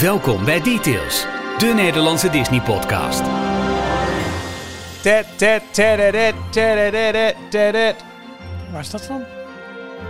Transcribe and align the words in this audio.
Welkom 0.00 0.44
bij 0.44 0.60
Details, 0.62 1.26
de 1.58 1.72
Nederlandse 1.74 2.30
teddedet, 6.50 7.34
teddet. 7.50 7.94
Waar 8.72 8.80
is 8.80 8.90
dat 8.90 9.02
van? 9.02 9.22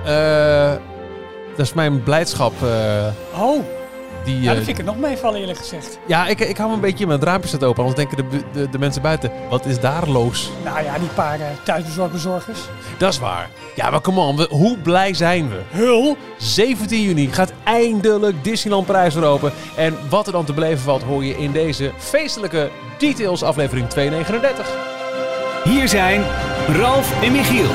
Eh, 0.05 0.73
dat 1.57 1.67
is 1.67 1.73
mijn 1.73 2.03
blijdschap. 2.03 2.53
eh, 2.63 3.07
Oh, 3.43 3.65
die, 4.25 4.41
ja, 4.41 4.51
eh, 4.51 4.57
dat 4.57 4.65
vind 4.65 4.79
ik 4.79 4.87
er 4.87 4.93
nog 4.93 4.99
meevallen 5.03 5.41
eerlijk 5.41 5.59
gezegd. 5.59 5.99
ja, 6.07 6.27
ik, 6.27 6.41
ik 6.41 6.57
hou 6.57 6.69
me 6.69 6.75
een 6.75 6.81
beetje 6.81 7.07
mijn 7.07 7.23
raampjes 7.23 7.53
het 7.53 7.65
open. 7.65 7.85
Anders 7.85 7.97
denken 8.09 8.31
de, 8.31 8.41
de, 8.53 8.69
de 8.71 8.79
mensen 8.79 9.03
buiten, 9.03 9.33
wat 9.51 9.67
is 9.67 9.81
daar 9.81 10.09
los? 10.09 10.51
Nou 10.65 10.83
ja, 10.85 10.99
die 10.99 11.09
paar 11.09 11.41
eh, 11.41 11.47
thuisbezorgbezorgers. 11.65 12.59
Dat 12.99 13.13
is 13.13 13.19
waar. 13.19 13.49
Ja, 13.75 13.91
maar 13.91 14.01
come 14.01 14.21
on, 14.21 14.37
we- 14.37 14.49
hoe 14.51 14.79
blij 14.79 15.15
zijn 15.15 15.49
we? 15.49 15.61
Hul! 15.71 16.17
17 16.39 17.03
juni 17.03 17.29
gaat 17.33 17.53
eindelijk 17.65 18.45
Disneyland 18.45 18.87
Parijs 18.87 19.15
weer 19.15 19.25
open. 19.25 19.53
En 19.77 19.97
wat 20.09 20.27
er 20.27 20.33
dan 20.33 20.45
te 20.45 20.53
beleven 20.53 20.79
valt, 20.79 21.03
hoor 21.03 21.25
je 21.25 21.37
in 21.39 21.53
deze 21.53 21.93
feestelijke 21.99 22.71
Details 22.99 23.43
aflevering 23.43 23.89
239. 23.89 24.77
Hier 25.65 25.89
zijn 25.89 26.23
Ralf 26.69 27.23
en 27.23 27.33
Michiel. 27.33 27.69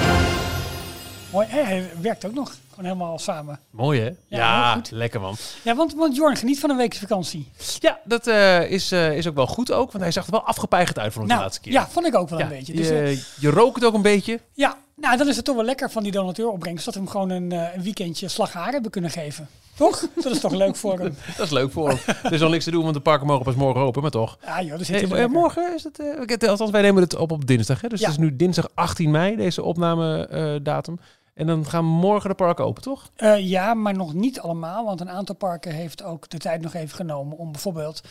Mooi, 1.32 1.48
hè, 1.50 1.62
hij 1.64 1.90
werkt 2.02 2.26
ook 2.26 2.34
nog. 2.34 2.52
Gewoon 2.74 2.92
helemaal 2.92 3.20
samen. 3.20 3.60
Mooi 3.70 4.02
hè? 4.02 4.10
Ja, 4.28 4.74
goed. 4.74 4.92
lekker 4.92 5.22
man. 5.22 5.36
Ja, 5.64 5.76
want, 5.76 5.94
want 5.96 6.16
Jorn 6.16 6.36
geniet 6.36 6.60
van 6.60 6.70
een 6.70 6.78
weekse 6.78 7.00
vakantie. 7.00 7.52
Ja, 7.80 8.00
dat 8.04 8.28
eh, 8.28 8.72
is, 8.72 8.92
eh, 8.92 9.18
is 9.18 9.28
ook 9.28 9.36
wel 9.36 9.48
goed 9.48 9.72
ook, 9.72 9.92
want 9.92 10.04
hij 10.04 10.12
zag 10.14 10.26
er 10.26 10.32
wel 10.32 10.44
afgepeigerd 10.46 11.00
uit 11.00 11.14
van 11.14 11.22
onze 11.22 11.34
Nou, 11.34 11.46
laatste 11.46 11.62
keer. 11.64 11.74
ja, 11.74 11.88
vond 11.88 12.06
ik 12.06 12.16
ook 12.16 12.30
wel 12.30 12.40
Ja, 12.40 12.46
een 12.46 12.52
beetje. 12.52 12.74
Dus, 12.74 12.90
eh, 12.90 13.12
je, 13.12 13.24
je 13.40 13.50
rookt 13.50 13.76
het 13.76 13.86
ook 13.86 13.94
een 13.94 14.02
beetje. 14.02 14.40
ja, 14.54 14.78
nou, 14.96 15.18
dan 15.18 15.28
is 15.28 15.36
het 15.36 15.46
toch 15.46 15.56
wel 15.56 15.66
lekker 15.66 15.92
van 15.92 16.04
die 16.04 16.12
donateuropbrengst 16.12 16.86
dat 16.86 16.94
we 16.94 17.00
hem 17.00 17.10
gewoon 17.10 17.30
een, 17.30 17.52
eh, 17.52 17.76
een 17.76 17.84
weekendje 17.84 18.28
slagharen 18.28 18.74
hebben 18.74 18.92
kunnen 18.92 19.12
geven. 19.12 19.48
Toch? 19.76 20.08
dat 20.24 20.32
is 20.34 20.40
toch 20.40 20.52
leuk 20.54 20.76
voor 20.76 21.00
hem. 21.00 21.16
Dat 21.38 21.46
is 21.46 21.52
leuk 21.52 21.72
voor 21.72 21.90
hem. 21.90 21.98
er 22.24 22.34
is 22.34 22.42
al 22.42 22.50
niks 22.50 22.64
te 22.64 22.72
doen, 22.72 22.82
want 22.84 22.94
de 22.94 23.00
parken 23.02 23.28
mogen 23.28 23.44
pas 23.46 23.56
morgen 23.56 23.82
open, 23.82 24.02
maar 24.02 24.12
toch. 24.12 24.38
Ja 24.46 24.62
joh, 24.62 24.78
zit 24.80 25.10
Hey, 25.10 25.24
eh, 25.24 25.30
morgen 25.30 25.74
is 25.76 25.84
het, 25.84 26.00
eh, 26.00 26.06
het- 26.26 26.48
althans 26.48 26.72
wij 26.72 26.82
nemen 26.82 27.02
het 27.04 27.16
op 27.16 27.32
op 27.32 27.48
dinsdag, 27.48 27.82
hè? 27.82 27.88
dus 27.88 28.00
Ja. 28.00 28.06
het 28.10 28.16
is 28.16 28.22
nu 28.24 28.36
dinsdag 28.36 28.68
18 28.74 29.12
mei, 29.12 29.36
deze 29.36 29.64
opnamedatum. 29.64 31.00
En 31.34 31.48
dan 31.48 31.66
gaan 31.66 31.86
morgen 31.86 32.30
de 32.30 32.36
parken 32.36 32.66
open, 32.66 32.82
toch? 32.82 33.10
Eh, 33.16 33.50
ja, 33.50 33.74
maar 33.74 33.94
nog 33.94 34.14
niet 34.14 34.40
allemaal. 34.40 34.86
Want 34.86 35.02
een 35.02 35.10
aantal 35.10 35.36
parken 35.36 35.72
heeft 35.72 36.04
ook 36.04 36.30
de 36.30 36.38
tijd 36.38 36.62
nog 36.62 36.74
even 36.74 36.96
genomen 36.96 37.38
om 37.38 37.52
bijvoorbeeld 37.52 38.02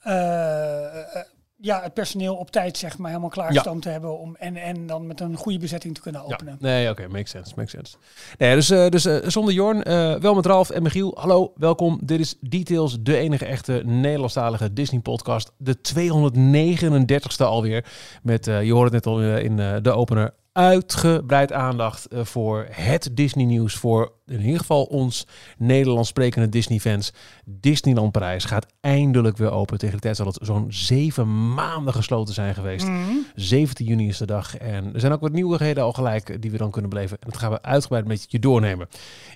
eh, 0.00 1.16
eh, 1.16 1.22
ja, 1.56 1.82
het 1.82 1.94
personeel 1.94 2.34
op 2.34 2.50
tijd 2.50 2.78
zeg 2.78 2.98
maar 2.98 3.08
helemaal 3.08 3.30
klaargestoomd 3.30 3.82
te 3.82 3.88
hebben. 3.88 4.18
Om, 4.18 4.36
en, 4.36 4.56
en 4.56 4.86
dan 4.86 5.06
met 5.06 5.20
een 5.20 5.36
goede 5.36 5.58
bezetting 5.58 5.94
te 5.94 6.00
kunnen 6.00 6.24
openen. 6.24 6.56
Ja. 6.60 6.66
Nee, 6.66 6.90
oké, 6.90 7.08
makes 7.08 7.30
sense, 7.30 7.52
makes 7.56 7.70
sense. 7.70 7.96
Nee, 8.38 8.54
dus 8.54 8.66
dus 8.66 9.32
zonder 9.32 9.54
Jorn, 9.54 9.82
wel 10.20 10.34
met 10.34 10.46
Ralf 10.46 10.70
en 10.70 10.82
Michiel. 10.82 11.14
Hallo, 11.18 11.52
welkom. 11.56 11.98
Dit 12.02 12.20
is 12.20 12.36
Details, 12.40 12.96
de 13.00 13.16
enige 13.16 13.46
echte 13.46 13.82
Nederlandstalige 13.84 14.72
Disney-podcast. 14.72 15.52
De 15.56 15.76
239ste 15.76 17.44
alweer. 17.44 17.84
Met, 18.22 18.44
je 18.44 18.72
hoort 18.72 18.92
het 18.92 19.04
net 19.04 19.06
al 19.06 19.22
in 19.22 19.56
de 19.56 19.92
opener, 19.92 20.34
uitgebreid 20.54 21.52
aandacht 21.52 22.06
eh, 22.06 22.24
voor 22.24 22.66
het 22.70 23.10
Disney-nieuws. 23.12 23.74
Voor 23.76 24.12
in 24.26 24.40
ieder 24.40 24.58
geval 24.58 24.84
ons 24.84 25.26
Nederlands 25.58 26.08
sprekende 26.08 26.48
Disney-fans. 26.48 27.12
Disneyland 27.44 28.12
Parijs 28.12 28.44
gaat 28.44 28.66
eindelijk 28.80 29.36
weer 29.36 29.50
open. 29.50 29.78
Tegen 29.78 29.94
de 29.94 30.00
tijd 30.00 30.16
zal 30.16 30.26
het 30.26 30.38
zo'n 30.42 30.66
zeven 30.68 31.54
maanden 31.54 31.94
gesloten 31.94 32.34
zijn 32.34 32.54
geweest. 32.54 32.86
Mhm. 32.86 33.10
17 33.34 33.86
juni 33.86 34.08
is 34.08 34.18
de 34.18 34.26
dag. 34.26 34.56
En 34.56 34.94
er 34.94 35.00
zijn 35.00 35.12
ook 35.12 35.20
wat 35.20 35.32
nieuwigheden 35.32 35.82
al 35.82 35.92
gelijk 35.92 36.28
eh, 36.28 36.36
die 36.40 36.50
we 36.50 36.56
dan 36.56 36.70
kunnen 36.70 36.90
beleven. 36.90 37.16
En 37.20 37.30
dat 37.30 37.38
gaan 37.38 37.50
we 37.50 37.62
uitgebreid 37.62 38.06
met 38.06 38.26
je 38.28 38.38
doornemen. 38.38 38.88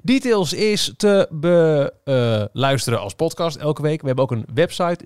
Details 0.02 0.52
is 0.52 0.92
te 0.96 1.28
beluisteren 1.30 3.00
als 3.00 3.14
podcast 3.14 3.56
elke 3.56 3.82
week. 3.82 4.00
We 4.00 4.06
hebben 4.06 4.24
ook 4.24 4.32
een 4.32 4.46
website, 4.54 5.04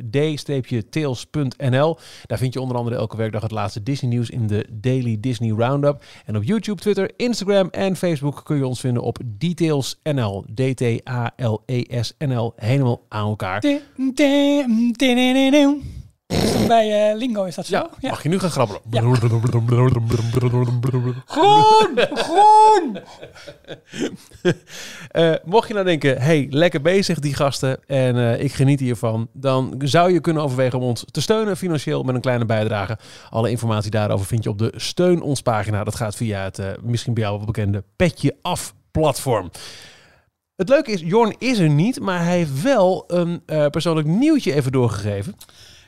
d-tails.nl. 0.90 1.98
Daar 2.26 2.38
vind 2.38 2.54
je 2.54 2.60
onder 2.60 2.76
andere 2.76 2.96
elke 2.96 3.16
werkdag 3.16 3.42
het 3.42 3.50
laatste 3.50 3.82
Disney 3.82 4.10
nieuws 4.10 4.30
in 4.30 4.46
de 4.46 4.66
Daily 4.72 5.16
Disney 5.20 5.50
Roundup. 5.50 6.04
En 6.24 6.36
op 6.36 6.42
YouTube, 6.42 6.80
Twitter, 6.80 7.10
Instagram 7.16 7.68
en 7.68 7.96
Facebook 7.96 8.40
kun 8.44 8.56
je 8.56 8.66
ons 8.66 8.80
vinden 8.80 9.02
op 9.02 9.18
detailsnl. 9.72 10.44
D-T-A-L-E-S-N-L. 10.54 12.52
Helemaal 12.56 13.06
aan 13.08 13.28
elkaar. 13.28 13.60
Bij 16.68 17.10
eh, 17.10 17.16
Lingo 17.16 17.44
is 17.44 17.54
dat 17.54 17.66
zo? 17.66 17.88
Ja, 18.00 18.10
mag 18.10 18.22
je 18.22 18.28
nu 18.28 18.38
gaan 18.38 18.50
grabbelen? 18.50 18.80
Groen! 21.24 21.98
Groen! 22.14 22.98
Eh, 25.10 25.34
mocht 25.44 25.68
je 25.68 25.74
nou 25.74 25.86
denken, 25.86 26.20
hey, 26.20 26.46
lekker 26.50 26.80
bezig 26.80 27.18
die 27.18 27.34
gasten 27.34 27.86
en 27.86 28.16
eh, 28.16 28.44
ik 28.44 28.52
geniet 28.52 28.80
hiervan, 28.80 29.28
dan 29.32 29.74
zou 29.78 30.12
je 30.12 30.20
kunnen 30.20 30.42
overwegen 30.42 30.78
om 30.78 30.84
ons 30.84 31.04
te 31.10 31.20
steunen 31.20 31.56
financieel 31.56 32.02
met 32.02 32.14
een 32.14 32.20
kleine 32.20 32.44
bijdrage. 32.44 32.98
Alle 33.30 33.50
informatie 33.50 33.90
daarover 33.90 34.26
vind 34.26 34.44
je 34.44 34.50
op 34.50 34.58
de 34.58 34.72
Steun 34.76 35.22
ons 35.22 35.42
pagina. 35.42 35.84
Dat 35.84 35.94
gaat 35.94 36.16
via 36.16 36.42
het 36.42 36.76
misschien 36.82 37.14
bij 37.14 37.22
jou 37.22 37.36
wel 37.36 37.46
bekende 37.46 37.84
Petje 37.96 38.36
Af 38.42 38.74
platform. 38.92 39.50
Het 40.56 40.68
leuke 40.68 40.90
is, 40.90 41.00
Jorn 41.00 41.34
is 41.38 41.58
er 41.58 41.68
niet, 41.68 42.00
maar 42.00 42.24
hij 42.24 42.36
heeft 42.36 42.62
wel 42.62 43.04
een 43.06 43.42
eh, 43.46 43.66
persoonlijk 43.66 44.06
nieuwtje 44.06 44.54
even 44.54 44.72
doorgegeven. 44.72 45.36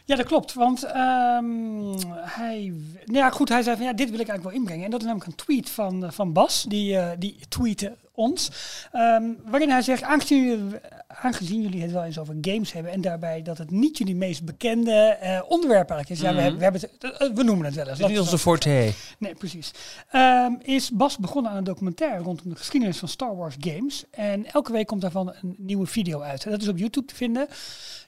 Ja, 0.05 0.17
dat 0.17 0.27
klopt. 0.27 0.55
Want 0.55 0.85
ehm, 0.85 1.99
hij, 2.11 2.73
nou 3.05 3.19
ja, 3.19 3.31
goed, 3.31 3.49
hij 3.49 3.63
zei 3.63 3.77
van 3.77 3.87
ja, 3.87 3.93
dit 3.93 4.11
wil 4.11 4.21
ik 4.21 4.29
eigenlijk 4.29 4.43
wel 4.43 4.61
inbrengen. 4.61 4.85
En 4.85 4.91
dat 4.91 5.01
is 5.01 5.07
namelijk 5.07 5.31
een 5.31 5.45
tweet 5.45 5.71
van, 5.71 6.05
eh, 6.05 6.11
van 6.11 6.33
Bas, 6.33 6.65
die, 6.69 6.97
eh 6.97 7.11
die 7.19 7.37
tweette 7.49 7.97
ons. 8.15 8.51
ehm, 8.93 9.25
waarin 9.45 9.71
hij 9.71 9.83
zegt, 9.83 10.03
aangezien, 10.03 10.45
jullie- 10.45 10.81
aangezien 11.09 11.63
jullie 11.63 11.83
het 11.83 11.93
wel 11.93 12.05
eens 12.05 12.19
over 12.19 12.37
games 12.41 12.73
hebben 12.73 12.93
en 12.93 13.01
daarbij 13.01 13.43
dat 13.43 13.59
het 13.59 13.71
niet 13.71 13.99
jullie 13.99 14.15
meest 14.17 14.45
bekende 14.45 14.93
eh, 14.93 15.41
onderwerp 15.49 15.91
eigenlijk 15.91 16.11
is. 16.11 16.21
Ja, 16.29 16.35
we, 16.35 16.41
hebben- 16.41 16.59
we, 16.59 16.63
hebben 16.65 16.81
het, 16.81 17.13
eh, 17.21 17.29
we 17.35 17.43
noemen 17.43 17.65
het 17.67 17.75
wel 17.75 17.89
eens. 17.89 17.99
Het 17.99 18.07
is 18.07 18.13
niet 18.13 18.21
onze 18.23 18.39
forte. 18.39 18.93
Nee, 19.19 19.35
precies. 19.35 19.71
Ehm, 20.11 20.53
is 20.63 20.91
Bas 20.91 21.19
begonnen 21.19 21.51
aan 21.51 21.57
een 21.57 21.65
documentaire 21.65 22.23
rondom 22.23 22.49
de 22.49 22.57
geschiedenis 22.57 22.99
van 22.99 23.09
Star 23.09 23.37
Wars 23.37 23.55
games. 23.59 24.05
En 24.11 24.47
elke 24.53 24.73
week 24.73 24.87
komt 24.87 25.01
daarvan 25.01 25.35
een 25.43 25.55
nieuwe 25.59 25.87
video 25.87 26.21
uit. 26.21 26.45
En 26.45 26.51
dat 26.51 26.63
is 26.63 26.69
op 26.69 26.79
YouTube 26.79 27.07
te 27.07 27.15
vinden. 27.15 27.47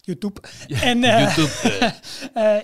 YouTube. 0.00 0.40
en 0.68 1.04
eh, 1.04 1.34
YouTube. 1.36 1.94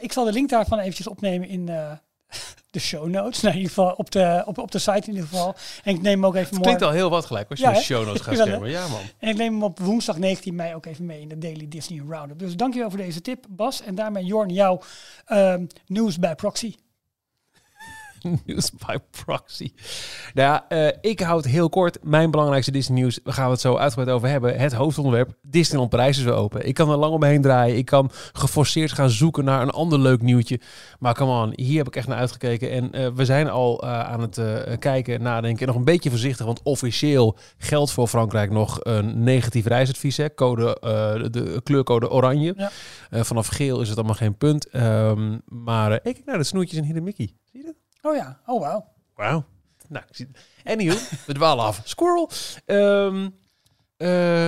ik 0.07 0.13
zal 0.13 0.25
de 0.25 0.33
link 0.33 0.49
daarvan 0.49 0.79
eventjes 0.79 1.07
opnemen 1.09 1.49
in 1.49 1.71
de 2.73 2.79
show 2.81 3.07
notes. 3.09 3.41
Nou, 3.41 3.55
in 3.55 3.61
ieder 3.61 3.75
geval 3.75 3.93
op 3.93 4.11
de, 4.11 4.43
op, 4.47 4.59
op 4.59 4.71
de 4.71 4.79
site 4.79 4.93
in 5.09 5.15
ieder 5.15 5.23
geval. 5.29 5.55
En 5.85 5.95
ik 5.95 6.03
neem 6.03 6.13
hem 6.13 6.27
ook 6.27 6.35
even 6.35 6.55
Het 6.55 6.61
klinkt 6.63 6.67
morgen- 6.81 6.87
al 6.87 6.93
heel 6.93 7.11
wat 7.11 7.27
gelijk 7.27 7.51
als 7.51 7.59
je 7.61 7.67
Ja, 7.67 7.75
show 7.75 8.07
notes 8.07 8.21
gaat 8.21 8.37
schermen. 8.47 8.71
Ja 8.71 8.89
man. 8.89 9.01
En 9.19 9.29
ik 9.29 9.37
neem 9.37 9.53
hem 9.53 9.63
op 9.63 9.79
woensdag 9.79 10.19
19 10.19 10.55
mei 10.55 10.75
ook 10.75 10.87
even 10.87 11.07
mee 11.07 11.21
in 11.21 11.29
de 11.29 11.39
Daily 11.39 11.67
Disney 11.69 12.03
Roundup. 12.09 12.39
Dus 12.39 12.57
dankjewel 12.57 12.89
voor 12.91 12.99
deze 12.99 13.21
tip, 13.21 13.45
Bas. 13.49 13.83
En 13.83 13.95
daarmee 13.95 14.25
Jorn, 14.25 14.49
jouw 14.49 14.81
ehm, 15.27 15.67
nieuws 15.87 16.19
bij 16.19 16.35
proxy. 16.35 16.75
News 18.47 18.71
by 18.87 18.97
proxy. 19.25 19.73
Nou 20.35 20.49
ja, 20.49 20.69
eh, 20.69 20.97
ik 21.01 21.21
hou 21.21 21.37
het 21.37 21.47
heel 21.47 21.69
kort. 21.69 21.99
Mijn 22.03 22.31
belangrijkste 22.31 22.71
Disney 22.73 22.99
nieuws, 22.99 23.21
we 23.25 23.33
gaan 23.33 23.51
het 23.51 23.61
zo 23.61 23.77
uitgebreid 23.77 24.17
over 24.17 24.29
hebben. 24.29 24.59
Het 24.59 24.73
hoofdonderwerp, 24.73 25.35
Disneyland 25.43 25.91
Parijs 25.91 26.19
is 26.19 26.25
weer 26.25 26.35
open. 26.35 26.67
Ik 26.67 26.75
kan 26.75 26.91
er 26.91 26.97
lang 26.97 27.13
omheen 27.13 27.43
draaien. 27.43 27.77
Ik 27.77 27.85
kan 27.85 28.11
geforceerd 28.33 28.93
gaan 28.93 29.11
zoeken 29.11 29.45
naar 29.45 29.63
een 29.63 29.71
ander 29.71 29.99
leuk 29.99 30.23
nieuwtje. 30.23 30.61
Maar 30.99 31.15
come 31.15 31.43
on, 31.43 31.53
hier 31.57 31.79
heb 31.79 31.87
ik 31.87 31.97
echt 31.97 32.07
naar 32.09 32.19
uitgekeken. 32.19 32.71
En 32.71 32.93
eh, 32.93 33.09
we 33.15 33.25
zijn 33.25 33.51
al 33.51 33.83
eh, 33.83 34.01
aan 34.01 34.21
het 34.21 34.41
kijken, 34.79 35.23
nadenken. 35.23 35.61
En 35.61 35.67
nog 35.67 35.77
een 35.77 35.85
beetje 35.85 36.11
voorzichtig, 36.11 36.47
want 36.47 36.63
officieel 36.63 37.37
geldt 37.59 37.93
voor 37.93 38.09
Frankrijk 38.09 38.51
nog 38.51 38.79
een 38.83 39.23
negatief 39.23 39.67
reisadvies. 39.67 40.17
Hè? 40.17 40.35
Code, 40.35 40.77
de 41.31 41.61
kleurcode 41.63 42.11
oranje. 42.11 42.55
Ja. 42.57 42.71
Vanaf 43.25 43.47
geel 43.47 43.81
is 43.81 43.89
het 43.89 43.97
allemaal 43.97 44.15
geen 44.17 44.37
punt. 44.37 44.69
Ehm, 44.69 45.39
maar 45.45 45.93
ik 45.93 46.01
kijk 46.03 46.25
naar 46.25 46.39
de 46.39 46.45
snoertjes 46.45 46.79
in 46.79 46.85
Hidden 46.85 47.03
Mickey. 47.03 47.31
Zie 47.45 47.61
je 47.61 47.67
dat? 47.67 47.82
Oh 48.03 48.17
ja, 48.17 48.41
oh 48.47 48.61
wauw. 48.61 48.85
Wauw. 49.15 49.45
Nou, 49.89 50.05
ik 50.09 50.17
zie 50.17 50.29
Anywho, 50.65 50.97
we 51.27 51.33
dwalen 51.35 51.65
af. 51.65 51.81
Squirrel. 51.85 52.31
Ehm 52.65 53.29
eh, 53.97 54.47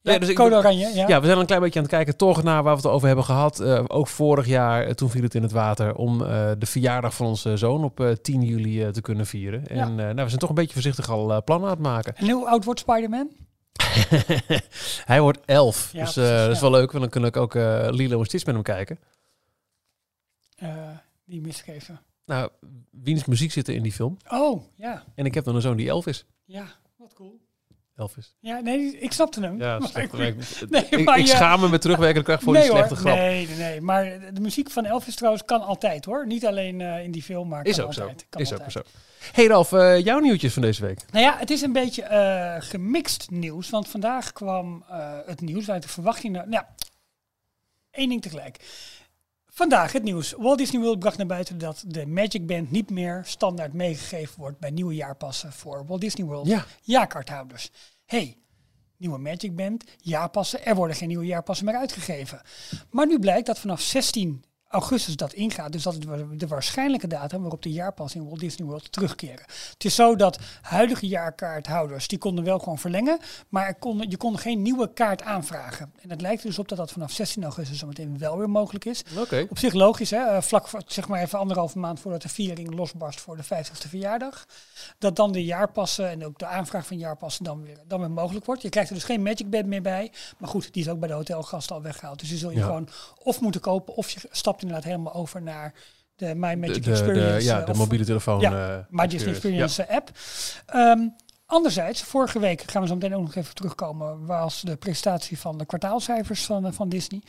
Ja, 0.00 0.12
ja, 0.12 0.18
dus 0.18 0.28
ik- 0.28 0.38
oranje, 0.40 0.88
ja. 0.94 1.08
ja, 1.08 1.20
we 1.20 1.26
zijn 1.26 1.38
een 1.38 1.46
klein 1.46 1.60
beetje 1.60 1.78
aan 1.78 1.84
het 1.84 1.94
kijken 1.94 2.16
toch 2.16 2.42
naar 2.42 2.62
waar 2.62 2.76
we 2.76 2.82
het 2.82 2.90
over 2.90 3.06
hebben 3.06 3.24
gehad. 3.24 3.60
Eh, 3.60 3.84
ook 3.86 4.08
vorig 4.08 4.46
jaar, 4.46 4.84
eh, 4.86 4.92
toen 4.92 5.10
viel 5.10 5.22
het 5.22 5.34
in 5.34 5.42
het 5.42 5.52
water, 5.52 5.94
om 5.94 6.18
de 6.18 6.56
verjaardag 6.66 7.14
van 7.14 7.26
onze 7.26 7.56
zoon 7.56 7.84
op 7.84 8.00
eh, 8.00 8.10
10 8.12 8.42
juli 8.42 8.90
te 8.90 9.00
kunnen 9.00 9.26
vieren. 9.26 9.66
En 9.66 9.76
Ja. 9.76 9.82
eh, 9.84 9.94
nou, 9.96 10.14
we 10.14 10.26
zijn 10.28 10.38
toch 10.38 10.48
een 10.48 10.54
beetje 10.54 10.72
voorzichtig 10.72 11.08
al 11.10 11.44
plannen 11.44 11.68
aan 11.68 11.74
het 11.74 11.82
maken. 11.84 12.16
En 12.16 12.30
hoe 12.30 12.48
oud 12.48 12.64
wordt 12.64 12.80
Spider-Man? 12.80 13.30
Hij 15.04 15.20
wordt 15.20 15.38
11, 15.44 15.90
Ja, 15.92 16.04
dus 16.04 16.12
precies, 16.12 16.30
dat 16.38 16.50
is 16.50 16.60
wel 16.60 16.70
leuk, 16.70 16.92
want 16.92 17.02
dan 17.12 17.22
kan 17.22 17.24
ik 17.24 17.36
ook 17.36 17.54
Lilo 17.94 18.18
en 18.18 18.24
Stitch 18.24 18.44
met 18.46 18.54
hem 18.54 18.64
kijken. 18.64 18.98
Eh, 20.56 20.68
die 21.24 21.40
mis 21.40 21.60
ik 21.60 21.66
even. 21.66 22.00
Nou, 22.26 22.50
wiens 22.90 23.24
muziek 23.24 23.52
zit 23.52 23.68
er 23.68 23.74
in 23.74 23.82
die 23.82 23.92
film? 23.92 24.16
Oh, 24.28 24.62
ja. 24.74 25.04
En 25.14 25.24
ik 25.26 25.34
heb 25.34 25.44
dan 25.44 25.54
een 25.54 25.60
zoon 25.60 25.76
die 25.76 25.88
11 25.88 26.06
is. 26.06 26.26
Ja, 26.44 26.66
wat 26.96 27.12
cool. 27.12 27.42
Elvis. 27.96 28.36
Ja, 28.40 28.60
nee, 28.60 28.98
ik 28.98 29.12
snapte 29.12 29.40
hem. 29.40 29.58
Ja, 29.58 29.78
Maar 29.94 30.02
ik-. 30.02 30.12
Nee, 30.70 30.86
ik, 30.90 31.04
maar 31.04 31.18
ik 31.18 31.26
je- 31.26 31.30
schaam 31.34 31.60
me 31.60 31.68
met 31.68 31.80
terugwerkende 31.80 32.24
kracht 32.24 32.42
voor 32.42 32.52
nee 32.52 32.62
die 32.62 32.70
slechte 32.70 32.94
hoor, 32.94 33.02
grap. 33.02 33.16
Nee, 33.16 33.46
nee, 33.46 33.56
nee. 33.56 33.80
Maar 33.80 34.34
de 34.34 34.40
muziek 34.40 34.70
van 34.70 34.84
Elvis 34.84 35.14
trouwens 35.14 35.44
kan 35.44 35.60
altijd 35.62 36.04
hoor. 36.04 36.26
Niet 36.26 36.46
alleen 36.46 36.80
eh, 36.80 37.04
in 37.04 37.10
die 37.10 37.22
film, 37.22 37.48
maar 37.48 37.64
Is 37.66 37.76
kan 37.76 37.84
ook 37.84 37.92
zo. 37.92 38.00
altijd. 38.00 38.26
Kan 38.28 38.40
Is 38.40 38.52
ook 38.52 38.70
zo. 38.70 38.82
Hey 39.32 39.46
Ralf, 39.46 39.72
eh, 39.72 39.98
jouw 40.04 40.18
nieuwtjes 40.18 40.52
van 40.52 40.62
deze 40.62 40.86
week. 40.86 41.00
Nou 41.12 41.24
ja, 41.24 41.38
het 41.38 41.50
is 41.50 41.60
een 41.62 41.72
beetje 41.72 42.02
eh, 42.02 42.56
gemixt 42.58 43.30
nieuws. 43.30 43.70
Want 43.70 43.88
vandaag 43.88 44.32
kwam 44.32 44.84
eh, 44.88 45.12
het 45.26 45.40
nieuws 45.40 45.70
uit 45.70 45.82
de 45.82 45.88
verwachting. 45.88 46.44
Nou, 46.46 46.64
Eén 47.90 48.08
ding 48.08 48.22
tegelijk. 48.22 48.56
Vandaag 49.54 49.92
het 49.92 50.02
nieuws. 50.02 50.32
Walt 50.38 50.58
Disney 50.58 50.80
World 50.82 50.98
bracht 50.98 51.16
naar 51.16 51.26
buiten 51.26 51.58
dat 51.58 51.84
de 51.86 52.06
Magic 52.06 52.46
Band 52.46 52.70
niet 52.70 52.90
meer 52.90 53.22
standaard 53.24 53.72
meegegeven 53.72 54.38
wordt 54.38 54.58
bij 54.58 54.70
nieuwe 54.70 54.94
jaarpassen 54.94 55.52
voor 55.52 55.86
Walt 55.86 56.00
Disney 56.00 56.26
World 56.26 56.46
Ja. 56.46 56.64
jaarkaarthouders. 56.82 57.70
hey, 58.04 58.38
nieuwe 58.96 59.18
Magic 59.18 59.56
Band, 59.56 59.84
jaarpassen, 59.98 60.64
er 60.64 60.74
worden 60.74 60.96
geen 60.96 61.08
nieuwe 61.08 61.26
jaarpassen 61.26 61.66
meer 61.66 61.76
uitgegeven. 61.76 62.42
Maar 62.90 63.06
nu 63.06 63.18
blijkt 63.18 63.46
dat 63.46 63.58
vanaf 63.58 63.80
16 63.80 64.44
augustus 64.74 65.16
dat 65.16 65.32
ingaat, 65.32 65.72
dus 65.72 65.82
dat 65.82 65.92
is 65.94 65.98
de- 66.36 66.46
waarschijnlijke 66.46 67.06
datum 67.06 67.40
waarop 67.40 67.62
de 67.62 67.72
jaarpassen 67.72 68.20
in 68.20 68.26
Walt 68.26 68.40
Disney 68.40 68.66
World 68.68 68.92
terugkeren. 68.92 69.44
Het 69.72 69.84
is 69.84 69.94
zo 69.94 70.16
dat 70.16 70.38
huidige 70.62 71.06
jaarkaarthouders, 71.06 72.08
die 72.08 72.18
konden 72.18 72.44
wel 72.44 72.58
gewoon 72.58 72.78
verlengen, 72.78 73.18
maar 73.48 73.66
er 73.66 73.74
kon, 73.74 74.04
je 74.08 74.16
kon 74.16 74.38
geen 74.38 74.62
nieuwe 74.62 74.92
kaart 74.92 75.22
aanvragen. 75.22 75.92
En 76.00 76.10
het 76.10 76.20
lijkt 76.20 76.42
dus 76.42 76.58
op 76.58 76.68
dat 76.68 76.78
dat 76.78 76.92
vanaf 76.92 77.10
16 77.12 77.42
augustus 77.42 77.78
zometeen 77.78 78.18
wel 78.18 78.38
weer 78.38 78.50
mogelijk 78.50 78.84
is. 78.84 79.02
Oké. 79.18 79.46
Op 79.50 79.58
zich 79.58 79.72
logisch, 79.72 80.10
hè? 80.10 80.18
eh, 80.24 80.40
vlak 80.42 80.68
voor, 80.68 80.82
zeg 80.86 81.08
maar 81.08 81.20
even 81.22 81.38
anderhalve 81.38 81.78
maand 81.78 82.00
voordat 82.00 82.22
de 82.22 82.28
viering 82.28 82.74
losbarst 82.74 83.20
voor 83.20 83.36
de 83.36 83.42
50ste 83.44 83.88
verjaardag. 83.88 84.46
Dat 84.98 85.16
dan 85.16 85.32
de 85.32 85.44
jaarpassen 85.44 86.08
en 86.10 86.24
ook 86.24 86.38
de 86.38 86.46
aanvraag 86.46 86.86
van 86.86 86.98
jaarpassen 86.98 87.44
dan 87.44 87.62
weer, 87.62 87.78
dan 87.86 88.00
weer 88.00 88.10
mogelijk 88.10 88.44
wordt. 88.46 88.62
Je 88.62 88.68
krijgt 88.68 88.88
er 88.90 88.94
dus 88.96 89.04
geen 89.04 89.22
Magic 89.22 89.50
Band 89.50 89.66
meer 89.66 89.82
bij. 89.82 90.12
Maar 90.38 90.48
goed, 90.48 90.72
die 90.72 90.82
is 90.82 90.88
ook 90.88 90.98
bij 90.98 91.08
de 91.08 91.14
hotelgasten 91.14 91.76
al 91.76 91.82
weggehaald. 91.82 92.18
Dus 92.20 92.28
die 92.28 92.38
zul 92.38 92.50
je 92.50 92.58
Ja. 92.58 92.64
gewoon 92.64 92.88
of 93.22 93.40
moeten 93.40 93.60
kopen 93.60 93.94
of 93.94 94.10
je 94.10 94.20
stapt 94.30 94.62
inderdaad 94.66 94.90
helemaal 94.90 95.14
over 95.14 95.42
naar 95.42 95.74
de 96.16 96.34
My 96.34 96.54
Magic 96.54 96.74
de, 96.74 96.80
de, 96.80 96.90
Experience. 96.90 97.46
ja, 97.46 97.60
eh, 97.60 97.66
de 97.66 97.74
mobiele 97.74 98.04
telefoon. 98.04 98.40
ja, 98.40 98.76
eh, 98.76 98.84
My 98.88 99.06
Disney 99.06 99.32
experience. 99.32 99.82
Experience 99.82 99.82
eh, 99.82 99.96
app. 99.96 100.10
Ehm, 100.66 101.08
anderzijds, 101.46 102.02
vorige 102.02 102.38
week 102.38 102.62
gaan 102.70 102.82
we 102.82 102.88
zo 102.88 102.94
meteen 102.94 103.14
ook 103.14 103.22
nog 103.22 103.34
even 103.34 103.54
terugkomen, 103.54 104.26
was 104.26 104.60
de 104.60 104.76
presentatie 104.76 105.38
van 105.38 105.58
de 105.58 105.66
kwartaalcijfers 105.66 106.44
van, 106.44 106.66
eh, 106.66 106.72
van 106.72 106.88
Disney. 106.88 107.22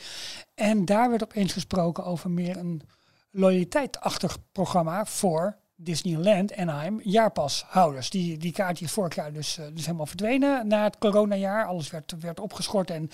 En 0.54 0.84
daar 0.84 1.10
werd 1.10 1.22
opeens 1.22 1.52
gesproken 1.52 2.04
over 2.04 2.30
meer 2.30 2.56
een 2.56 2.82
loyaliteitachtig 3.30 4.38
programma 4.52 5.04
voor 5.04 5.56
Disneyland 5.78 6.56
Anaheim 6.56 7.00
jaarpashouders. 7.02 8.10
Die, 8.10 8.38
die 8.38 8.54
is 8.78 8.92
vorig 8.92 9.14
jaar 9.14 9.32
dus, 9.32 9.58
eh, 9.58 9.64
dus 9.72 9.84
helemaal 9.84 10.06
verdwenen 10.06 10.66
na 10.66 10.84
het 10.84 10.98
coronajaar. 10.98 11.64
Alles 11.66 11.90
werd, 11.90 12.14
werd 12.20 12.40
opgeschort 12.40 12.90
en 12.90 13.10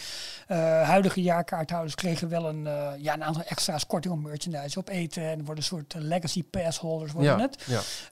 eh, 0.47 0.83
huidige 0.83 1.23
jaarkaarthouders 1.23 1.95
kregen 1.95 2.29
wel 2.29 2.49
een, 2.49 2.67
eh, 2.67 2.91
ja, 2.99 3.15
een 3.15 3.25
aantal 3.25 3.43
extra's 3.43 3.87
korting 3.87 4.15
op 4.15 4.23
merchandise, 4.23 4.79
op 4.79 4.89
eten. 4.89 5.23
En 5.23 5.37
worden 5.37 5.57
een 5.57 5.63
soort 5.63 5.95
legacy 5.99 6.45
pass 6.45 6.79
holders 6.79 7.13
worden 7.13 7.37
Ja, 7.37 7.41
het. 7.41 7.65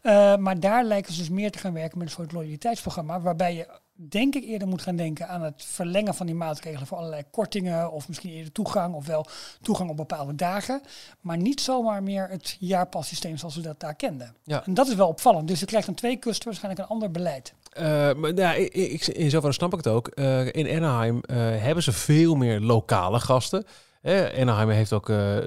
ja. 0.02 0.37
Maar 0.37 0.61
daar 0.61 0.85
lijken 0.85 1.12
ze 1.12 1.19
dus 1.19 1.29
meer 1.29 1.50
te 1.50 1.58
gaan 1.58 1.73
werken 1.73 1.99
met 1.99 2.06
een 2.06 2.12
soort 2.12 2.32
loyaliteitsprogramma. 2.32 3.20
Waarbij 3.20 3.55
je 3.55 3.67
denk 4.08 4.35
ik 4.35 4.44
eerder 4.44 4.69
moet 4.69 4.82
gaan 4.82 4.97
denken 4.97 5.29
aan 5.29 5.43
het 5.43 5.64
verlengen 5.64 6.14
van 6.14 6.26
die 6.26 6.35
maatregelen 6.35 6.87
voor 6.87 6.99
allerlei 6.99 7.23
kortingen. 7.31 7.93
Of 7.93 8.08
misschien 8.08 8.31
eerder 8.31 8.52
toegang 8.52 8.94
of 8.94 9.06
wel 9.06 9.26
toegang 9.62 9.91
op 9.91 9.97
bepaalde 9.97 10.35
dagen. 10.35 10.82
Maar 11.20 11.37
niet 11.37 11.61
zomaar 11.61 12.02
meer 12.02 12.29
het 12.29 12.56
jaarpassysteem 12.58 13.37
zoals 13.37 13.55
we 13.55 13.62
dat 13.62 13.81
daar 13.81 13.94
kenden. 13.94 14.35
Ja. 14.44 14.64
En 14.67 14.75
dat 14.75 14.88
is 14.88 14.94
wel 14.94 15.08
opvallend. 15.08 15.49
Dus 15.49 15.61
je 15.61 15.67
krijgt 15.67 15.88
aan 15.88 15.94
twee 15.94 16.17
kusten 16.17 16.44
waarschijnlijk 16.44 16.82
een 16.82 16.88
ander 16.88 17.11
beleid. 17.11 17.55
Eh, 17.73 17.85
maar 18.14 18.35
ja, 18.35 18.55
ik, 18.55 18.75
ik, 18.75 19.06
in 19.06 19.31
zoverre 19.31 19.55
snap 19.55 19.73
ik 19.73 19.76
het 19.85 19.87
ook. 19.87 20.08
Eh, 20.08 20.46
in 20.46 20.76
Anaheim 20.76 21.20
eh, 21.20 21.37
hebben 21.37 21.82
ze 21.82 21.93
veel 21.93 22.35
meer 22.35 22.61
lokale 22.61 23.20
gasten. 23.20 23.64
Anaheim 24.02 24.69
heeft 24.69 24.93
ook, 24.93 25.08
eh, 25.08 25.17
nou, 25.17 25.44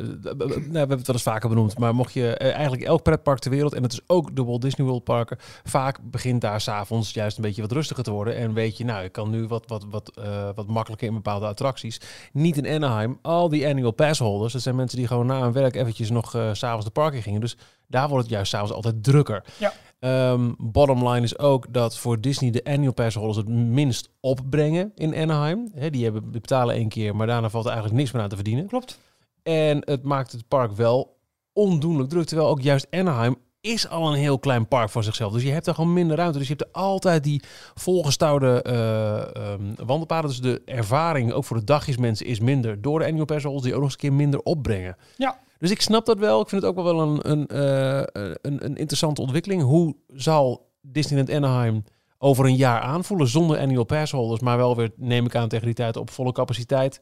we 0.72 0.78
hebben 0.78 0.98
het 0.98 1.08
wel 1.08 1.16
eens 1.16 1.24
vaker 1.24 1.50
benoemd, 1.50 1.78
maar 1.78 1.96
mocht 1.96 2.14
je 2.14 2.36
eh, 2.36 2.52
eigenlijk 2.52 2.84
elk 2.84 3.04
pretpark 3.04 3.40
ter 3.40 3.52
wereld, 3.52 3.74
en 3.74 3.84
het 3.84 3.92
is 3.92 4.02
ook 4.08 4.36
de 4.36 4.44
Walt 4.44 4.62
Disney 4.62 4.88
World 4.88 5.04
parken, 5.04 5.38
vaak 5.64 6.00
begint 6.02 6.42
daar 6.42 6.62
s'avonds 6.62 7.14
juist 7.14 7.38
een 7.38 7.44
beetje 7.44 7.62
wat 7.62 7.72
rustiger 7.72 8.04
te 8.04 8.12
worden. 8.12 8.36
En 8.36 8.54
weet 8.54 8.78
je, 8.78 8.86
nou, 8.86 9.04
ik 9.04 9.12
kan 9.12 9.30
nu 9.30 9.48
wat, 9.48 9.64
wat, 9.68 9.86
wat, 9.90 10.12
eh, 10.18 10.50
wat 10.56 10.68
makkelijker 10.68 11.08
in 11.08 11.14
bepaalde 11.14 11.46
attracties. 11.46 12.02
Niet 12.32 12.58
in 12.58 12.68
Anaheim. 12.68 13.20
Al 13.22 13.50
die 13.50 13.68
annual 13.68 13.92
pass 13.92 14.20
holders, 14.20 14.54
dat 14.54 14.62
zijn 14.62 14.76
mensen 14.76 14.98
die 14.98 15.08
gewoon 15.08 15.26
na 15.26 15.42
hun 15.42 15.54
werk 15.54 15.76
eventjes 15.76 16.10
nog 16.10 16.30
s 16.30 16.60
s'avonds 16.60 16.86
de 16.86 16.92
park 16.92 17.14
in 17.14 17.22
gingen. 17.22 17.42
Dus 17.42 17.58
daar 17.88 18.08
wordt 18.08 18.24
het 18.24 18.34
juist 18.34 18.52
s'avonds 18.52 18.74
altijd 18.74 19.04
drukker. 19.04 19.44
Ja. 19.58 19.74
Ehm, 20.00 20.52
bottom 20.58 21.08
line 21.08 21.22
is 21.22 21.40
ook 21.40 21.74
dat 21.74 21.98
voor 21.98 22.22
Disney 22.22 22.52
de 22.52 22.64
annual 22.64 22.94
pass 22.94 23.16
holders 23.16 23.38
het 23.38 23.48
minst 23.48 24.10
opbrengen 24.20 24.92
in 24.96 25.16
Anaheim. 25.16 25.72
Die 25.90 26.04
hebben 26.04 26.22
die 26.22 26.42
betalen 26.42 26.76
één 26.76 26.90
keer, 26.90 27.16
maar 27.16 27.28
daarna 27.28 27.50
valt 27.50 27.66
er 27.66 27.72
eigenlijk 27.72 28.00
niks 28.00 28.14
meer 28.14 28.22
aan 28.24 28.30
te 28.30 28.36
verdienen. 28.36 28.68
Klopt. 28.68 29.00
En 29.44 29.78
het 29.86 30.04
maakt 30.04 30.32
het 30.32 30.48
park 30.48 30.72
wel 30.72 31.18
ondoenlijk 31.54 32.10
druk. 32.10 32.26
Terwijl 32.26 32.50
ook 32.50 32.62
juist 32.62 32.88
Anaheim 32.90 33.36
is 33.62 33.90
al 33.90 34.08
een 34.08 34.20
heel 34.20 34.40
klein 34.40 34.68
park 34.68 34.90
voor 34.90 35.04
zichzelf. 35.04 35.34
Dus 35.34 35.44
je 35.44 35.52
hebt 35.52 35.68
er 35.68 35.74
gewoon 35.74 35.94
minder 35.94 36.18
ruimte. 36.18 36.38
Dus 36.38 36.48
je 36.48 36.54
hebt 36.58 36.70
er 36.70 36.82
altijd 36.82 37.24
die 37.24 37.44
volgestouwde 37.74 38.62
eh, 38.62 39.36
ehm, 39.36 39.62
wandelpaden. 39.86 40.30
Dus 40.30 40.42
de 40.42 40.62
ervaring, 40.66 41.32
ook 41.32 41.46
voor 41.46 41.58
de 41.58 41.64
dagjesmensen, 41.64 42.26
is 42.26 42.40
minder. 42.40 42.82
Door 42.82 43.00
de 43.00 43.06
annual 43.06 43.26
pass 43.26 43.44
holders 43.44 43.64
die 43.64 43.74
ook 43.74 43.82
nog 43.82 43.90
eens 43.92 44.02
een 44.02 44.10
keer 44.10 44.18
minder 44.18 44.42
opbrengen. 44.42 44.98
Ja. 45.18 45.40
Dus 45.64 45.72
ik 45.72 45.82
snap 45.82 46.06
dat 46.06 46.18
wel. 46.20 46.42
Ik 46.42 46.50
vind 46.50 46.62
het 46.62 46.72
ook 46.78 46.84
wel 46.84 47.00
een, 47.02 47.30
een, 47.32 47.48
eh, 47.48 47.98
een, 48.42 48.66
een 48.66 48.76
interessante 48.76 49.22
ontwikkeling. 49.22 49.62
Hoe 49.62 49.96
zal 50.08 50.70
Disneyland 50.82 51.32
Anaheim 51.32 51.84
over 52.18 52.46
een 52.46 52.56
jaar 52.56 52.82
aanvoelen 52.82 53.28
zonder 53.28 53.60
annual 53.60 53.84
pass 53.84 54.12
holders, 54.12 54.42
maar 54.42 54.58
wel 54.58 54.76
weer, 54.76 54.92
neem 54.96 55.26
ik 55.26 55.36
aan, 55.36 55.48
tegen 55.48 55.66
die 55.66 55.76
tijd 55.76 55.98
op 55.98 56.10
volle 56.10 56.32
capaciteit. 56.32 57.02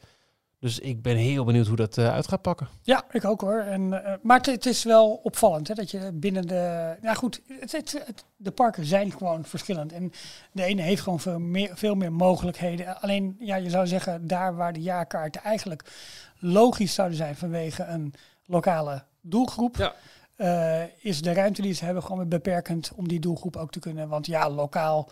Dus 0.59 0.79
ik 0.79 1.01
ben 1.01 1.15
heel 1.15 1.43
benieuwd 1.43 1.67
hoe 1.67 1.75
dat 1.75 1.97
eh, 1.97 2.13
uit 2.13 2.27
gaat 2.27 2.41
pakken. 2.41 2.67
Ja, 2.81 3.03
ik 3.11 3.25
ook 3.25 3.41
hoor. 3.41 3.59
En, 3.59 4.05
eh, 4.05 4.13
maar 4.21 4.39
het, 4.41 4.65
is 4.65 4.83
wel 4.83 5.19
opvallend 5.23 5.67
hè, 5.67 5.73
dat 5.73 5.91
je 5.91 6.09
binnen 6.13 6.47
de. 6.47 6.95
Nou 7.01 7.15
goed, 7.15 7.41
het, 7.59 7.71
het- 7.71 8.25
de 8.35 8.51
parken 8.51 8.85
zijn 8.85 9.11
gewoon 9.11 9.45
verschillend. 9.45 9.91
En 9.93 10.11
de 10.51 10.63
ene 10.63 10.81
heeft 10.81 11.01
gewoon 11.01 11.19
veel 11.19 11.39
meer, 11.39 11.71
veel 11.73 11.95
meer 11.95 12.13
mogelijkheden. 12.13 13.01
Alleen, 13.01 13.35
ja, 13.39 13.55
je 13.55 13.69
zou 13.69 13.87
zeggen, 13.87 14.27
daar 14.27 14.55
waar 14.55 14.73
de 14.73 14.81
jaarkaarten 14.81 15.41
eigenlijk 15.41 15.83
logisch 16.39 16.93
zouden 16.93 17.17
zijn 17.17 17.35
vanwege 17.35 17.83
een 17.83 18.13
lokale 18.45 19.03
doelgroep. 19.21 19.75
Ja. 19.77 19.93
eh, 20.35 20.87
is 20.99 21.21
de 21.21 21.33
ruimte 21.33 21.61
die 21.61 21.73
ze 21.73 21.85
hebben 21.85 22.03
gewoon 22.03 22.17
weer 22.17 22.27
beperkend 22.27 22.91
om 22.95 23.07
die 23.07 23.19
doelgroep 23.19 23.55
ook 23.55 23.71
te 23.71 23.79
kunnen. 23.79 24.07
Want 24.09 24.25
ja, 24.25 24.49
lokaal, 24.49 25.09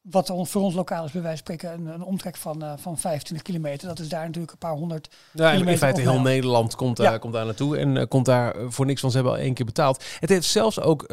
wat 0.00 0.26
voor 0.42 0.62
ons 0.62 0.74
lokaal 0.74 1.04
is 1.04 1.10
bij 1.12 1.22
wijze 1.22 1.42
van 1.44 1.54
spreken 1.54 1.80
een, 1.80 1.94
een 1.94 2.02
omtrek 2.02 2.36
van, 2.36 2.62
eh, 2.62 2.72
van 2.76 2.98
25 2.98 3.46
kilometer. 3.46 3.88
Dat 3.88 3.98
is 3.98 4.08
daar 4.08 4.24
natuurlijk 4.26 4.52
een 4.52 4.58
paar 4.58 4.74
honderd 4.74 5.08
Ja, 5.32 5.50
in, 5.50 5.78
feite 5.78 6.00
heel. 6.00 6.20
Nederland 6.20 6.74
komt 6.76 6.96
daar, 6.96 7.12
Ja. 7.12 7.18
komt 7.18 7.32
daar 7.32 7.44
naartoe 7.44 7.76
en 7.78 7.96
eh, 7.96 8.06
komt 8.08 8.26
daar 8.26 8.54
voor 8.68 8.86
niks, 8.86 9.00
want 9.00 9.12
ze 9.12 9.18
hebben 9.18 9.38
al 9.38 9.44
één 9.44 9.54
keer 9.54 9.66
betaald. 9.66 10.04
Het 10.20 10.28
heeft 10.30 10.46
zelfs 10.46 10.80
ook 10.80 11.04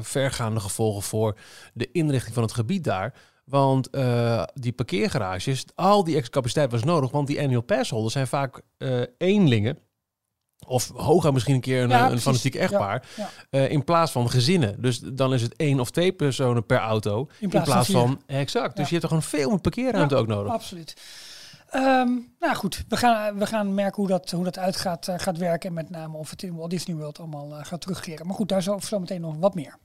vergaande 0.00 0.60
gevolgen 0.60 1.02
voor 1.02 1.36
de 1.74 1.88
inrichting 1.92 2.34
van 2.34 2.42
het 2.42 2.52
gebied 2.52 2.84
daar. 2.84 3.14
Want 3.44 3.88
die 4.54 4.72
parkeergarages, 4.72 5.64
al 5.74 6.04
die 6.04 6.14
extra 6.14 6.32
capaciteit 6.32 6.70
was 6.70 6.84
nodig, 6.84 7.10
want 7.10 7.26
die 7.26 7.40
annual 7.40 7.60
pass 7.62 7.90
holders 7.90 8.12
zijn 8.12 8.26
vaak 8.26 8.60
eh 8.78 9.00
eenlingen. 9.18 9.78
Of 10.72 10.90
hooguit 10.94 11.32
misschien 11.32 11.54
een 11.54 11.60
keer 11.60 11.82
een, 11.82 11.88
Ja, 11.88 12.18
fanatiek 12.18 12.54
Ja, 12.54 12.60
echtpaar. 12.60 13.02
ja. 13.16 13.28
eh, 13.50 13.70
in 13.70 13.84
plaats 13.84 14.12
van 14.12 14.30
gezinnen. 14.30 14.82
Dus 14.82 14.98
dan 14.98 15.34
is 15.34 15.42
het 15.42 15.56
één 15.56 15.80
of 15.80 15.90
twee 15.90 16.12
personen 16.12 16.66
per 16.66 16.78
auto. 16.78 17.28
In 17.38 17.48
plaats, 17.48 17.68
plaats 17.70 17.90
van 17.90 18.06
van, 18.06 18.22
exact. 18.26 18.76
Dus 18.76 18.76
Ja. 18.76 18.84
je 18.84 18.90
hebt 18.90 19.02
er 19.02 19.08
gewoon 19.08 19.22
veel 19.22 19.50
meer 19.50 19.60
parkeerruimte 19.60 20.14
Ja, 20.14 20.20
ook 20.20 20.26
nodig. 20.26 20.52
Absoluut. 20.52 20.94
Ehm, 21.70 22.08
nou 22.40 22.54
goed, 22.54 22.84
we 22.88 22.96
gaan, 22.96 23.38
we 23.38 23.46
gaan 23.46 23.74
merken 23.74 23.96
hoe 23.96 24.08
dat, 24.08 24.30
hoe 24.30 24.44
dat 24.44 24.58
uit 24.58 24.76
gaat, 24.76 25.08
eh, 25.08 25.14
gaat 25.18 25.38
werken. 25.38 25.68
En 25.68 25.74
met 25.74 25.90
name 25.90 26.16
of 26.16 26.30
het 26.30 26.42
in 26.42 26.54
Walt 26.56 26.70
Disney 26.70 26.96
World 26.96 27.18
allemaal 27.18 27.50
eh, 27.58 27.64
gaat 27.64 27.80
terugkeren. 27.80 28.26
Maar 28.26 28.34
goed, 28.36 28.48
daar 28.48 28.62
zo, 28.62 28.78
zo 28.82 28.98
meteen 28.98 29.20
nog 29.20 29.34
wat 29.40 29.54
meer. 29.54 29.76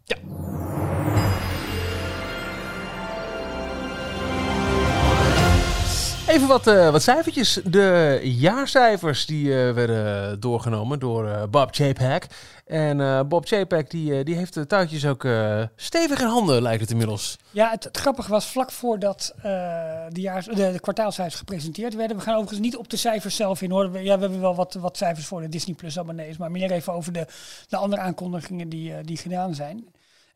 Even 6.28 6.48
wat, 6.48 6.68
eh, 6.68 6.92
wat 6.92 7.02
cijfertjes. 7.02 7.60
De 7.64 8.20
jaarcijfers 8.24 9.26
die 9.26 9.50
eh, 9.50 9.74
werden 9.74 10.40
doorgenomen 10.40 11.00
door 11.00 11.28
eh, 11.28 11.44
Bob 11.50 11.76
Chapek. 11.76 12.28
En 12.66 13.28
Bob 13.28 13.46
Chapek 13.46 13.90
die, 13.90 14.24
die 14.24 14.36
heeft 14.36 14.54
de 14.54 14.68
touwtjes 14.68 15.06
ook 15.06 15.28
stevig 15.76 16.20
in 16.20 16.28
handen, 16.28 16.62
lijkt 16.62 16.82
het 16.82 16.92
inmiddels. 16.92 17.38
Ja, 17.52 17.70
het, 17.70 17.90
grappige 17.92 18.30
was 18.30 18.46
vlak 18.46 18.72
voordat 18.72 19.34
de, 19.42 20.10
de, 20.12 20.72
de 20.72 20.80
kwartaalcijfers 20.80 21.36
gepresenteerd 21.36 21.96
werden. 21.96 22.18
We 22.18 22.24
gaan 22.24 22.34
overigens 22.34 22.60
niet 22.60 22.78
op 22.78 22.90
de 22.90 22.98
cijfers 22.98 23.36
zelf 23.36 23.62
in 23.62 23.72
hoor. 23.72 23.92
We, 23.92 24.04
ja, 24.04 24.16
we 24.16 24.22
hebben 24.22 24.42
wel 24.42 24.56
wat, 24.56 24.74
wat 24.74 24.98
cijfers 24.98 25.26
voor 25.28 25.42
de 25.42 25.50
Disney 25.50 25.76
Plus 25.76 26.00
abonnees. 26.00 26.38
Maar 26.38 26.52
meer 26.52 26.72
even 26.72 26.94
over 26.94 27.14
de, 27.14 27.28
de 27.68 27.78
andere 27.78 28.02
aankondigingen 28.02 28.70
die, 28.70 29.02
die 29.02 29.18
gedaan 29.18 29.56
zijn. 29.56 29.86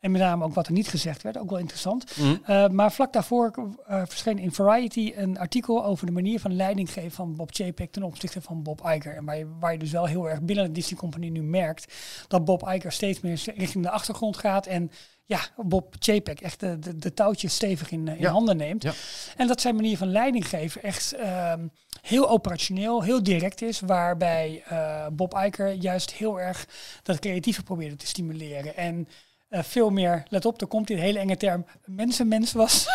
En 0.02 0.10
met 0.10 0.20
name 0.20 0.44
ook 0.44 0.54
wat 0.54 0.66
er 0.66 0.72
niet 0.72 0.88
gezegd 0.88 1.22
werd. 1.22 1.38
Ook 1.38 1.50
wel 1.50 1.58
interessant. 1.58 2.16
Uh, 2.18 2.68
maar 2.68 2.92
vlak 2.92 3.12
daarvoor 3.12 3.52
uh, 3.56 4.02
verscheen 4.04 4.38
in 4.38 4.52
Variety 4.52 5.12
een 5.16 5.38
artikel 5.38 5.84
over 5.84 6.06
de 6.06 6.12
manier 6.12 6.40
van 6.40 6.56
leiding 6.56 6.92
geven 6.92 7.10
van 7.10 7.36
Bob 7.36 7.54
Chapek 7.54 7.92
ten 7.92 8.02
opzichte 8.02 8.40
van 8.40 8.62
Bob 8.62 8.80
Iger. 8.86 9.16
En 9.16 9.24
waar 9.24 9.38
je, 9.38 9.46
waar 9.60 9.72
je 9.72 9.78
dus 9.78 9.90
wel 9.90 10.06
heel 10.06 10.30
erg 10.30 10.42
binnen 10.42 10.64
de 10.64 10.72
Disney 10.72 10.98
Company 10.98 11.28
nu 11.28 11.42
merkt 11.42 11.94
dat 12.28 12.44
Bob 12.44 12.68
Iger 12.68 12.92
steeds 12.92 13.20
meer 13.20 13.42
richting 13.56 13.84
de 13.84 13.90
achtergrond 13.90 14.36
gaat 14.36 14.66
en 14.66 14.90
ja, 15.24 15.40
Bob 15.56 15.94
Chapek 15.98 16.40
echt 16.40 16.60
de, 16.60 16.78
de, 16.78 16.96
de 16.96 17.14
touwtjes 17.14 17.54
stevig 17.54 17.90
in, 17.90 18.08
in 18.08 18.18
ja. 18.18 18.30
handen 18.30 18.56
neemt. 18.56 18.82
Ja. 18.82 18.92
En 19.36 19.46
dat 19.46 19.60
zijn 19.60 19.74
manier 19.74 19.96
van 19.96 20.10
leiding 20.10 20.48
geven 20.48 20.82
echt 20.82 21.14
uh, 21.14 21.54
heel 22.00 22.30
operationeel, 22.30 23.02
heel 23.02 23.22
direct 23.22 23.62
is, 23.62 23.80
waarbij 23.80 24.64
uh, 24.72 25.06
Bob 25.12 25.34
Iger 25.34 25.72
juist 25.72 26.12
heel 26.12 26.40
erg 26.40 26.68
dat 27.02 27.18
creatieve 27.18 27.62
probeerde 27.62 27.96
te 27.96 28.06
stimuleren. 28.06 28.76
En 28.76 29.08
veel 29.52 29.90
meer, 29.90 30.22
let 30.28 30.44
op, 30.44 30.60
er 30.60 30.66
komt 30.66 30.86
die 30.86 30.96
hele 30.96 31.18
enge 31.18 31.36
term, 31.36 31.66
mensenmens 31.84 32.52
was. 32.52 32.86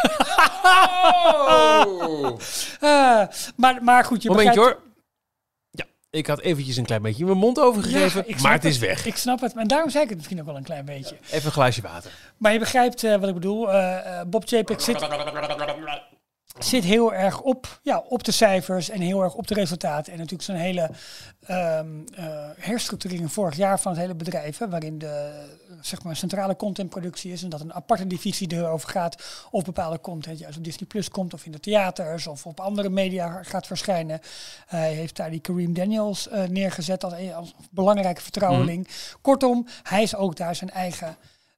Oh. 1.37 2.39
uh, 2.81 3.23
maar, 3.55 3.83
maar 3.83 4.03
goed, 4.03 4.23
je 4.23 4.29
Momentje 4.29 4.53
begrijpt... 4.53 4.79
hoor. 4.79 4.91
Ja. 5.71 5.85
Ik 6.09 6.27
had 6.27 6.39
eventjes 6.39 6.77
een 6.77 6.85
klein 6.85 7.01
beetje 7.01 7.25
mijn 7.25 7.37
mond 7.37 7.59
overgegeven, 7.59 8.23
Ja, 8.27 8.41
maar 8.41 8.51
het 8.51 8.65
is 8.65 8.77
weg. 8.77 9.05
Ik 9.05 9.17
snap 9.17 9.41
het. 9.41 9.53
En 9.53 9.67
daarom 9.67 9.89
zei 9.89 10.03
ik 10.03 10.09
het 10.09 10.17
misschien 10.17 10.39
ook 10.39 10.45
wel 10.45 10.55
een 10.55 10.63
klein 10.63 10.85
beetje. 10.85 11.17
Even 11.31 11.45
een 11.45 11.51
glaasje 11.51 11.81
water. 11.81 12.11
Maar 12.37 12.53
je 12.53 12.59
begrijpt 12.59 13.03
eh, 13.03 13.15
wat 13.15 13.27
ik 13.27 13.33
bedoel. 13.33 13.71
Eh, 13.71 14.19
eh, 14.19 14.27
Bob 14.27 14.45
JPEG 14.45 14.81
zit, 14.81 15.07
zit 16.59 16.83
heel 16.83 17.13
erg 17.13 17.41
op, 17.41 17.79
ja, 17.83 18.03
op 18.07 18.23
de 18.23 18.31
cijfers 18.31 18.89
en 18.89 19.01
heel 19.01 19.23
erg 19.23 19.33
op 19.33 19.47
de 19.47 19.53
resultaten. 19.53 20.11
En 20.11 20.17
natuurlijk 20.17 20.43
zo'n 20.43 20.55
hele 20.55 20.89
ehm, 21.45 21.87
eh, 22.13 22.25
herstructurering 22.57 23.31
vorig 23.31 23.55
jaar 23.55 23.79
van 23.79 23.91
het 23.91 24.01
hele 24.01 24.15
bedrijf. 24.15 24.57
Hè, 24.57 24.69
waarin 24.69 24.97
de 24.97 25.45
zeg 25.81 26.03
maar, 26.03 26.15
centrale 26.15 26.55
contentproductie 26.55 27.31
is. 27.31 27.43
En 27.43 27.49
dat 27.49 27.61
een 27.61 27.73
aparte 27.73 28.07
divisie 28.07 28.53
erover 28.53 28.89
gaat 28.89 29.47
of 29.51 29.63
bepaalde 29.63 29.99
content 29.99 30.39
juist 30.39 30.57
op 30.57 30.63
Disney 30.63 30.87
Plus 30.87 31.09
komt. 31.09 31.33
Of 31.33 31.45
in 31.45 31.51
de 31.51 31.59
theaters 31.59 32.27
of 32.27 32.45
op 32.45 32.59
andere 32.59 32.89
media 32.89 33.43
gaat 33.43 33.67
verschijnen. 33.67 34.19
Hij 34.65 34.93
heeft 34.93 35.15
daar 35.15 35.29
die 35.29 35.39
Kareem 35.39 35.73
Daniels 35.73 36.27
eh, 36.27 36.43
neergezet 36.43 37.03
als, 37.03 37.13
als 37.33 37.53
belangrijke 37.71 38.21
vertrouweling. 38.21 38.87
Kortom, 39.21 39.67
hij 39.83 40.03
is 40.03 40.15
ook 40.15 40.35
daar 40.35 40.55
zijn 40.55 40.69
eigen... 40.69 41.17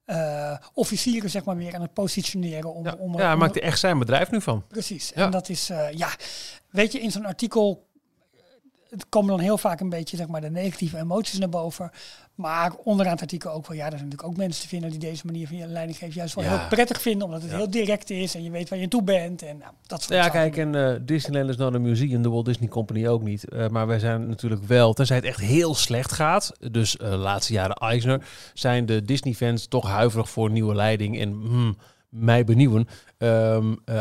eh, 0.10 0.58
officieren 0.74 1.30
zeg 1.30 1.44
maar 1.44 1.56
weer 1.56 1.76
aan 1.76 1.82
het 1.82 1.94
positioneren 1.94 2.74
om, 2.74 2.86
Ja, 2.86 2.96
om, 3.00 3.12
ja, 3.18 3.24
hij 3.24 3.34
om- 3.34 3.40
maakt 3.40 3.56
er 3.56 3.62
echt 3.62 3.80
zijn 3.80 4.00
bedrijf 4.00 4.32
nu 4.32 4.42
van. 4.42 4.64
Precies. 4.68 5.12
Ja. 5.16 5.26
En 5.26 5.32
dat 5.32 5.50
is, 5.50 5.70
eh, 5.70 5.92
ja, 5.92 6.10
weet 6.70 6.92
je, 6.92 7.00
in 7.00 7.12
zo'n 7.12 7.26
artikel 7.26 7.88
eh, 8.34 8.40
het 8.90 9.10
komen 9.10 9.30
dan 9.30 9.40
heel 9.40 9.58
vaak 9.58 9.80
een 9.80 9.90
beetje 9.90 10.18
zeg 10.18 10.28
maar, 10.28 10.42
de 10.42 10.50
negatieve 10.50 10.98
emoties 10.98 11.40
naar 11.40 11.50
boven. 11.50 11.92
Maar 12.40 12.72
onderaan 12.84 13.14
het 13.14 13.22
artikel 13.22 13.52
ook 13.52 13.68
wel, 13.68 13.78
ja, 13.78 13.84
er 13.86 13.92
zijn 13.92 14.04
natuurlijk 14.04 14.30
ook 14.30 14.38
mensen 14.38 14.62
te 14.62 14.68
vinden 14.68 14.90
die 14.90 15.00
deze 15.00 15.26
manier 15.26 15.48
van 15.48 15.58
je 15.58 15.68
leiding 15.68 15.98
geven 15.98 16.16
juist 16.16 16.36
wel 16.36 16.44
Ja. 16.44 16.58
heel 16.58 16.68
prettig 16.68 17.02
vinden, 17.02 17.26
omdat 17.26 17.42
het 17.42 17.52
Ja. 17.52 17.58
heel 17.58 17.70
direct 17.72 18.10
is 18.10 18.36
en 18.36 18.44
je 18.44 18.52
weet 18.52 18.70
waar 18.70 18.80
je 18.80 18.88
toe 18.88 19.04
bent. 19.04 19.42
En 19.42 19.58
nou, 19.58 19.72
dat 19.88 20.02
soort 20.02 20.14
Ja, 20.14 20.30
kijk, 20.30 20.58
en 20.58 20.76
eh, 20.76 20.96
Disneyland 21.02 21.50
is 21.50 21.58
nou 21.58 21.74
een 21.76 21.82
museum, 21.82 22.22
de 22.22 22.30
Walt 22.30 22.46
Disney 22.46 22.70
Company 22.70 23.08
ook 23.08 23.22
niet. 23.22 23.50
Eh, 23.50 23.68
maar 23.68 23.88
wij 23.88 24.00
zijn 24.00 24.28
natuurlijk 24.30 24.64
wel, 24.64 24.94
tenzij 24.94 25.16
het 25.16 25.26
echt 25.26 25.40
heel 25.40 25.76
slecht 25.76 26.12
gaat, 26.12 26.52
dus 26.72 26.98
eh 26.98 27.14
laatste 27.14 27.54
jaren 27.54 27.76
Eisner, 27.76 28.28
zijn 28.54 28.86
de 28.86 29.06
Disney-fans 29.06 29.68
toch 29.68 29.88
huiverig 29.88 30.30
voor 30.30 30.52
nieuwe 30.52 30.76
leiding 30.76 31.20
en 31.20 31.32
hmm, 31.32 31.78
mij 32.10 32.44
benieuwen. 32.44 32.88
Eh, 33.18 33.58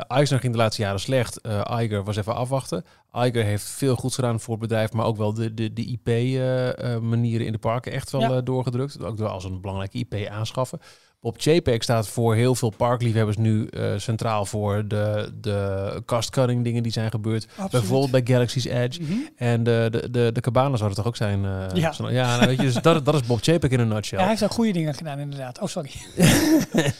Eisner 0.08 0.40
ging 0.40 0.52
de 0.52 0.58
laatste 0.58 0.82
jaren 0.82 1.00
slecht. 1.00 1.40
Eh 1.40 1.78
Iger 1.80 2.04
was 2.04 2.16
even 2.16 2.34
afwachten. 2.34 2.84
Iger 3.12 3.44
heeft 3.44 3.64
veel 3.70 3.96
goeds 3.96 4.14
gedaan 4.14 4.40
voor 4.40 4.52
het 4.52 4.62
bedrijf, 4.62 4.92
maar 4.92 5.06
ook 5.06 5.16
wel 5.16 5.34
de, 5.34 5.54
de, 5.54 5.72
de 5.72 5.84
IP-manieren 5.84 7.46
in 7.46 7.52
de 7.52 7.58
parken 7.58 7.92
echt 7.92 8.10
wel 8.10 8.20
Ja. 8.20 8.30
eh, 8.30 8.38
doorgedrukt. 8.44 9.02
Ook 9.04 9.16
door 9.16 9.28
als 9.28 9.44
een 9.44 9.60
belangrijke 9.60 9.98
IP 9.98 10.28
aanschaffen. 10.28 10.78
Bob 11.20 11.40
JPEG 11.40 11.82
staat 11.82 12.08
voor 12.08 12.34
heel 12.34 12.54
veel 12.54 12.70
parkliefhebbers 12.76 13.36
nu 13.36 13.66
eh, 13.66 13.92
centraal 13.96 14.44
voor 14.44 14.88
de, 14.88 15.32
de 15.40 16.02
cost-cutting 16.06 16.64
dingen 16.64 16.82
die 16.82 16.92
zijn 16.92 17.10
gebeurd. 17.10 17.44
Absoluut. 17.50 17.70
Bijvoorbeeld 17.70 18.10
bij 18.10 18.34
Galaxy's 18.34 18.64
Edge. 18.64 19.02
Mhm. 19.02 19.12
En 19.36 19.62
de, 19.62 19.88
de, 19.90 20.10
de, 20.10 20.30
de 20.32 20.40
cabanas 20.40 20.76
zouden 20.78 20.98
toch 20.98 21.06
ook 21.06 21.16
zijn? 21.16 21.44
eh, 21.44 21.66
Ja. 21.74 21.92
ja 22.08 22.36
nou, 22.36 22.46
weet 22.46 22.56
je, 22.56 22.62
dus 22.62 22.74
dat, 22.74 23.04
dat 23.04 23.14
is 23.14 23.22
Bob 23.22 23.40
JPEG 23.42 23.70
in 23.70 23.80
een 23.80 23.88
nutshell. 23.88 24.18
Ja, 24.18 24.24
hij 24.24 24.32
heeft 24.32 24.44
ook 24.44 24.52
goede 24.56 24.72
dingen 24.72 24.94
gedaan 24.94 25.18
inderdaad. 25.18 25.60
Oh, 25.60 25.68
sorry. 25.68 25.90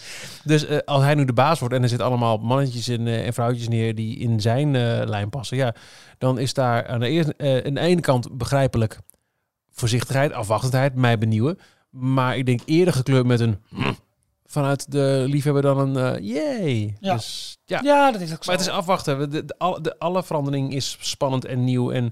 Dus 0.45 0.67
eh, 0.67 0.79
als 0.85 1.03
hij 1.03 1.15
nu 1.15 1.25
de 1.25 1.33
baas 1.33 1.59
wordt 1.59 1.75
en 1.75 1.83
er 1.83 1.89
zitten 1.89 2.07
allemaal 2.07 2.39
mannetjes 2.39 2.89
en, 2.89 3.07
eh, 3.07 3.27
en 3.27 3.33
vrouwtjes 3.33 3.69
neer 3.69 3.95
die 3.95 4.19
in 4.19 4.41
zijn 4.41 4.71
lijn 5.09 5.31
passen, 5.31 5.57
ja, 5.57 5.75
dan 6.19 6.39
is 6.39 6.55
daar 6.55 6.87
aan 6.87 7.01
de, 7.01 7.09
eerste, 7.09 7.63
aan 7.67 7.75
de 7.75 7.81
ene 7.81 8.01
kant 8.01 8.37
begrijpelijk 8.39 8.99
voorzichtigheid, 9.71 10.33
afwachtendheid, 10.33 10.95
mij 10.95 11.19
benieuwen. 11.19 11.59
Maar 11.91 12.37
ik 12.37 12.47
denk 12.47 12.61
eerder 12.65 12.95
gekleurd 12.95 13.27
met 13.27 13.41
een 13.41 13.59
hm, 13.69 13.93
vanuit 14.51 14.93
de 14.93 15.25
liefhebber 15.27 15.63
dan 15.63 15.79
een 15.79 15.97
eh 15.97 16.35
yay. 16.35 16.97
Ja. 17.01 17.15
Dus, 17.15 17.59
ja. 17.65 17.81
Ja, 17.83 18.11
dat 18.11 18.21
is 18.21 18.33
ook 18.33 18.45
zo. 18.45 18.51
Maar 18.51 18.61
het 18.61 18.67
is 18.67 18.73
afwachten. 18.73 19.31
De, 19.31 19.45
de, 19.45 19.55
alle, 19.59 19.81
de, 19.81 19.99
alle 19.99 20.23
verandering 20.23 20.75
is 20.75 20.97
spannend 21.01 21.45
en 21.45 21.65
nieuw. 21.65 21.91
En 21.91 22.11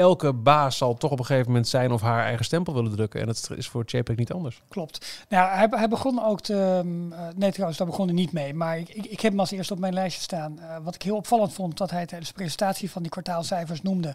elke 0.00 0.32
baas 0.32 0.76
zal 0.76 0.94
toch 0.94 1.10
op 1.10 1.18
een 1.18 1.24
gegeven 1.24 1.46
moment 1.46 1.68
zijn 1.68 1.92
of 1.92 2.00
haar 2.00 2.24
eigen 2.24 2.44
stempel 2.44 2.74
willen 2.74 2.90
drukken. 2.92 3.20
En 3.20 3.26
dat 3.26 3.50
is 3.56 3.68
voor 3.68 3.82
JPEG 3.86 4.16
niet 4.16 4.32
anders. 4.32 4.62
Klopt. 4.68 5.24
Nou, 5.28 5.50
hij, 5.56 5.66
hij 5.70 5.88
begon 5.88 6.24
ook 6.24 6.40
te... 6.40 6.54
eh, 7.12 7.18
nee, 7.36 7.50
trouwens, 7.50 7.78
daar 7.78 7.86
begon 7.86 8.06
hij 8.06 8.14
niet 8.14 8.32
mee. 8.32 8.54
Maar 8.54 8.78
ik, 8.78 8.88
ik, 8.88 9.04
ik 9.04 9.20
heb 9.20 9.30
hem 9.30 9.40
als 9.40 9.50
eerste 9.50 9.72
op 9.72 9.78
mijn 9.78 9.94
lijstje 9.94 10.22
staan. 10.22 10.58
Eh, 10.58 10.76
wat 10.82 10.94
ik 10.94 11.02
heel 11.02 11.16
opvallend 11.16 11.52
vond, 11.52 11.78
dat 11.78 11.90
hij 11.90 12.06
tijdens 12.06 12.30
de 12.30 12.36
presentatie 12.36 12.90
van 12.90 13.02
die 13.02 13.10
kwartaalcijfers 13.10 13.82
noemde, 13.82 14.14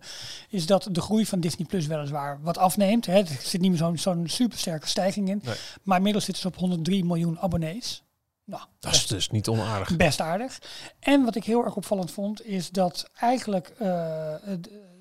is 0.50 0.65
dat 0.65 0.88
de 0.92 1.01
groei 1.01 1.25
van 1.25 1.39
Disney 1.39 1.68
Plus 1.68 1.88
weliswaar 1.88 2.39
wat 2.42 2.58
afneemt. 2.58 3.06
Hè. 3.06 3.18
Er 3.20 3.27
zit 3.42 3.62
niet 3.62 3.70
meer 3.70 3.80
zo'n 3.80 3.98
zo'n 3.98 4.24
supersterke 4.27 4.88
stijging 4.88 5.30
in. 5.30 5.42
Nee. 5.44 5.56
Maar 5.84 5.98
inmiddels 5.98 6.25
zitten 6.25 6.44
ze 6.44 6.50
op 6.50 6.56
103 6.58 7.06
miljoen 7.06 7.39
abonnees. 7.39 8.04
Nou, 8.48 8.63
Dat 8.80 8.94
is 8.94 9.08
dus 9.08 9.30
niet 9.30 9.48
onaardig. 9.48 9.96
best 9.96 10.22
aardig. 10.22 10.60
En 11.00 11.24
wat 11.24 11.36
ik 11.36 11.44
heel 11.44 11.63
erg 11.65 11.75
opvallend 11.75 12.12
vond, 12.12 12.46
is 12.46 12.70
dat 12.70 13.10
eigenlijk 13.20 13.68
eh, 13.77 14.34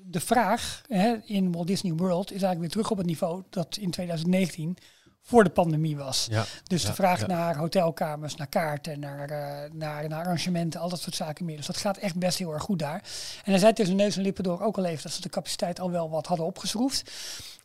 de, 0.05 0.19
vraag 0.19 0.81
hè, 0.87 1.15
in 1.25 1.51
Walt 1.51 1.67
Disney 1.67 1.93
World 1.93 2.25
is 2.25 2.31
eigenlijk 2.31 2.59
weer 2.59 2.69
terug 2.69 2.91
op 2.91 2.97
het 2.97 3.05
niveau 3.05 3.43
dat 3.49 3.77
in 3.77 3.91
2019 3.91 4.77
voor 5.21 5.43
de 5.43 5.49
pandemie 5.49 5.97
was. 5.97 6.27
Ja. 6.29 6.45
Dus 6.63 6.81
Ja, 6.81 6.87
de 6.87 6.95
vraag 6.95 7.19
ja. 7.19 7.27
naar 7.27 7.57
hotelkamers, 7.57 8.35
naar 8.35 8.47
kaarten, 8.47 8.99
naar, 8.99 9.29
eh, 9.29 9.71
naar, 9.71 10.07
naar 10.07 10.19
arrangementen, 10.19 10.79
al 10.79 10.89
dat 10.89 11.01
soort 11.01 11.15
zaken 11.15 11.45
meer. 11.45 11.57
Dus 11.57 11.65
dat 11.65 11.77
gaat 11.77 11.97
echt 11.97 12.15
best 12.15 12.37
heel 12.37 12.53
erg 12.53 12.63
goed 12.63 12.79
daar. 12.79 13.03
En 13.43 13.51
hij 13.51 13.59
zei 13.59 13.73
tussen 13.73 13.95
neus 13.95 14.15
en 14.15 14.21
lippen 14.21 14.43
door 14.43 14.61
ook 14.61 14.77
al 14.77 14.85
even 14.85 15.03
dat 15.03 15.11
ze 15.11 15.21
de 15.21 15.29
capaciteit 15.29 15.79
al 15.79 15.91
wel 15.91 16.09
wat 16.09 16.27
hadden 16.27 16.45
opgeschroefd. 16.45 17.11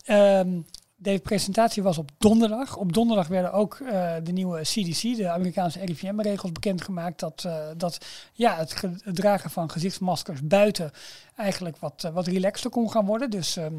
Ehm, 0.05 0.59
de 1.03 1.19
presentatie 1.19 1.83
was 1.83 1.97
op 1.97 2.09
donderdag. 2.17 2.77
Op 2.77 2.93
donderdag 2.93 3.27
werden 3.27 3.53
ook 3.53 3.79
eh, 3.79 4.13
de 4.23 4.31
nieuwe 4.31 4.61
CDC, 4.61 5.01
de 5.01 5.29
Amerikaanse 5.29 5.79
RIVM-regels, 5.85 6.51
bekendgemaakt. 6.51 7.19
Dat, 7.19 7.43
eh, 7.45 7.67
dat 7.77 8.05
ja, 8.33 8.57
het, 8.57 8.71
ge- 8.73 8.95
het 9.03 9.15
dragen 9.15 9.49
van 9.49 9.71
gezichtsmaskers 9.71 10.41
buiten 10.43 10.91
eigenlijk 11.35 11.77
wat, 11.77 12.03
eh, 12.03 12.11
wat 12.13 12.27
relaxter 12.27 12.69
kon 12.69 12.91
gaan 12.91 13.05
worden. 13.05 13.29
Dus, 13.29 13.55
ehm, 13.57 13.75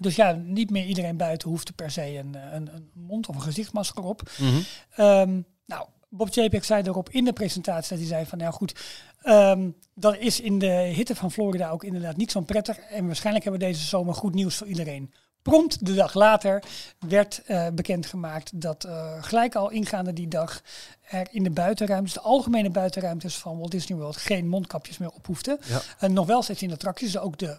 dus 0.00 0.16
ja, 0.16 0.32
niet 0.32 0.70
meer 0.70 0.84
iedereen 0.84 1.16
buiten 1.16 1.48
hoefde 1.48 1.72
per 1.72 1.90
se 1.90 2.16
een, 2.18 2.34
een, 2.54 2.74
een 2.74 2.90
mond- 2.94 3.28
of 3.28 3.34
een 3.34 3.42
gezichtsmasker 3.42 4.02
op. 4.04 4.30
Mhm. 4.38 4.60
Ehm, 4.96 5.40
nou, 5.66 5.86
Bob 6.08 6.28
JPEG 6.34 6.64
zei 6.64 6.82
erop 6.82 7.08
in 7.10 7.24
de 7.24 7.32
presentatie 7.32 7.88
dat 7.90 7.98
hij 7.98 8.06
zei 8.08 8.26
van, 8.26 8.38
nou 8.38 8.52
goed, 8.52 8.74
ehm, 9.22 9.68
dat 9.94 10.16
is 10.16 10.40
in 10.40 10.58
de 10.58 10.66
hitte 10.70 11.14
van 11.14 11.32
Florida 11.32 11.70
ook 11.70 11.84
inderdaad 11.84 12.16
niet 12.16 12.30
zo 12.30 12.40
prettig. 12.40 12.78
En 12.78 13.06
waarschijnlijk 13.06 13.44
hebben 13.44 13.62
we 13.62 13.68
deze 13.72 13.84
zomer 13.86 14.14
goed 14.14 14.34
nieuws 14.34 14.56
voor 14.56 14.66
iedereen. 14.66 15.12
Prompt 15.42 15.86
de 15.86 15.94
dag 15.94 16.14
later 16.14 16.62
werd 16.98 17.42
eh, 17.46 17.66
bekendgemaakt 17.72 18.60
dat 18.60 18.84
eh, 18.84 19.22
gelijk 19.22 19.54
al 19.54 19.70
ingaande 19.70 20.12
die 20.12 20.28
dag 20.28 20.62
er 21.00 21.28
in 21.30 21.42
de 21.42 21.50
buitenruimtes, 21.50 22.12
de 22.12 22.20
algemene 22.20 22.70
buitenruimtes 22.70 23.36
van 23.36 23.58
Walt 23.58 23.70
Disney 23.70 23.98
World, 23.98 24.16
geen 24.16 24.48
mondkapjes 24.48 24.98
meer 24.98 25.10
op 25.10 25.26
hoefden. 25.26 25.58
Ja. 25.66 25.80
En 25.98 26.12
nog 26.12 26.26
wel 26.26 26.42
steeds 26.42 26.62
in 26.62 26.68
de 26.68 26.74
attracties, 26.74 27.12
dus 27.12 27.20
ook 27.20 27.38
de 27.38 27.58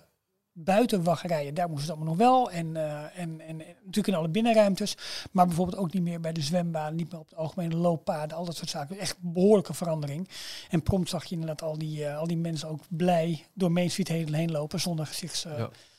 buitenwachterijen, 0.53 1.53
daar 1.53 1.67
moesten 1.69 1.85
ze 1.85 1.91
allemaal 1.91 2.13
nog 2.13 2.27
wel. 2.27 2.51
En, 2.51 2.75
eh, 2.75 3.01
en, 3.01 3.39
en, 3.39 3.47
en 3.47 3.57
natuurlijk 3.57 4.07
in 4.07 4.15
alle 4.15 4.29
binnenruimtes. 4.29 4.97
Maar 5.31 5.45
bijvoorbeeld 5.45 5.77
ook 5.77 5.93
niet 5.93 6.03
meer 6.03 6.19
bij 6.19 6.31
de 6.33 6.41
zwembaden, 6.41 6.95
niet 6.95 7.11
meer 7.11 7.19
op 7.19 7.29
de 7.29 7.35
algemene 7.35 7.75
looppaden, 7.75 8.37
al 8.37 8.45
dat 8.45 8.55
soort 8.55 8.69
zaken. 8.69 8.99
Echt 8.99 9.17
behoorlijke 9.19 9.73
verandering. 9.73 10.29
En 10.69 10.83
prompt 10.83 11.09
zag 11.09 11.25
je 11.25 11.31
inderdaad 11.31 11.61
al 11.61 11.77
die, 11.77 12.09
al 12.09 12.27
die 12.27 12.37
mensen 12.37 12.69
ook 12.69 12.81
blij 12.89 13.45
door 13.53 13.71
Main 13.71 13.89
Street 13.89 14.07
heen, 14.07 14.33
heen 14.33 14.51
lopen 14.51 14.79
zonder 14.79 15.05
gezichtsbedekking. 15.05 15.69
Ja. 15.73 15.90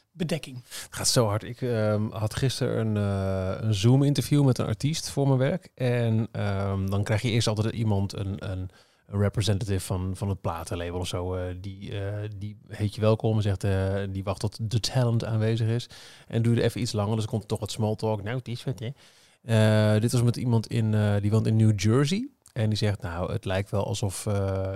Het 0.63 0.87
gaat 0.91 1.09
zo 1.09 1.27
hard. 1.27 1.43
Ik 1.43 1.63
ehm, 1.63 2.11
had 2.11 2.35
gisteren 2.35 2.87
een, 2.87 2.97
eh, 2.97 3.63
een 3.63 3.75
Zoom-interview 3.75 4.45
met 4.45 4.59
een 4.59 4.67
artiest 4.67 5.11
voor 5.11 5.27
mijn 5.27 5.39
werk. 5.39 5.69
En 5.75 6.29
ehm, 6.33 6.87
dan 6.87 7.05
krijg 7.05 7.23
je 7.23 7.31
eerst 7.31 7.47
altijd 7.49 7.75
iemand, 7.75 8.17
een, 8.17 8.51
een, 8.51 8.71
representative 9.07 9.81
van, 9.81 10.17
van 10.17 10.29
het 10.29 10.41
platenlabel 10.41 10.99
of 10.99 11.07
zo. 11.07 11.35
eh, 11.35 11.55
die, 11.61 12.01
eh, 12.01 12.29
die 12.37 12.57
heet 12.69 12.95
je 12.95 13.01
welkom 13.01 13.37
en 13.37 13.43
zegt, 13.43 13.65
die 14.13 14.25
wacht 14.25 14.41
tot 14.41 14.71
de 14.71 14.81
talent 14.81 15.25
aanwezig 15.25 15.69
is. 15.69 15.89
En 16.29 16.43
duurde 16.43 16.63
even 16.63 16.81
iets 16.81 16.93
langer, 16.93 17.15
dus 17.15 17.25
er 17.25 17.31
komt 17.31 17.49
toch 17.49 17.61
wat 17.61 17.71
small 17.71 17.95
talk. 17.95 18.23
Nou, 18.23 18.37
het 18.37 18.49
is 18.49 18.65
wat, 18.65 18.79
hè. 18.79 20.01
Dit 20.01 20.13
was 20.13 20.23
met 20.23 20.37
iemand 20.37 20.67
in, 20.67 20.95
die 21.21 21.31
woont 21.31 21.47
in 21.47 21.57
New 21.57 21.81
Jersey. 21.81 22.29
En 22.53 22.69
die 22.69 22.79
zegt, 22.79 23.03
nou, 23.03 23.33
het 23.33 23.45
lijkt 23.45 23.71
wel 23.71 23.87
alsof 23.87 24.27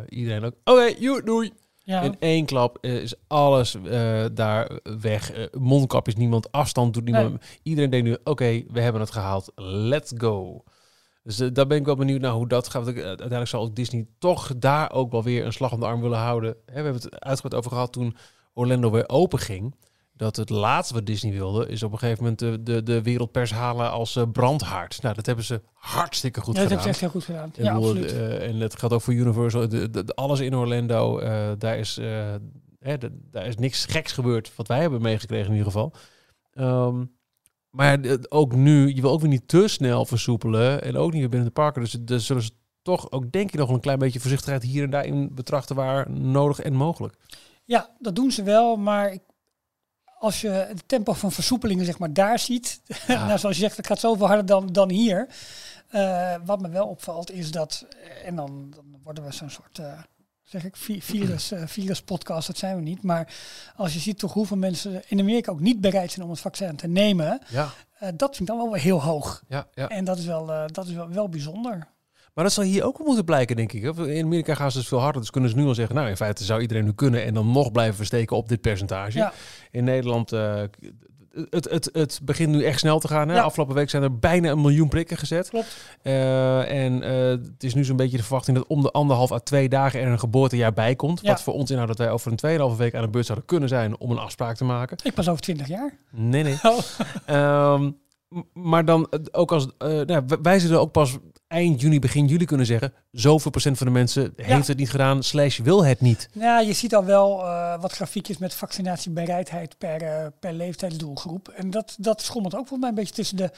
iedereen 0.09 0.45
ook... 0.45 0.55
Oké, 0.64 0.95
joe, 0.99 1.23
doei. 1.23 1.52
Ja, 1.87 2.02
In 2.02 2.16
één 2.19 2.47
klap 2.47 2.78
eh, 2.81 3.02
is 3.02 3.14
alles 3.26 3.75
eh, 3.75 4.25
daar 4.33 4.78
weg. 5.00 5.33
Eh, 5.33 5.47
mondkapjes, 5.61 6.16
niemand. 6.16 6.52
Afstand 6.52 6.95
doet 6.95 7.05
niemand. 7.05 7.45
Iedereen 7.62 7.90
denkt 7.90 8.07
nu, 8.07 8.16
oké, 8.25 8.62
we 8.69 8.81
hebben 8.81 9.00
het 9.00 9.11
gehaald. 9.11 9.52
Let's 9.55 10.12
go. 10.16 10.64
Dus 11.23 11.37
daar 11.37 11.66
ben 11.66 11.78
ik 11.78 11.85
wel 11.85 11.97
benieuwd 11.97 12.21
naar 12.21 12.33
hoe 12.33 12.49
dat 12.49 12.69
gaat. 12.69 12.85
Want 12.85 12.97
uiteindelijk 12.97 13.49
zal 13.49 13.75
Disney 13.75 14.07
toch 14.19 14.52
daar 14.59 14.93
ook 14.93 15.11
wel 15.11 15.23
weer 15.23 15.45
een 15.45 15.52
slag 15.52 15.73
om 15.73 15.81
de 15.81 15.87
arm 15.87 16.00
willen 16.00 16.19
houden. 16.19 16.50
Hè, 16.50 16.75
we 16.75 16.83
hebben 16.83 17.02
het 17.02 17.21
uitgebreid 17.21 17.55
over 17.55 17.71
gehad 17.71 17.93
toen 17.93 18.16
Orlando 18.55 18.90
weer 18.90 19.09
open 19.09 19.38
ging. 19.38 19.75
Dat 20.16 20.37
het 20.37 20.50
laatste 20.50 20.94
wat 20.94 21.06
Disney 21.06 21.32
wilde, 21.32 21.68
is 21.68 21.82
op 21.82 21.92
een 21.92 21.99
gegeven 21.99 22.23
moment 22.23 22.38
de, 22.38 22.62
de, 22.62 22.82
de 22.82 23.02
wereldpers 23.02 23.50
halen 23.50 23.90
als 23.90 24.16
eh, 24.16 24.23
brandhaard. 24.32 25.02
Nou, 25.02 25.14
dat 25.14 25.26
hebben 25.26 25.44
ze 25.44 25.61
hartstikke 25.73 26.40
goed 26.40 26.54
ja, 26.56 26.61
dat 26.62 26.70
gedaan. 26.70 26.85
heb 26.87 26.87
je 26.87 26.90
echt 26.90 27.00
heel 27.12 27.20
goed 27.20 27.25
gedaan. 27.25 27.49
Ik 27.49 27.56
Ja, 27.64 27.75
bedoel, 27.75 27.88
absoluut. 27.90 28.12
eh, 28.12 28.49
en 28.49 28.56
het 28.61 28.78
gaat 28.78 28.92
ook 28.92 29.00
voor 29.02 29.14
Universal. 29.14 29.68
De, 29.68 30.04
alles 30.14 30.40
in 30.40 30.56
Orlando, 30.56 31.18
eh, 31.18 31.50
daar, 31.58 31.78
is, 31.78 31.96
hè, 32.78 32.99
de- 32.99 33.18
daar 33.30 33.46
is 33.46 33.56
niks 33.56 33.85
geks 33.85 34.12
gebeurd. 34.12 34.52
Wat 34.56 34.68
wij 34.68 34.80
hebben 34.80 35.02
meegekregen 35.02 35.46
in 35.46 35.56
ieder 35.56 35.73
geval. 35.73 35.92
Ehm, 36.52 37.04
maar 37.70 37.99
ook 38.28 38.54
nu, 38.54 38.94
je 38.94 39.00
wil 39.00 39.11
ook 39.11 39.20
weer 39.20 39.28
niet 39.30 39.49
te 39.49 39.68
snel 39.68 40.04
versoepelen. 40.06 40.82
En 40.82 40.96
ook 40.96 41.11
niet 41.11 41.20
weer 41.20 41.28
binnen 41.30 41.49
de 41.49 41.54
parken. 41.54 41.80
Dus 41.80 41.99
er 42.06 42.20
zullen 42.20 42.42
ze 42.42 42.50
toch 42.82 43.11
ook, 43.11 43.32
denk 43.32 43.52
ik, 43.52 43.58
nog 43.58 43.68
een 43.70 43.80
klein 43.80 43.99
beetje 43.99 44.20
voorzichtigheid 44.20 44.62
hier 44.62 44.82
en 44.85 44.90
daar 44.90 45.04
in 45.04 45.35
betrachten 45.35 45.76
waar 45.76 46.11
nodig 46.11 46.61
en 46.61 46.73
mogelijk. 46.75 47.14
Ja, 47.64 47.90
dat 47.99 48.14
doen 48.16 48.30
ze 48.30 48.42
wel, 48.42 48.76
maar 48.76 49.12
ik, 49.12 49.20
als 50.18 50.40
je 50.40 50.49
het 50.49 50.82
tempo 50.88 51.12
van 51.12 51.32
versoepelingen 51.32 51.85
zeg 51.85 51.99
maar 51.99 52.12
daar 52.12 52.38
ziet, 52.38 52.80
Ja. 53.06 53.26
nou, 53.26 53.38
zoals 53.38 53.56
je 53.56 53.62
zegt, 53.62 53.76
het 53.76 53.87
gaat 53.87 54.00
zoveel 54.00 54.26
harder 54.26 54.46
dan, 54.46 54.73
dan 54.73 54.90
hier. 54.90 55.26
Eh, 55.88 56.35
wat 56.44 56.61
me 56.61 56.68
wel 56.68 56.87
opvalt 56.87 57.30
is 57.30 57.50
dat, 57.50 57.87
en 58.25 58.37
dan, 58.37 58.70
dan 58.75 58.85
worden 59.02 59.25
we 59.25 59.32
zo'n 59.32 59.50
soort, 59.50 59.78
eh, 59.78 59.99
zeg 60.42 60.64
ik, 60.64 60.76
vi- 60.76 61.02
virus, 61.02 61.50
eh, 61.52 61.62
virus 61.66 62.02
podcast, 62.02 62.46
dat 62.46 62.56
zijn 62.58 62.76
we 62.76 62.82
niet. 62.82 63.02
Maar 63.02 63.35
als 63.76 63.92
je 63.92 63.99
ziet 63.99 64.18
toch 64.18 64.32
hoeveel 64.32 64.56
mensen 64.56 65.02
in 65.08 65.20
Amerika 65.20 65.50
ook 65.52 65.61
niet 65.61 65.80
bereid 65.80 66.11
zijn 66.12 66.25
om 66.25 66.30
het 66.30 66.40
vaccin 66.40 66.76
te 66.76 66.87
nemen, 66.87 67.40
Ja, 67.49 67.68
dat 68.14 68.37
vind 68.37 68.40
ik 68.40 68.46
dan 68.46 68.56
wel 68.56 68.70
weer 68.73 68.82
heel 68.82 69.02
hoog. 69.02 69.42
ja, 69.49 69.66
ja. 69.75 69.88
En 69.88 70.04
dat 70.04 70.18
is 70.18 70.25
wel, 70.25 70.46
dat 70.73 70.87
is 70.87 70.92
wel, 70.92 71.08
wel 71.08 71.28
bijzonder. 71.28 71.87
Maar 72.37 72.45
dat 72.45 72.55
zal 72.55 72.64
hier 72.64 72.85
ook 72.85 72.99
wel 72.99 73.07
moeten 73.07 73.25
blijken, 73.25 73.57
denk 73.57 73.73
ik. 73.73 73.83
In 73.83 74.25
Amerika 74.25 74.55
gaan 74.55 74.71
ze 74.71 74.78
dus 74.78 74.88
veel 74.88 75.00
harder. 75.00 75.21
Dus 75.21 75.31
kunnen 75.31 75.50
ze 75.50 75.57
nu 75.57 75.64
al 75.64 75.75
zeggen, 75.75 75.95
nou 75.95 76.09
in 76.09 76.16
feite 76.16 76.45
zou 76.45 76.61
iedereen 76.61 76.85
nu 76.85 76.93
kunnen 76.93 77.25
en 77.25 77.35
dan 77.35 77.52
nog 77.52 77.73
blijven 77.73 77.97
versteken 77.97 78.37
op 78.37 78.49
dit 78.49 78.61
percentage. 78.61 79.19
Ja. 79.19 79.33
In 79.71 79.85
Nederland, 79.85 80.33
eh, 80.33 80.62
het, 81.50 81.71
het, 81.71 81.88
het 81.93 82.21
begint 82.23 82.52
nu 82.52 82.64
echt 82.64 82.78
snel 82.78 82.99
te 82.99 83.09
gaan. 83.09 83.28
Hè? 83.28 83.35
Ja. 83.35 83.43
Afgelopen 83.43 83.75
week 83.75 83.90
zijn 83.90 84.02
er 84.02 84.19
bijna 84.19 84.50
een 84.50 84.61
miljoen 84.61 84.88
prikken 84.88 85.16
gezet. 85.16 85.49
Klopt. 85.49 85.76
Eh, 86.02 86.85
en 86.85 87.02
eh, 87.02 87.28
het 87.28 87.64
is 87.64 87.75
nu 87.75 87.85
zo'n 87.85 87.97
beetje 87.97 88.16
de 88.16 88.23
verwachting 88.23 88.57
dat 88.57 88.66
om 88.66 88.83
de 88.83 88.90
anderhalf 88.90 89.33
à 89.33 89.38
twee 89.38 89.69
dagen 89.69 90.00
er 90.00 90.07
een 90.07 90.19
geboortejaar 90.19 90.73
bij 90.73 90.97
komt. 90.97 91.21
Ja. 91.23 91.31
Wat 91.31 91.43
voor 91.43 91.55
ons 91.55 91.71
inhoudt 91.71 91.97
dat 91.97 92.07
wij 92.07 92.11
over 92.11 92.31
een 92.31 92.37
tweeënhalve 92.37 92.76
week 92.76 92.95
aan 92.95 93.02
de 93.02 93.09
beurt 93.09 93.26
zouden 93.26 93.47
kunnen 93.47 93.69
zijn 93.69 93.99
om 93.99 94.11
een 94.11 94.19
afspraak 94.19 94.57
te 94.57 94.64
maken. 94.64 94.97
Ik 95.02 95.14
pas 95.14 95.28
over 95.28 95.43
20 95.43 95.69
jaar. 95.69 95.99
Nee, 96.11 96.43
nee. 96.43 96.59
Oh. 96.62 96.78
Ehm, 97.26 97.90
maar 98.52 98.85
dan 98.85 99.06
eh, 99.11 99.21
ook 99.33 99.52
als 99.52 99.66
eh, 99.78 100.00
nou, 100.00 100.25
wij 100.42 100.59
zullen 100.59 100.80
ook 100.80 100.92
pas 100.92 101.16
eind 101.47 101.80
juni, 101.80 101.99
begin 101.99 102.26
juli 102.26 102.45
kunnen 102.45 102.66
zeggen. 102.66 102.92
Zoveel 103.11 103.50
procent 103.50 103.78
van 103.78 103.87
de 103.87 103.92
mensen 103.92 104.33
heeft 104.37 104.68
het 104.68 104.76
niet 104.76 104.90
gedaan, 104.90 105.23
slash 105.23 105.59
wil 105.59 105.85
het 105.85 106.00
niet. 106.00 106.28
Ja, 106.33 106.61
je 106.61 106.73
ziet 106.73 106.95
al 106.95 107.04
wel 107.04 107.45
eh, 107.45 107.80
wat 107.80 107.92
grafiekjes 107.92 108.38
met 108.38 108.54
vaccinatiebereidheid 108.54 109.78
per, 109.78 110.30
per 110.40 110.52
leeftijdsdoelgroep. 110.52 111.49
En 111.49 111.71
dat, 111.71 111.95
dat 111.99 112.23
schommelt 112.23 112.54
ook 112.54 112.66
volgens 112.66 112.80
mij 112.80 112.88
een 112.88 112.95
beetje 112.95 113.14
tussen 113.14 113.37
de. 113.37 113.50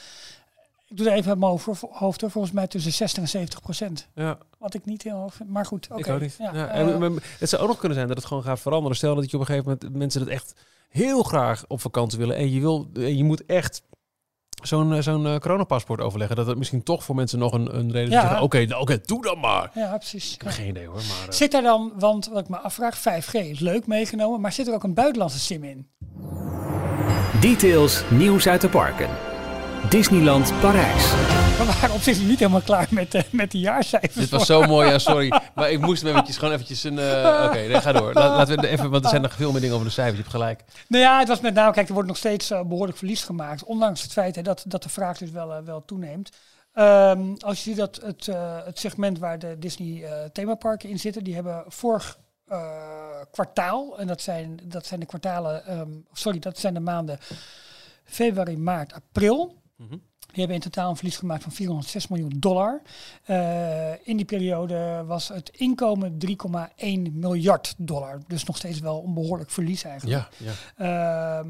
Ik 0.87 0.97
doe 0.97 1.09
er 1.09 1.13
even 1.13 1.29
uit 1.29 1.39
mijn 1.39 1.51
hoofd, 1.91 2.21
hoor, 2.21 2.31
volgens 2.31 2.53
mij 2.53 2.67
tussen 2.67 2.93
60 2.93 3.23
en 3.23 3.29
70 3.29 3.61
procent. 3.61 4.07
Ja, 4.15 4.37
Wat 4.57 4.73
ik 4.73 4.85
niet 4.85 5.03
heel 5.03 5.15
hoog 5.15 5.33
vind. 5.33 5.49
Maar 5.49 5.65
goed, 5.65 5.87
oké. 5.91 6.13
ook 6.13 6.21
niet. 6.21 6.35
Ja, 6.39 6.53
Ja, 6.53 6.67
en, 6.67 7.19
het 7.39 7.49
zou 7.49 7.61
ook 7.61 7.67
nog 7.67 7.77
kunnen 7.77 7.97
zijn 7.97 8.07
dat 8.07 8.17
het 8.17 8.25
gewoon 8.25 8.43
gaat 8.43 8.59
veranderen. 8.59 8.97
Stel 8.97 9.15
dat 9.15 9.29
je 9.29 9.35
op 9.35 9.39
een 9.41 9.47
gegeven 9.47 9.71
moment 9.71 9.97
mensen 9.97 10.21
het 10.21 10.29
echt 10.29 10.53
heel 10.89 11.23
graag 11.23 11.65
op 11.67 11.81
vakantie 11.81 12.19
willen. 12.19 12.35
En 12.35 12.51
je, 12.51 12.59
wil, 12.59 12.89
en 12.93 13.17
je 13.17 13.23
moet 13.23 13.45
echt 13.45 13.81
zo'n 14.61 14.93
eh, 14.93 15.01
zo'n 15.01 15.25
eh, 15.27 15.35
coronapaspoort 15.35 16.01
overleggen. 16.01 16.35
Dat 16.35 16.47
het 16.47 16.57
misschien 16.57 16.83
toch 16.83 17.03
voor 17.03 17.15
mensen 17.15 17.39
nog 17.39 17.53
een, 17.53 17.75
een 17.77 17.91
reden 17.91 18.07
is 18.07 18.13
Ja. 18.13 18.41
Oké, 18.41 18.65
nou, 18.65 18.81
oké, 18.81 18.99
doe 19.05 19.21
dan 19.21 19.39
maar. 19.39 19.71
ja, 19.73 19.97
precies. 19.97 20.33
Ik 20.33 20.41
heb 20.41 20.49
Ja. 20.51 20.55
geen 20.57 20.67
idee 20.67 20.85
hoor. 20.85 20.95
Maar, 20.95 21.27
eh, 21.27 21.33
Zit 21.33 21.53
er 21.53 21.61
dan, 21.61 21.91
want 21.95 22.27
wat 22.27 22.39
ik 22.43 22.49
me 22.49 22.57
afvraag, 22.57 22.97
5G 22.97 23.33
is 23.33 23.59
leuk 23.59 23.87
meegenomen, 23.87 24.41
maar 24.41 24.51
zit 24.51 24.67
er 24.67 24.73
ook 24.73 24.83
een 24.83 24.93
buitenlandse 24.93 25.39
sim 25.39 25.63
in? 25.63 25.87
Details 27.41 28.03
nieuws 28.09 28.47
uit 28.47 28.61
de 28.61 28.69
parken. 28.69 29.09
Disneyland 29.87 30.53
Parijs. 30.61 31.11
We 31.57 31.63
waren 31.65 31.95
op 31.95 32.01
zich 32.01 32.21
niet 32.21 32.39
helemaal 32.39 32.61
klaar 32.61 32.87
met, 32.89 33.11
de 33.11 33.25
met 33.31 33.51
de 33.51 33.59
jaarcijfers. 33.59 34.13
Dit 34.15 34.29
was 34.29 34.45
zo 34.45 34.61
mooi, 34.61 34.89
ja, 34.89 34.99
sorry. 34.99 35.41
Maar 35.55 35.71
ik 35.71 35.79
moest 35.79 36.03
eventjes, 36.03 36.37
gewoon 36.37 36.53
eventjes 36.53 36.83
een... 36.83 36.99
eh, 36.99 37.43
Oké, 37.45 37.57
nee, 37.57 37.81
ga 37.81 37.91
door. 37.91 38.13
Laat- 38.13 38.37
laten 38.37 38.59
we 38.59 38.67
even, 38.67 38.89
want 38.89 39.03
er 39.03 39.09
zijn 39.09 39.21
nog 39.21 39.33
veel 39.33 39.51
meer 39.51 39.61
dingen 39.61 39.75
over 39.75 39.87
de 39.87 39.93
cijfers. 39.93 40.15
Je 40.17 40.21
hebt 40.21 40.35
gelijk. 40.35 40.63
Nou 40.87 41.03
ja, 41.03 41.19
het 41.19 41.27
was 41.27 41.39
met 41.39 41.53
name, 41.53 41.71
kijk, 41.73 41.87
er 41.87 41.93
wordt 41.93 42.07
nog 42.07 42.17
steeds 42.17 42.51
eh, 42.51 42.61
behoorlijk 42.63 42.97
verlies 42.97 43.23
gemaakt. 43.23 43.63
Ondanks 43.63 44.01
het 44.01 44.11
feit 44.11 44.35
hè, 44.35 44.41
dat, 44.41 44.63
dat 44.67 44.83
de 44.83 44.89
vraag 44.89 45.17
dus 45.17 45.31
wel, 45.31 45.53
eh, 45.53 45.63
wel 45.65 45.85
toeneemt. 45.85 46.29
Ehm, 46.73 47.33
als 47.39 47.57
je 47.63 47.69
ziet 47.69 47.77
dat 47.77 47.99
het, 48.03 48.27
eh, 48.27 48.57
het 48.65 48.79
segment 48.79 49.19
waar 49.19 49.39
de 49.39 49.55
Disney 49.59 50.03
eh, 50.03 50.11
themaparken 50.33 50.89
in 50.89 50.99
zitten, 50.99 51.23
die 51.23 51.35
hebben 51.35 51.63
vorig 51.67 52.17
eh, 52.47 52.61
kwartaal, 53.31 53.99
en 53.99 54.07
dat 54.07 54.21
zijn, 54.21 54.59
dat 54.63 54.85
zijn 54.85 54.99
de 54.99 55.05
kwartalen, 55.05 55.65
ehm, 55.65 55.89
sorry, 56.13 56.39
dat 56.39 56.57
zijn 56.59 56.73
de 56.73 56.79
maanden 56.79 57.19
februari, 58.03 58.57
maart, 58.57 58.93
april. 58.93 59.57
Mhm. 59.79 59.97
Die 60.31 60.37
hebben 60.39 60.55
in 60.55 60.61
totaal 60.61 60.89
een 60.89 60.95
verlies 60.95 61.17
gemaakt 61.17 61.43
van 61.43 61.51
406 61.51 62.07
miljoen 62.07 62.35
dollar. 62.39 62.81
Eh, 63.23 64.07
in 64.07 64.17
die 64.17 64.25
periode 64.25 65.03
was 65.05 65.27
het 65.27 65.49
inkomen 65.49 66.17
3,1 66.17 67.11
miljard 67.13 67.73
dollar. 67.77 68.21
Dus 68.27 68.43
nog 68.43 68.57
steeds 68.57 68.79
wel 68.79 69.03
een 69.05 69.13
behoorlijk 69.13 69.49
verlies 69.49 69.83
eigenlijk. 69.83 70.29
Ja, 70.37 70.53
ja. 70.77 71.39
Ehm, 71.39 71.49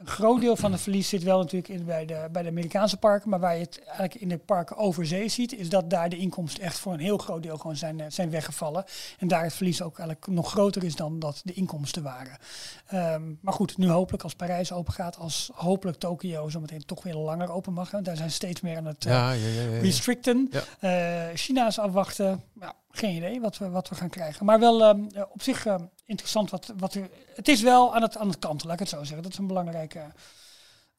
een 0.00 0.06
groot 0.06 0.40
deel 0.40 0.56
van 0.56 0.72
het 0.72 0.80
verlies 0.80 1.08
zit 1.08 1.22
wel 1.22 1.38
natuurlijk 1.38 1.68
in 1.68 1.84
bij, 1.84 2.06
de, 2.06 2.28
bij 2.32 2.42
de 2.42 2.48
Amerikaanse 2.48 2.96
parken. 2.96 3.30
Maar 3.30 3.40
waar 3.40 3.54
je 3.54 3.60
het 3.60 3.80
eigenlijk 3.84 4.14
in 4.14 4.28
de 4.28 4.38
parken 4.38 4.76
over 4.76 5.06
zee 5.06 5.28
ziet, 5.28 5.54
is 5.54 5.68
dat 5.68 5.90
daar 5.90 6.08
de 6.08 6.16
inkomsten 6.16 6.62
echt 6.62 6.78
voor 6.78 6.92
een 6.92 7.00
heel 7.00 7.18
groot 7.18 7.42
deel 7.42 7.56
gewoon 7.56 7.76
zijn, 7.76 8.00
eh, 8.00 8.06
zijn 8.08 8.30
weggevallen. 8.30 8.84
En 9.18 9.28
daar 9.28 9.42
het 9.42 9.52
verlies 9.52 9.82
ook 9.82 9.98
eigenlijk 9.98 10.26
nog 10.30 10.50
groter 10.50 10.84
is 10.84 10.96
dan 10.96 11.18
dat 11.18 11.40
de 11.44 11.52
inkomsten 11.52 12.02
waren. 12.02 12.38
Ehm, 12.86 13.22
maar 13.40 13.52
goed, 13.52 13.78
nu 13.78 13.88
hopelijk 13.88 14.22
als 14.22 14.34
Parijs 14.34 14.72
open 14.72 14.92
gaat, 14.92 15.18
als 15.18 15.50
hopelijk 15.54 15.98
Tokio 15.98 16.48
zometeen 16.48 16.84
toch 16.84 17.02
weer 17.02 17.14
langer 17.14 17.52
open 17.52 17.72
mag. 17.72 17.90
Want 17.90 18.04
daar 18.04 18.16
zijn 18.16 18.30
steeds 18.30 18.60
meer 18.60 18.76
aan 18.76 18.86
het 18.86 19.04
eh, 19.04 19.12
Ja, 19.12 19.32
ja, 19.32 19.48
ja, 19.48 19.80
restricten. 19.80 20.50
Eh, 20.80 21.24
China 21.34 21.66
is 21.66 21.78
afwachten. 21.78 22.42
Ja, 22.60 22.74
geen 22.90 23.16
idee 23.16 23.40
wat 23.40 23.58
we, 23.58 23.70
wat 23.70 23.88
we 23.88 23.94
gaan 23.94 24.08
krijgen. 24.08 24.46
Maar 24.46 24.60
wel 24.60 24.82
ehm, 24.84 25.00
eh, 25.14 25.22
op 25.30 25.42
zich 25.42 25.66
ehm, 25.66 25.84
interessant 26.06 26.50
wat, 26.50 26.72
wat 26.76 26.94
er... 26.94 27.08
Het 27.34 27.48
is 27.48 27.62
wel 27.62 27.94
aan 27.94 28.02
het, 28.02 28.16
aan 28.16 28.28
het 28.28 28.38
kantelen, 28.38 28.66
laat 28.66 28.80
ik 28.80 28.88
het 28.88 28.98
zo 28.98 29.04
zeggen. 29.04 29.22
Dat 29.22 29.32
is 29.32 29.38
een 29.38 29.46
belangrijke... 29.46 30.12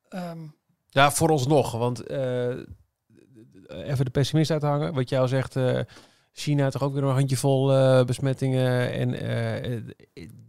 ehm, 0.10 0.40
Ja, 0.90 1.12
vooralsnog. 1.12 1.72
Want 1.72 2.00
eh, 2.06 2.48
even 3.68 4.06
de 4.06 4.12
pessimist 4.12 4.52
uithangen. 4.52 4.94
Wat 4.94 5.12
al 5.12 5.28
zegt, 5.28 5.56
eh, 5.56 5.80
China 6.34 6.70
toch 6.70 6.84
ook 6.84 6.94
weer 6.94 7.04
een 7.04 7.14
handjevol 7.14 7.74
eh 7.74 8.04
besmettingen. 8.04 8.92
En 8.94 9.10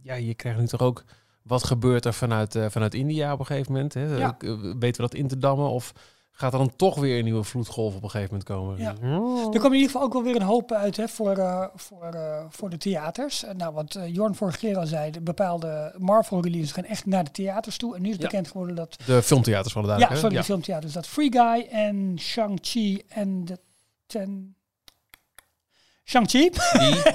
ja, 0.03 0.13
je 0.13 0.33
krijgt 0.33 0.59
nu 0.59 0.67
toch 0.67 0.81
ook... 0.81 1.03
Wat 1.43 1.63
gebeurt 1.63 2.05
er 2.05 2.13
vanuit, 2.13 2.57
vanuit 2.67 2.93
India 2.93 3.33
op 3.33 3.39
een 3.39 3.45
gegeven 3.45 3.71
moment? 3.71 3.93
Hè? 3.93 4.15
Ja. 4.15 4.37
Weten 4.39 4.79
we 4.79 5.09
dat 5.09 5.13
in 5.13 5.27
te 5.27 5.37
dammen? 5.37 5.69
Of 5.69 5.93
gaat 6.35 6.53
er 6.53 6.59
dan 6.59 6.75
toch 6.75 6.95
weer 6.95 7.17
een 7.17 7.23
nieuwe 7.23 7.43
vloedgolf 7.43 7.95
op 7.95 8.03
een 8.03 8.09
gegeven 8.09 8.29
moment 8.31 8.49
komen? 8.49 8.77
Ja. 8.79 8.89
Er 9.53 9.59
komt 9.59 9.65
in 9.65 9.73
ieder 9.73 9.85
geval 9.91 10.01
ook 10.01 10.13
wel 10.13 10.23
weer 10.23 10.35
een 10.35 10.41
hoop 10.41 10.71
uit 10.71 10.97
hè, 10.97 11.07
voor, 11.07 11.37
eh, 11.37 11.65
voor, 11.75 12.13
eh, 12.13 12.45
voor 12.49 12.69
de 12.69 12.77
theaters. 12.77 13.43
En 13.43 13.57
nou, 13.57 13.73
wat 13.73 13.95
eh, 13.95 14.13
Jorn 14.13 14.35
vorige 14.35 14.57
keer 14.57 14.77
al 14.77 14.85
zei, 14.87 15.11
de 15.11 15.21
bepaalde 15.21 15.93
Marvel-releases 15.97 16.71
gaan 16.71 16.85
echt 16.85 17.05
naar 17.05 17.23
de 17.23 17.31
theaters 17.31 17.77
toe. 17.77 17.95
En 17.95 18.01
nu 18.01 18.09
is 18.09 18.15
Ja. 18.15 18.21
bekend 18.21 18.47
geworden 18.47 18.75
dat... 18.75 18.95
De 19.05 19.21
filmtheaters 19.23 19.73
van 19.73 19.81
de 19.83 19.87
Ja, 19.87 19.97
sorry, 20.15 20.21
hè? 20.21 20.29
de 20.29 20.43
filmtheaters. 20.43 20.93
Dat 20.93 21.07
Free 21.07 21.31
Guy 21.31 21.67
en 21.71 22.15
Shang-Chi 22.19 23.01
en 23.07 23.45
de 23.45 23.59
Ten... 24.05 24.55
Shang-Chi? 26.05 26.49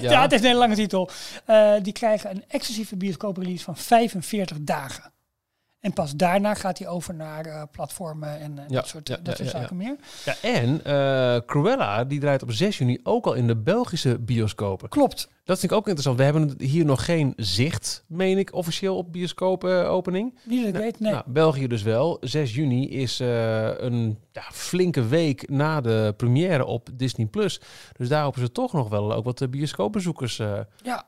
Ja. 0.01 0.11
Ja, 0.11 0.23
het 0.23 0.33
is 0.33 0.41
een 0.41 0.47
hele 0.47 0.59
lange 0.59 0.75
titel. 0.75 1.11
Eh, 1.45 1.73
die 1.83 1.93
krijgen 1.93 2.31
een 2.31 2.45
exclusieve 2.49 2.97
bioscooprelease 2.97 3.65
van 3.65 3.77
45 3.77 4.57
dagen. 4.61 5.13
En 5.81 5.93
pas 5.93 6.13
daarna 6.17 6.55
gaat 6.55 6.79
hij 6.79 6.89
over 6.89 7.15
naar 7.15 7.47
eh, 7.47 7.63
platformen 7.73 8.41
en 8.41 8.59
eh, 8.59 8.65
Ja, 8.69 8.75
dat 8.75 8.89
soort, 8.89 9.09
ja, 9.09 9.17
dat 9.23 9.37
soort 9.37 9.51
ja, 9.51 9.61
zaken 9.61 9.77
meer. 9.77 9.97
Ja, 10.25 10.35
en 10.43 10.85
eh, 10.85 11.41
Cruella, 11.47 12.05
die 12.05 12.21
draait 12.21 12.43
op 12.43 12.53
6 12.53 12.79
juni 12.79 12.99
ook 13.03 13.27
al 13.27 13.35
in 13.35 13.47
de 13.47 13.57
Belgische 13.57 14.19
bioscopen. 14.19 14.89
Klopt. 14.89 15.29
Dat 15.45 15.59
vind 15.59 15.73
ik 15.73 15.79
ook 15.79 15.85
interessant. 15.89 16.19
We 16.19 16.25
hebben 16.25 16.55
hier 16.63 16.85
nog 16.85 17.05
geen 17.05 17.33
zicht, 17.37 18.05
meen 18.07 18.39
ik, 18.39 18.55
officieel 18.55 18.97
op 18.97 19.13
bioscoopopening. 19.13 20.39
Niet 20.45 20.65
dat 20.65 20.75
ik 20.75 20.81
weet, 20.81 21.01
nee. 21.01 21.13
Nou, 21.13 21.25
België 21.27 21.67
dus 21.67 21.83
wel. 21.83 22.17
6 22.21 22.55
juni 22.55 22.91
is 22.91 23.21
eh, 23.21 23.79
een 23.79 24.19
ja, 24.33 24.43
flinke 24.53 25.07
week 25.07 25.49
na 25.49 25.81
de 25.81 26.15
première 26.17 26.65
op 26.65 26.89
Disney+. 26.95 27.27
Plus. 27.27 27.61
Dus 27.97 28.09
daar 28.09 28.23
hopen 28.23 28.41
ze 28.41 28.53
toch 28.53 28.73
nog 28.73 28.89
wel 28.89 29.13
ook 29.13 29.25
wat 29.25 29.41
eh, 29.41 29.49
bioscoopbezoekers. 29.49 30.39
eh. 30.39 30.61
Ja. 30.83 31.07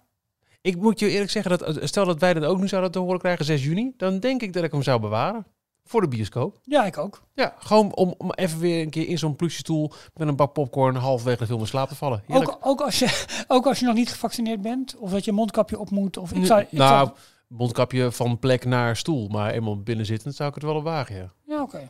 Ik 0.60 0.76
moet 0.76 0.98
je 0.98 1.08
eerlijk 1.10 1.30
zeggen, 1.30 1.58
dat 1.58 1.76
eh, 1.76 1.86
stel 1.86 2.04
dat 2.04 2.20
wij 2.20 2.34
dat 2.34 2.44
ook 2.44 2.58
nu 2.58 2.68
zouden 2.68 2.90
te 2.90 2.98
horen 2.98 3.18
krijgen, 3.18 3.44
6 3.44 3.64
juni, 3.64 3.92
dan 3.96 4.18
denk 4.18 4.42
ik 4.42 4.52
dat 4.52 4.64
ik 4.64 4.72
hem 4.72 4.82
zou 4.82 5.00
bewaren. 5.00 5.46
Voor 5.84 6.00
de 6.00 6.08
bioscoop. 6.08 6.60
ja, 6.62 6.84
ik 6.84 6.98
ook. 6.98 7.22
Ja, 7.34 7.54
gewoon 7.58 7.94
om, 7.94 8.14
om 8.18 8.32
even 8.32 8.58
weer 8.58 8.82
een 8.82 8.90
keer 8.90 9.08
in 9.08 9.18
zo'n 9.18 9.36
plusje 9.36 9.58
stoel 9.58 9.92
met 10.14 10.28
een 10.28 10.36
bak 10.36 10.52
popcorn 10.52 10.94
halverwege 10.96 11.38
de 11.38 11.46
film 11.46 11.60
in 11.60 11.66
slaap 11.66 11.88
te 11.88 11.94
vallen. 11.94 12.22
Heerlijk. 12.26 12.50
Ook, 12.50 12.66
ook, 12.66 12.80
als 12.80 12.98
je, 12.98 13.24
ook 13.48 13.66
als 13.66 13.78
je 13.78 13.86
nog 13.86 13.94
niet 13.94 14.10
gevaccineerd 14.10 14.62
bent, 14.62 14.96
of 14.96 15.10
dat 15.10 15.24
je 15.24 15.32
mondkapje 15.32 15.78
op 15.78 15.90
moet. 15.90 16.16
Of 16.16 16.32
ik 16.32 16.46
zou, 16.46 16.60
ik 16.60 16.72
nou, 16.72 17.06
zou- 17.06 17.18
mondkapje 17.46 18.12
van 18.12 18.38
plek 18.38 18.64
naar 18.64 18.96
stoel, 18.96 19.28
maar 19.28 19.50
eenmaal 19.50 19.82
binnen 19.82 20.06
zittend 20.06 20.34
zou 20.34 20.48
ik 20.48 20.54
het 20.54 20.64
wel 20.64 20.74
op 20.74 20.82
wagen, 20.84 21.16
ja. 21.16 21.32
ja, 21.46 21.62
oké. 21.62 21.88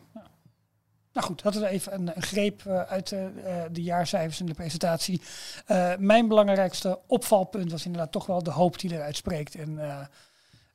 Nou 1.13 1.27
goed, 1.27 1.43
dat 1.43 1.55
is 1.55 1.61
even 1.63 1.95
een, 1.95 2.11
een 2.15 2.23
greep 2.23 2.63
eh, 2.67 2.81
uit 2.81 3.13
eh, 3.13 3.25
eh, 3.25 3.33
de 3.71 3.83
jaarcijfers 3.83 4.41
in 4.41 4.47
de 4.47 4.55
presentatie. 4.55 5.21
Eh, 5.67 5.93
mijn 5.99 6.29
belangrijkste 6.29 6.99
opvalpunt 7.07 7.71
was 7.71 7.85
inderdaad 7.85 8.13
toch 8.13 8.27
wel 8.27 8.43
de 8.43 8.51
hoop 8.51 8.79
die 8.79 8.93
eruit 8.93 9.17
spreekt. 9.17 9.55
En 9.55 9.79
eh, 9.79 10.01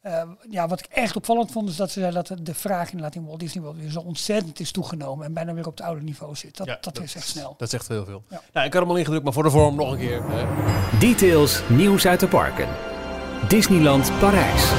eh, 0.06 0.30
ja, 0.50 0.68
wat 0.68 0.80
ik 0.80 0.86
echt 0.86 1.16
opvallend 1.16 1.52
vond, 1.52 1.70
is 1.70 1.76
dat 1.76 1.92
ze 1.92 2.00
zei 2.00 2.14
dat 2.14 2.32
de 2.42 2.54
vraag 2.54 2.92
inderdaad 2.92 3.16
in 3.16 3.26
Walt 3.26 3.40
Disney 3.40 3.64
World 3.64 3.78
weer 3.78 3.90
zo 3.90 4.00
ontzettend 4.00 4.60
is 4.60 4.72
toegenomen 4.72 5.26
en 5.26 5.34
bijna 5.34 5.54
weer 5.54 5.68
op 5.68 5.78
het 5.78 5.86
oude 5.86 6.02
niveau 6.02 6.36
zit. 6.36 6.58
Dat, 6.58 6.68
Ja, 6.68 6.78
dat, 6.82 7.02
is 7.02 7.16
echt 7.16 7.28
snel. 7.28 7.56
Dat 7.58 7.70
zegt 7.70 7.88
heel 7.88 8.06
veel. 8.06 8.24
Ja. 8.30 8.42
Nou, 8.54 8.66
ik 8.66 8.74
had 8.74 8.82
hem 8.82 8.92
al 8.92 8.98
ingedrukt, 8.98 9.24
maar 9.24 9.34
voor 9.34 9.44
de 9.44 9.50
vorm 9.50 9.76
nog 9.76 9.92
een 9.92 9.98
keer. 9.98 10.24
Hè. 10.30 10.46
Details 11.00 11.62
nieuws 11.70 12.08
uit 12.08 12.20
de 12.20 12.28
parken. 12.28 12.68
Disneyland 13.48 14.20
Parijs. 14.20 14.72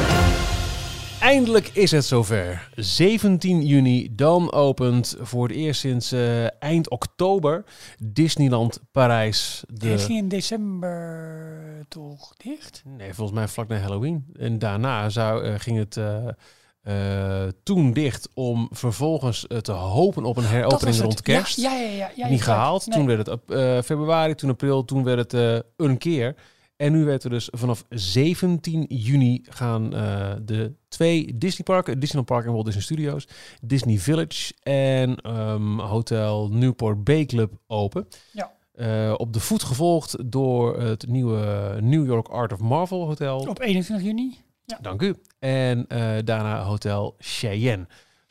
Eindelijk 1.21 1.69
is 1.73 1.91
het 1.91 2.05
zover. 2.05 2.69
17 2.75 3.67
juni, 3.67 4.15
dan 4.15 4.53
opent 4.53 5.17
voor 5.21 5.49
het 5.49 5.57
eerst 5.57 5.81
sinds 5.81 6.13
eh, 6.13 6.63
eind 6.63 6.91
oktober 6.91 7.65
Disneyland 7.99 8.81
Parijs. 8.93 9.65
De... 9.69 9.99
ging 9.99 10.19
in 10.19 10.29
december 10.29 11.85
toch 11.89 12.35
dicht? 12.37 12.83
Nee, 12.85 13.15
volgens 13.15 13.39
mij 13.39 13.49
vlak 13.49 13.69
na 13.69 13.77
Halloween. 13.77 14.27
En 14.39 14.59
daarna 14.59 15.09
zou, 15.09 15.45
eh, 15.45 15.55
ging 15.57 15.79
het 15.79 15.97
eh, 15.97 17.45
toen 17.63 17.93
dicht 17.93 18.29
om 18.35 18.69
vervolgens 18.71 19.47
te 19.61 19.73
hopen 19.73 20.25
op 20.25 20.37
een 20.37 20.47
heropening 20.47 21.01
rond 21.01 21.23
kerst. 21.23 21.57
Ja, 21.57 21.73
ja, 21.73 21.89
ja. 21.89 21.91
ja, 21.91 22.11
ja 22.17 22.29
Niet 22.29 22.43
gehaald. 22.43 22.91
Toen 22.91 23.07
werd 23.07 23.27
het 23.27 23.41
februari, 23.87 24.35
toen 24.35 24.51
april, 24.51 24.85
toen 24.85 25.05
werd 25.05 25.33
het 25.33 25.65
een 25.77 25.99
keer. 25.99 26.35
En 26.77 26.93
nu 26.93 27.05
werd 27.05 27.25
er 27.25 27.31
dus 27.31 27.49
vanaf 27.53 27.85
17 27.89 28.85
juni 28.89 29.43
gaan 29.49 29.95
eh, 29.95 30.35
de 30.43 30.75
twee 30.89 31.39
Disneyparken, 31.39 31.99
Disneyland 31.99 32.27
Park 32.29 32.45
en 32.45 32.53
Walt 32.53 32.65
Disney 32.65 32.83
Studios, 32.83 33.29
Disney 33.63 33.99
Village 33.99 34.55
en 34.63 35.17
ehm, 35.17 35.79
Hotel 35.79 36.49
Newport 36.49 37.05
Bay 37.05 37.25
Club 37.25 37.53
open. 37.67 38.09
Ja. 38.33 38.55
Eh, 38.73 39.15
op 39.17 39.33
de 39.33 39.41
voet 39.41 39.63
gevolgd 39.63 40.31
door 40.31 40.81
het 40.81 41.07
nieuwe 41.07 41.79
New 41.81 42.07
York 42.07 42.29
Art 42.29 42.53
of 42.53 42.61
Marvel 42.61 43.07
Hotel. 43.07 43.39
Op 43.39 43.61
21 43.61 44.07
juni. 44.07 44.39
Dank 44.81 45.03
u. 45.03 45.15
En 45.39 45.87
eh, 45.89 46.17
daarna 46.25 46.63
Hotel 46.63 47.15
Cheyenne. 47.19 47.87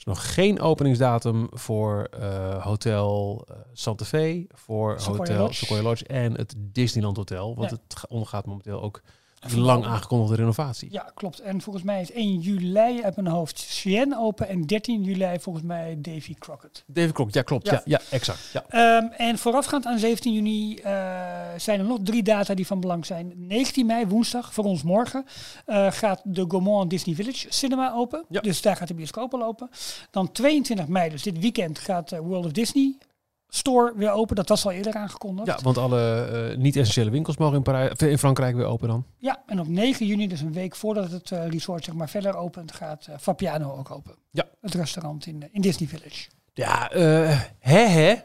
Is 0.05 0.13
nog 0.13 0.33
geen 0.33 0.59
openingsdatum 0.59 1.47
voor 1.51 2.03
eh, 2.19 2.63
Hotel 2.65 3.45
eh, 3.49 3.55
Santa 3.73 4.05
Fe, 4.05 4.45
voor 4.53 4.99
Sequoia 4.99 5.17
Hotel 5.17 5.37
Lodge. 5.37 5.53
Sequoia 5.55 5.81
Lodge 5.81 6.05
en 6.05 6.33
het 6.37 6.55
Disneyland 6.57 7.17
Hotel. 7.17 7.55
Want 7.55 7.71
het 7.71 7.81
ga- 7.87 8.05
ondergaat 8.09 8.45
momenteel 8.45 8.81
ook 8.81 9.01
En 9.45 9.51
die 9.51 9.59
lang 9.59 9.85
aangekondigde 9.85 10.35
renovatie. 10.35 10.87
Ja, 10.91 11.11
klopt. 11.13 11.39
En 11.39 11.61
volgens 11.61 11.85
mij 11.85 12.01
is 12.01 12.11
1 12.11 12.39
juli 12.39 13.03
uit 13.03 13.15
mijn 13.15 13.27
hoofd 13.27 13.65
Cheyenne 13.69 14.19
open 14.19 14.47
en 14.47 14.61
13 14.65 15.03
juli 15.03 15.39
volgens 15.39 15.65
mij 15.65 15.95
Davy 15.99 16.33
Crockett. 16.39 16.83
David 16.87 17.11
Klok, 17.11 17.33
ja 17.33 17.41
klopt. 17.41 17.65
Ja, 17.65 17.71
Ja. 17.73 17.81
ja, 17.85 18.01
exact. 18.09 18.49
Ja. 18.53 18.63
Ehm, 18.69 19.05
en 19.17 19.37
voorafgaand 19.37 19.85
aan 19.85 19.99
17 19.99 20.33
juni 20.33 20.75
eh, 20.75 20.91
zijn 21.57 21.79
er 21.79 21.85
nog 21.85 21.97
drie 22.03 22.23
data 22.23 22.53
die 22.53 22.67
van 22.67 22.79
belang 22.79 23.05
zijn. 23.05 23.33
19 23.35 23.85
mei, 23.85 24.05
woensdag, 24.07 24.53
voor 24.53 24.63
ons 24.63 24.83
morgen, 24.83 25.25
eh, 25.65 25.91
gaat 25.91 26.21
de 26.23 26.45
Gaumont 26.47 26.89
Disney 26.89 27.15
Village 27.15 27.45
Cinema 27.49 27.93
open. 27.93 28.25
Ja. 28.29 28.41
Dus 28.41 28.61
daar 28.61 28.75
gaat 28.75 28.87
de 28.87 28.93
bioscoop 28.93 29.33
al 29.33 29.43
open. 29.43 29.69
Dan 30.11 30.31
22 30.31 30.87
mei, 30.87 31.09
dus 31.09 31.23
dit 31.23 31.39
weekend, 31.39 31.79
gaat 31.79 32.09
de 32.09 32.21
World 32.21 32.45
of 32.45 32.51
Disney 32.51 32.97
Store 33.55 33.93
weer 33.95 34.11
open. 34.11 34.35
Dat 34.35 34.49
was 34.49 34.65
al 34.65 34.71
eerder 34.71 34.93
aangekondigd. 34.93 35.47
ja, 35.47 35.57
want 35.63 35.77
alle 35.77 36.25
eh, 36.25 36.57
niet-essentiële 36.57 37.09
winkels 37.09 37.37
mogen 37.37 37.63
in, 37.97 38.17
Frankrijk 38.17 38.55
weer 38.55 38.65
open 38.65 38.87
dan. 38.87 39.05
Ja, 39.17 39.43
en 39.45 39.59
op 39.59 39.67
9 39.67 40.05
juni, 40.05 40.27
dus 40.27 40.41
een 40.41 40.53
week 40.53 40.75
voordat 40.75 41.11
het 41.11 41.31
eh, 41.31 41.47
resort 41.47 41.83
zeg 41.83 41.95
maar 41.95 42.09
verder 42.09 42.35
opent, 42.35 42.71
gaat 42.71 43.07
eh 43.07 43.17
Fabiano 43.17 43.75
ook 43.77 43.91
open. 43.91 44.15
Ja. 44.31 44.45
Het 44.61 44.73
restaurant 44.73 45.25
in, 45.25 45.49
in 45.51 45.61
Disney 45.61 45.89
Village. 45.89 46.27
Ja, 46.55 46.91
eh 46.91 47.39
hè 47.65 47.87
hè. 47.87 48.15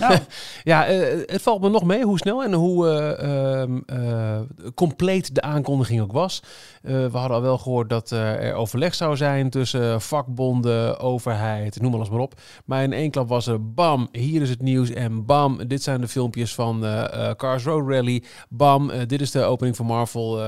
Nou, 0.00 0.18
Ja, 0.62 0.86
eh, 0.86 1.18
het 1.26 1.42
valt 1.42 1.60
me 1.60 1.68
nog 1.68 1.84
mee 1.84 2.04
hoe 2.04 2.18
snel 2.18 2.44
en 2.44 2.52
hoe 2.52 2.88
eh, 2.88 3.62
ehm, 3.62 3.78
eh, 3.86 4.40
compleet 4.74 5.34
de 5.34 5.42
aankondiging 5.42 6.00
ook 6.00 6.12
was. 6.12 6.42
We 6.82 7.08
hadden 7.12 7.36
al 7.36 7.42
wel 7.42 7.58
gehoord 7.58 7.88
dat 7.88 8.10
er 8.10 8.54
overleg 8.54 8.94
zou 8.94 9.16
zijn 9.16 9.50
tussen 9.50 10.00
vakbonden, 10.00 10.98
overheid, 10.98 11.80
noem 11.80 11.94
alles 11.94 12.08
maar 12.10 12.20
op. 12.20 12.40
Maar 12.64 12.82
in 12.82 12.92
één 12.92 13.10
klap 13.10 13.28
was 13.28 13.46
er 13.46 13.72
bam, 13.72 14.08
hier 14.12 14.42
is 14.42 14.50
het 14.50 14.62
nieuws 14.62 14.90
en 14.90 15.24
bam, 15.24 15.68
dit 15.68 15.82
zijn 15.82 16.00
de 16.00 16.08
filmpjes 16.08 16.54
van 16.54 16.84
Cars 17.36 17.64
Road 17.64 17.88
Rally. 17.88 18.22
Bam, 18.48 18.90
dit 19.06 19.20
is 19.20 19.30
de 19.30 19.42
opening 19.42 19.76
van 19.76 19.86
Marvel, 19.86 20.42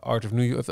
Art 0.00 0.24
of 0.24 0.32
New 0.32 0.46
York, 0.46 0.66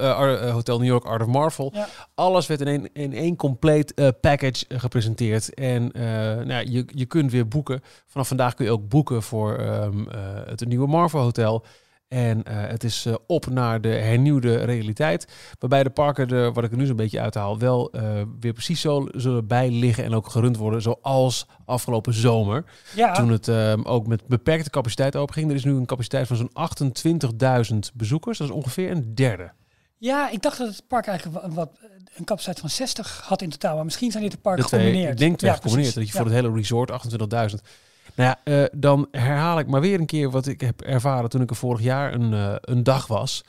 Hotel 0.51 0.79
New 0.79 0.89
York, 0.89 1.05
Art 1.05 1.23
of 1.23 1.29
Marvel. 1.29 1.71
ja. 1.75 1.89
Alles 2.15 2.47
werd 2.47 2.61
in 2.61 2.67
één, 2.67 2.93
in 2.93 3.13
één 3.13 3.37
compleet 3.37 3.95
package 4.21 4.65
gepresenteerd. 4.69 5.55
En 5.55 5.89
eh, 5.92 6.03
nou, 6.03 6.48
ja, 6.48 6.59
je, 6.59 6.85
je 6.87 7.07
kunt 7.07 7.31
weer 7.31 7.48
boeken. 7.48 7.81
Vanaf 8.07 8.29
vandaag 8.29 8.55
kun 8.55 8.64
je 8.64 8.70
ook 8.70 8.88
boeken 8.88 9.22
voor 9.22 9.57
ehm, 9.57 10.09
eh, 10.09 10.18
het 10.44 10.66
nieuwe 10.66 10.87
Marvel 10.87 11.20
Hotel. 11.20 11.64
En 12.09 12.44
eh, 12.44 12.55
het 12.57 12.85
is 12.85 13.07
op 13.26 13.46
naar 13.46 13.81
de 13.81 13.88
hernieuwde 13.88 14.57
realiteit. 14.57 15.26
Waarbij 15.59 15.83
de 15.83 15.90
parken, 15.90 16.29
er, 16.29 16.53
wat 16.53 16.64
ik 16.64 16.70
er 16.70 16.76
nu 16.76 16.87
zo'n 16.87 16.96
beetje 16.96 17.20
uithaal, 17.20 17.59
wel 17.59 17.94
weer 18.40 18.53
precies 18.53 18.81
zo 18.81 19.07
zullen 19.11 19.46
bij 19.46 19.70
liggen 19.70 20.05
en 20.05 20.14
ook 20.14 20.29
gerund 20.29 20.57
worden. 20.57 20.83
Zoals 20.83 21.46
afgelopen 21.64 22.14
zomer. 22.14 22.64
ja. 22.94 23.12
Toen 23.12 23.29
het 23.29 23.48
ehm, 23.48 23.83
ook 23.83 24.07
met 24.07 24.26
beperkte 24.26 24.70
capaciteit 24.70 25.16
openging. 25.16 25.50
Er 25.50 25.57
is 25.57 25.64
nu 25.64 25.74
een 25.74 25.87
capaciteit 25.87 26.26
van 26.26 26.37
zo'n 26.37 27.72
28.000 27.72 27.79
bezoekers. 27.94 28.38
Dat 28.38 28.48
is 28.48 28.55
ongeveer 28.55 28.90
een 28.90 29.14
derde. 29.14 29.53
Ja, 30.01 30.31
ik 30.31 30.43
dacht 30.43 30.59
dat 30.59 30.69
het 30.69 30.83
park 30.87 31.07
eigenlijk 31.07 31.43
wat, 31.43 31.55
wat, 31.55 31.71
een 32.15 32.25
capaciteit 32.25 32.61
van 32.61 32.71
60 32.71 33.21
had 33.25 33.43
in 33.43 33.51
totaal. 33.51 33.75
Maar 33.75 33.85
misschien 33.85 34.11
zijn 34.11 34.23
dit 34.23 34.33
de 34.33 34.39
parken 34.39 34.63
De 34.63 34.69
twee, 34.69 34.81
gecombineerd. 34.81 35.13
ik 35.13 35.19
denk 35.19 35.39
twee 35.39 35.51
Ja, 35.51 35.57
gecombineerd. 35.57 35.95
Dat 35.95 36.07
je 36.07 36.13
voor 36.13 36.25
het 36.25 36.35
hele 36.35 36.53
resort 36.53 36.91
28.000. 36.91 37.61
Nou 38.15 38.29
ja, 38.29 38.41
eh, 38.45 38.65
dan 38.73 39.09
herhaal 39.11 39.59
ik 39.59 39.67
maar 39.67 39.81
weer 39.81 40.01
een 40.01 40.07
keer 40.07 40.31
wat 40.31 40.47
ik 40.47 40.61
heb 40.61 40.81
ervaren 40.81 41.31
toen 41.31 41.41
ik 41.41 41.51
er 41.51 41.57
vorig 41.57 41.81
jaar 41.81 42.15
een, 42.15 42.33
eh, 42.33 42.55
een 42.61 42.83
dag 42.83 43.07
was. 43.07 43.45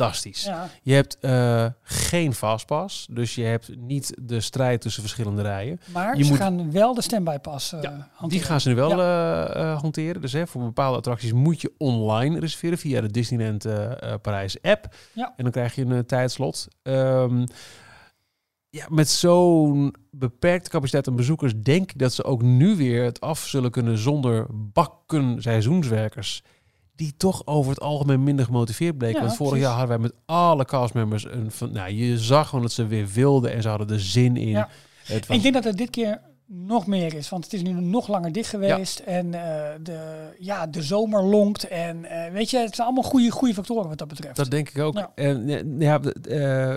Fantastisch. 0.00 0.44
Ja. 0.44 0.68
Je 0.82 0.92
hebt 0.94 1.18
eh, 1.20 1.66
geen 1.82 2.34
fastpass, 2.34 3.06
dus 3.10 3.34
je 3.34 3.42
hebt 3.42 3.70
niet 3.76 4.14
de 4.22 4.40
strijd 4.40 4.80
tussen 4.80 5.02
verschillende 5.02 5.42
rijen. 5.42 5.80
Maar 5.92 6.16
Je 6.16 6.22
ze 6.24 6.30
moet- 6.30 6.38
gaan 6.38 6.72
wel 6.72 6.94
de 6.94 7.02
standby 7.02 7.38
pas 7.38 7.72
eh 7.72 7.82
Ja, 7.82 7.90
hanteren. 7.90 8.28
Die 8.28 8.42
gaan 8.42 8.60
ze 8.60 8.68
nu 8.68 8.74
wel 8.74 8.90
eh, 9.02 9.80
hanteren. 9.80 10.20
Dus 10.20 10.32
hè, 10.32 10.46
voor 10.46 10.62
bepaalde 10.62 10.96
attracties 10.98 11.32
moet 11.32 11.60
je 11.60 11.72
online 11.78 12.38
reserveren 12.40 12.78
via 12.78 13.00
de 13.00 13.10
Disneyland 13.10 13.66
Parijs 14.22 14.62
app. 14.62 14.94
Ja. 15.12 15.32
En 15.36 15.42
dan 15.42 15.52
krijg 15.52 15.74
je 15.74 15.84
een 15.84 16.06
tijdslot. 16.06 16.68
Ehm, 16.82 17.46
ja, 18.70 18.86
met 18.88 19.08
zo'n 19.08 19.94
beperkte 20.10 20.70
capaciteit 20.70 21.08
aan 21.08 21.16
bezoekers 21.16 21.52
denk 21.56 21.90
ik 21.92 21.98
dat 21.98 22.12
ze 22.12 22.24
ook 22.24 22.42
nu 22.42 22.76
weer 22.76 23.04
het 23.04 23.20
af 23.20 23.46
zullen 23.46 23.70
kunnen 23.70 23.98
zonder 23.98 24.46
bakken 24.50 25.42
seizoenswerkers. 25.42 26.42
Die 27.00 27.14
toch 27.16 27.46
over 27.46 27.70
het 27.70 27.80
algemeen 27.80 28.22
minder 28.22 28.44
gemotiveerd 28.44 28.98
bleken. 28.98 29.20
Ja, 29.20 29.24
Want 29.24 29.36
vorig 29.36 29.52
precies. 29.52 29.68
jaar 29.68 29.78
hadden 29.78 29.98
wij 30.00 30.08
met 30.08 30.20
alle 30.26 30.64
castmembers 30.64 31.24
een 31.24 31.50
van. 31.50 31.72
Nou, 31.72 31.92
je 31.92 32.18
zag 32.18 32.48
gewoon 32.48 32.64
dat 32.64 32.72
ze 32.72 32.86
weer 32.86 33.08
wilden 33.08 33.52
en 33.52 33.62
ze 33.62 33.68
hadden 33.68 33.90
er 33.90 34.00
zin 34.00 34.36
in. 34.36 34.48
Ja. 34.48 34.68
Het 35.04 35.26
was 35.26 35.36
Ik 35.36 35.42
denk 35.42 35.54
dat 35.54 35.64
het 35.64 35.76
dit 35.76 35.90
keer 35.90 36.20
nog 36.46 36.86
meer 36.86 37.14
is, 37.14 37.28
want 37.28 37.44
het 37.44 37.52
is 37.52 37.62
nu 37.62 37.72
nog 37.72 38.08
langer 38.08 38.32
dicht 38.32 38.48
geweest. 38.48 38.98
En 38.98 39.34
eh, 39.34 39.70
de, 39.82 40.28
ja, 40.38 40.66
de 40.66 40.82
zomer 40.82 41.22
longt. 41.22 41.68
En 41.68 42.04
eh, 42.04 42.32
weet 42.32 42.50
je, 42.50 42.58
het 42.58 42.74
zijn 42.74 42.86
allemaal 42.86 43.10
goede, 43.10 43.30
goede 43.30 43.54
factoren 43.54 43.88
wat 43.88 43.98
dat 43.98 44.08
betreft. 44.08 44.36
Dat 44.36 44.50
denk 44.50 44.68
ik 44.68 44.78
ook. 44.78 45.10
En 45.14 45.48
ja, 45.78 46.00
eh, 46.28 46.76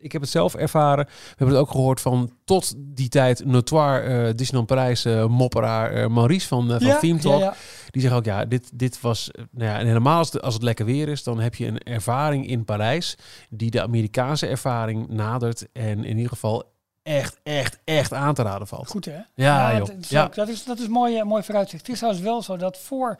ik 0.00 0.12
heb 0.12 0.20
het 0.20 0.30
zelf 0.30 0.54
ervaren. 0.54 1.04
We 1.06 1.12
hebben 1.36 1.56
het 1.56 1.64
ook 1.64 1.70
gehoord 1.70 2.00
van 2.00 2.30
tot 2.44 2.74
die 2.76 3.08
tijd 3.08 3.44
notoire 3.44 4.00
eh 4.28 4.34
Disneyland 4.34 4.66
Parijs 4.68 5.04
eh, 5.04 5.26
mopperaar 5.26 5.92
eh, 5.92 6.06
Maurice 6.08 6.46
van, 6.48 6.68
van 6.68 6.78
Theme 7.00 7.14
ja, 7.14 7.18
Talk. 7.20 7.40
ja. 7.40 7.54
Die 7.90 8.02
zegt 8.02 8.14
ook, 8.14 8.24
ja, 8.24 8.44
dit, 8.44 8.70
dit 8.74 9.00
was... 9.00 9.30
Nou 9.50 9.70
ja, 9.70 9.78
en 9.78 9.86
helemaal 9.86 10.18
als 10.18 10.32
het, 10.32 10.42
als 10.42 10.54
het 10.54 10.62
lekker 10.62 10.84
weer 10.84 11.08
is, 11.08 11.22
dan 11.22 11.40
heb 11.40 11.54
je 11.54 11.66
een 11.66 11.78
ervaring 11.78 12.46
in 12.46 12.64
Parijs 12.64 13.14
die 13.50 13.70
de 13.70 13.82
Amerikaanse 13.82 14.46
ervaring 14.46 15.08
nadert. 15.08 15.66
En 15.72 16.04
in 16.04 16.16
ieder 16.16 16.28
geval 16.32 16.72
echt, 17.02 17.40
echt, 17.42 17.78
echt 17.84 18.12
aan 18.12 18.34
te 18.34 18.42
raden 18.42 18.66
valt. 18.66 18.88
Goed 18.88 19.04
hè? 19.04 19.18
Ja, 19.34 19.70
joh. 19.76 19.78
dat, 19.86 19.94
is 20.00 20.08
Ja. 20.08 20.24
ook- 20.24 20.34
dat 20.34 20.48
is, 20.48 20.64
dat 20.64 20.78
is 20.78 20.88
mooi, 20.88 21.24
mooi 21.24 21.42
vooruitzicht. 21.42 21.82
Het 21.82 21.90
is 21.92 21.98
trouwens 21.98 22.24
wel 22.26 22.42
zo 22.42 22.56
dat 22.56 22.78
voor 22.78 23.16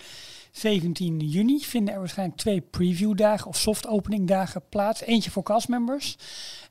17 0.52 1.18
juni 1.18 1.60
vinden 1.64 1.94
er 1.94 2.00
waarschijnlijk 2.00 2.38
twee 2.38 2.60
previewdagen 2.60 3.46
of 3.46 3.56
soft 3.56 3.86
opening 3.86 4.26
dagen 4.28 4.62
plaats. 4.68 5.02
Eentje 5.02 5.30
voor 5.30 5.42
castmembers. 5.42 6.16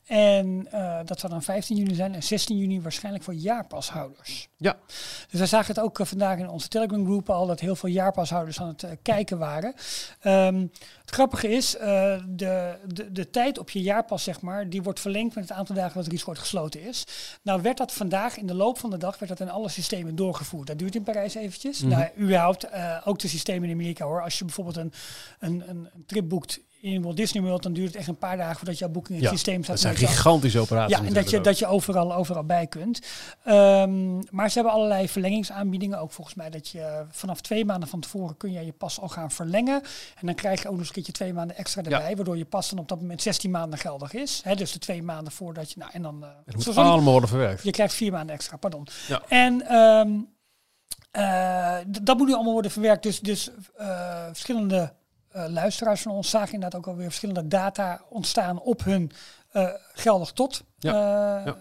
En 0.10 0.68
eh, 0.72 1.00
dat 1.06 1.20
zou 1.20 1.32
dan 1.32 1.44
15 1.44 1.78
juni 1.78 1.96
zijn 1.96 2.14
en 2.14 2.24
16 2.24 2.58
juni 2.58 2.82
waarschijnlijk 2.82 3.24
voor 3.24 3.34
jaarpashouders. 3.34 4.50
Ja. 4.58 4.78
Dus 5.30 5.40
wij 5.40 5.48
zagen 5.48 5.76
het 5.76 5.84
ook 5.84 6.00
eh, 6.00 6.06
vandaag 6.06 6.40
in 6.40 6.50
onze 6.50 6.68
Telegram 6.68 7.06
groep 7.06 7.30
al 7.30 7.48
dat 7.48 7.60
heel 7.60 7.76
veel 7.76 7.90
jaarpashouders 7.90 8.60
aan 8.60 8.68
het 8.68 8.84
eh, 8.84 8.92
kijken 9.02 9.38
waren. 9.38 9.74
Ehm, 10.20 10.68
het 11.02 11.12
grappige 11.12 11.50
is, 11.50 11.72
de, 11.72 12.76
de, 12.86 13.12
de 13.12 13.30
tijd 13.30 13.58
op 13.58 13.70
je 13.70 13.82
jaarpas, 13.82 14.24
zeg 14.24 14.42
maar, 14.42 14.70
die 14.70 14.82
wordt 14.82 15.00
verlengd 15.00 15.36
met 15.36 15.50
het 15.50 15.58
aantal 15.58 15.76
dagen 15.76 15.94
dat 15.94 16.04
het 16.04 16.14
resort 16.14 16.40
gesloten 16.40 16.82
is. 16.82 17.06
Nou 17.42 17.62
werd 17.62 17.78
dat 17.78 17.94
vandaag 17.94 18.38
in 18.38 18.48
de 18.48 18.54
loop 18.54 18.78
van 18.80 18.90
de 18.90 18.98
dag 18.98 19.20
werd 19.20 19.38
dat 19.38 19.48
in 19.48 19.54
alle 19.54 19.70
systemen 19.70 20.16
doorgevoerd. 20.16 20.68
Dat 20.68 20.80
duurt 20.80 20.96
in 20.96 21.04
Parijs 21.04 21.36
eventjes. 21.36 21.82
Nou, 21.82 22.08
überhaupt 22.18 22.64
eh, 22.64 23.02
ook 23.06 23.20
de 23.20 23.28
systemen 23.28 23.70
in 23.70 23.76
Amerika 23.76 24.06
hoor. 24.06 24.22
Als 24.22 24.38
je 24.38 24.46
bijvoorbeeld 24.46 24.78
een, 24.78 24.94
een, 25.40 25.70
een 25.70 25.90
trip 26.06 26.30
boekt 26.30 26.60
in 26.82 27.02
Walt 27.02 27.18
Disney 27.18 27.44
World, 27.44 27.64
dan 27.64 27.74
duurt 27.74 27.88
het 27.88 27.96
echt 27.96 28.08
een 28.08 28.18
paar 28.18 28.38
dagen 28.38 28.56
voordat 28.56 28.78
jouw 28.78 28.90
boeking 28.90 29.18
in 29.18 29.24
het 29.24 29.32
Ja, 29.34 29.38
systeem 29.38 29.64
staat. 29.64 29.76
Dat 29.76 29.80
zijn 29.80 30.00
je- 30.00 30.08
gigantische 30.08 30.60
operaties. 30.60 30.98
ja, 30.98 31.04
en 31.04 31.14
dat 31.14 31.30
je, 31.30 31.42
dat 31.42 31.60
je 31.60 31.66
overal, 31.68 32.14
overal 32.16 32.44
bij 32.44 32.68
kunt. 32.68 33.00
Ehm, 33.44 34.16
maar 34.30 34.50
ze 34.50 34.54
hebben 34.54 34.74
allerlei 34.74 35.10
verlengingsaanbiedingen. 35.10 36.00
Ook 36.00 36.12
volgens 36.12 36.36
mij 36.36 36.50
dat 36.50 36.68
je 36.70 37.06
vanaf 37.12 37.42
twee 37.42 37.66
maanden 37.66 37.90
van 37.90 38.00
tevoren 38.00 38.38
kun 38.38 38.52
je 38.52 38.66
je 38.66 38.72
pas 38.72 39.00
al 39.00 39.08
gaan 39.10 39.32
verlengen. 39.32 39.82
En 40.20 40.26
dan 40.26 40.36
krijg 40.36 40.62
je 40.62 40.66
ook 40.66 40.72
nog 40.72 40.80
eens 40.80 40.88
een 40.88 40.94
keertje 40.94 41.12
twee 41.14 41.34
maanden 41.34 41.58
extra 41.58 41.82
Ja. 41.86 41.92
erbij. 41.92 42.16
Waardoor 42.16 42.38
je 42.38 42.46
pas 42.46 42.70
dan 42.70 42.80
op 42.80 42.88
dat 42.88 43.02
moment 43.02 43.22
16 43.22 43.52
maanden 43.52 43.80
geldig 43.80 44.14
is. 44.14 44.42
Hè, 44.44 44.56
dus 44.56 44.72
de 44.72 44.80
twee 44.80 45.04
maanden 45.04 45.34
voordat 45.34 45.72
je... 45.72 45.80
Nou, 45.80 45.92
en 45.94 46.02
dan... 46.02 46.24
eh, 46.24 46.30
ook. 46.30 46.36
Het 46.46 46.56
moet 46.56 46.64
sorry, 46.64 46.80
allemaal 46.80 47.12
worden 47.12 47.30
verwerkt. 47.30 47.64
je 47.64 47.72
krijgt 47.72 47.94
vier 47.94 48.12
maanden 48.12 48.36
extra, 48.36 48.58
pardon. 48.58 48.88
Ja. 49.08 49.22
En 49.28 49.68
ehm, 49.68 50.10
eh, 51.12 51.78
dat 52.02 52.18
moet 52.18 52.28
nu 52.28 52.34
allemaal 52.34 52.54
worden 52.54 52.72
verwerkt. 52.72 53.04
Dus, 53.04 53.20
dus 53.20 53.50
eh, 53.78 54.26
verschillende 54.28 54.94
eh, 55.32 55.46
luisteraars 55.48 56.02
van 56.02 56.12
ons 56.12 56.30
zagen 56.30 56.54
inderdaad 56.54 56.80
ook 56.80 56.88
alweer 56.88 57.06
verschillende 57.06 57.48
data 57.48 58.02
ontstaan 58.10 58.60
op 58.60 58.84
hun 58.84 59.12
eh, 59.52 59.70
geldig 59.94 60.32
tot 60.32 60.64
Ja. 60.78 60.92
eh, 61.40 61.46
Ja. 61.46 61.56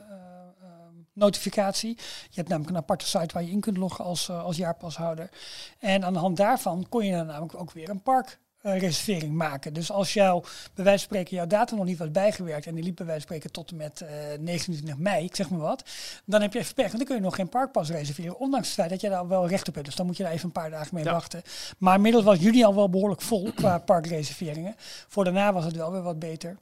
notificatie. 1.13 1.95
Je 2.29 2.35
hebt 2.35 2.49
namelijk 2.49 2.75
een 2.75 2.81
aparte 2.83 3.07
site 3.07 3.35
waar 3.35 3.43
je 3.43 3.51
in 3.51 3.61
kunt 3.61 3.77
loggen 3.77 4.05
als, 4.05 4.31
als 4.31 4.57
jaarpashouder. 4.57 5.31
En 5.79 6.05
aan 6.05 6.13
de 6.13 6.19
hand 6.19 6.37
daarvan 6.37 6.87
kon 6.89 7.05
je 7.05 7.13
dan 7.17 7.27
namelijk 7.27 7.61
ook 7.61 7.73
weer 7.73 7.89
een 7.89 8.03
park 8.03 8.39
eh, 8.63 8.79
reservering 8.79 9.33
maken. 9.35 9.73
Dus 9.73 9.91
als 9.91 10.13
jou, 10.13 10.41
bij 10.75 10.85
wijze 10.85 10.99
van 10.99 10.99
spreken, 10.99 11.37
jouw 11.37 11.47
data 11.47 11.75
nog 11.75 11.85
niet 11.85 11.99
was 11.99 12.11
bijgewerkt 12.11 12.67
en 12.67 12.75
die 12.75 12.85
liep 12.85 12.97
bij 12.97 13.07
wijze 13.07 13.27
van 13.27 13.37
spreken 13.37 13.53
tot 13.53 13.71
en 13.71 13.77
met 13.77 14.01
eh 14.01 14.39
29 14.41 14.97
mei, 14.99 15.25
ik 15.25 15.37
zeg 15.37 15.51
maar 15.51 15.59
wat, 15.61 15.83
dan 16.25 16.41
heb 16.41 16.53
je 16.53 16.59
even 16.59 16.75
pech, 16.75 16.85
want 16.87 16.97
dan 16.99 17.07
kun 17.07 17.17
je 17.17 17.23
nog 17.23 17.35
geen 17.35 17.49
parkpas 17.49 17.91
reserveren, 17.91 18.39
ondanks 18.39 18.67
het 18.67 18.77
feit 18.77 18.91
dat 18.91 19.01
je 19.01 19.09
daar 19.09 19.29
wel 19.29 19.49
recht 19.49 19.69
op 19.69 19.75
hebt. 19.75 19.87
Dus 19.87 19.97
dan 19.97 20.07
moet 20.07 20.17
je 20.17 20.23
daar 20.23 20.33
even 20.33 20.47
een 20.47 20.53
paar 20.53 20.71
dagen 20.71 20.95
mee 20.95 21.05
Ja. 21.05 21.13
wachten. 21.13 21.43
Maar 21.79 21.95
inmiddels 21.95 22.25
was 22.25 22.39
juni 22.39 22.65
al 22.65 22.75
wel 22.75 22.91
behoorlijk 22.91 23.23
vol 23.23 23.53
qua 23.55 23.79
parkreserveringen. 23.79 24.75
Voor 25.09 25.25
daarna 25.25 25.53
was 25.53 25.65
het 25.65 25.77
wel 25.77 25.93
weer 25.93 26.03
wat 26.03 26.19
beter. 26.19 26.57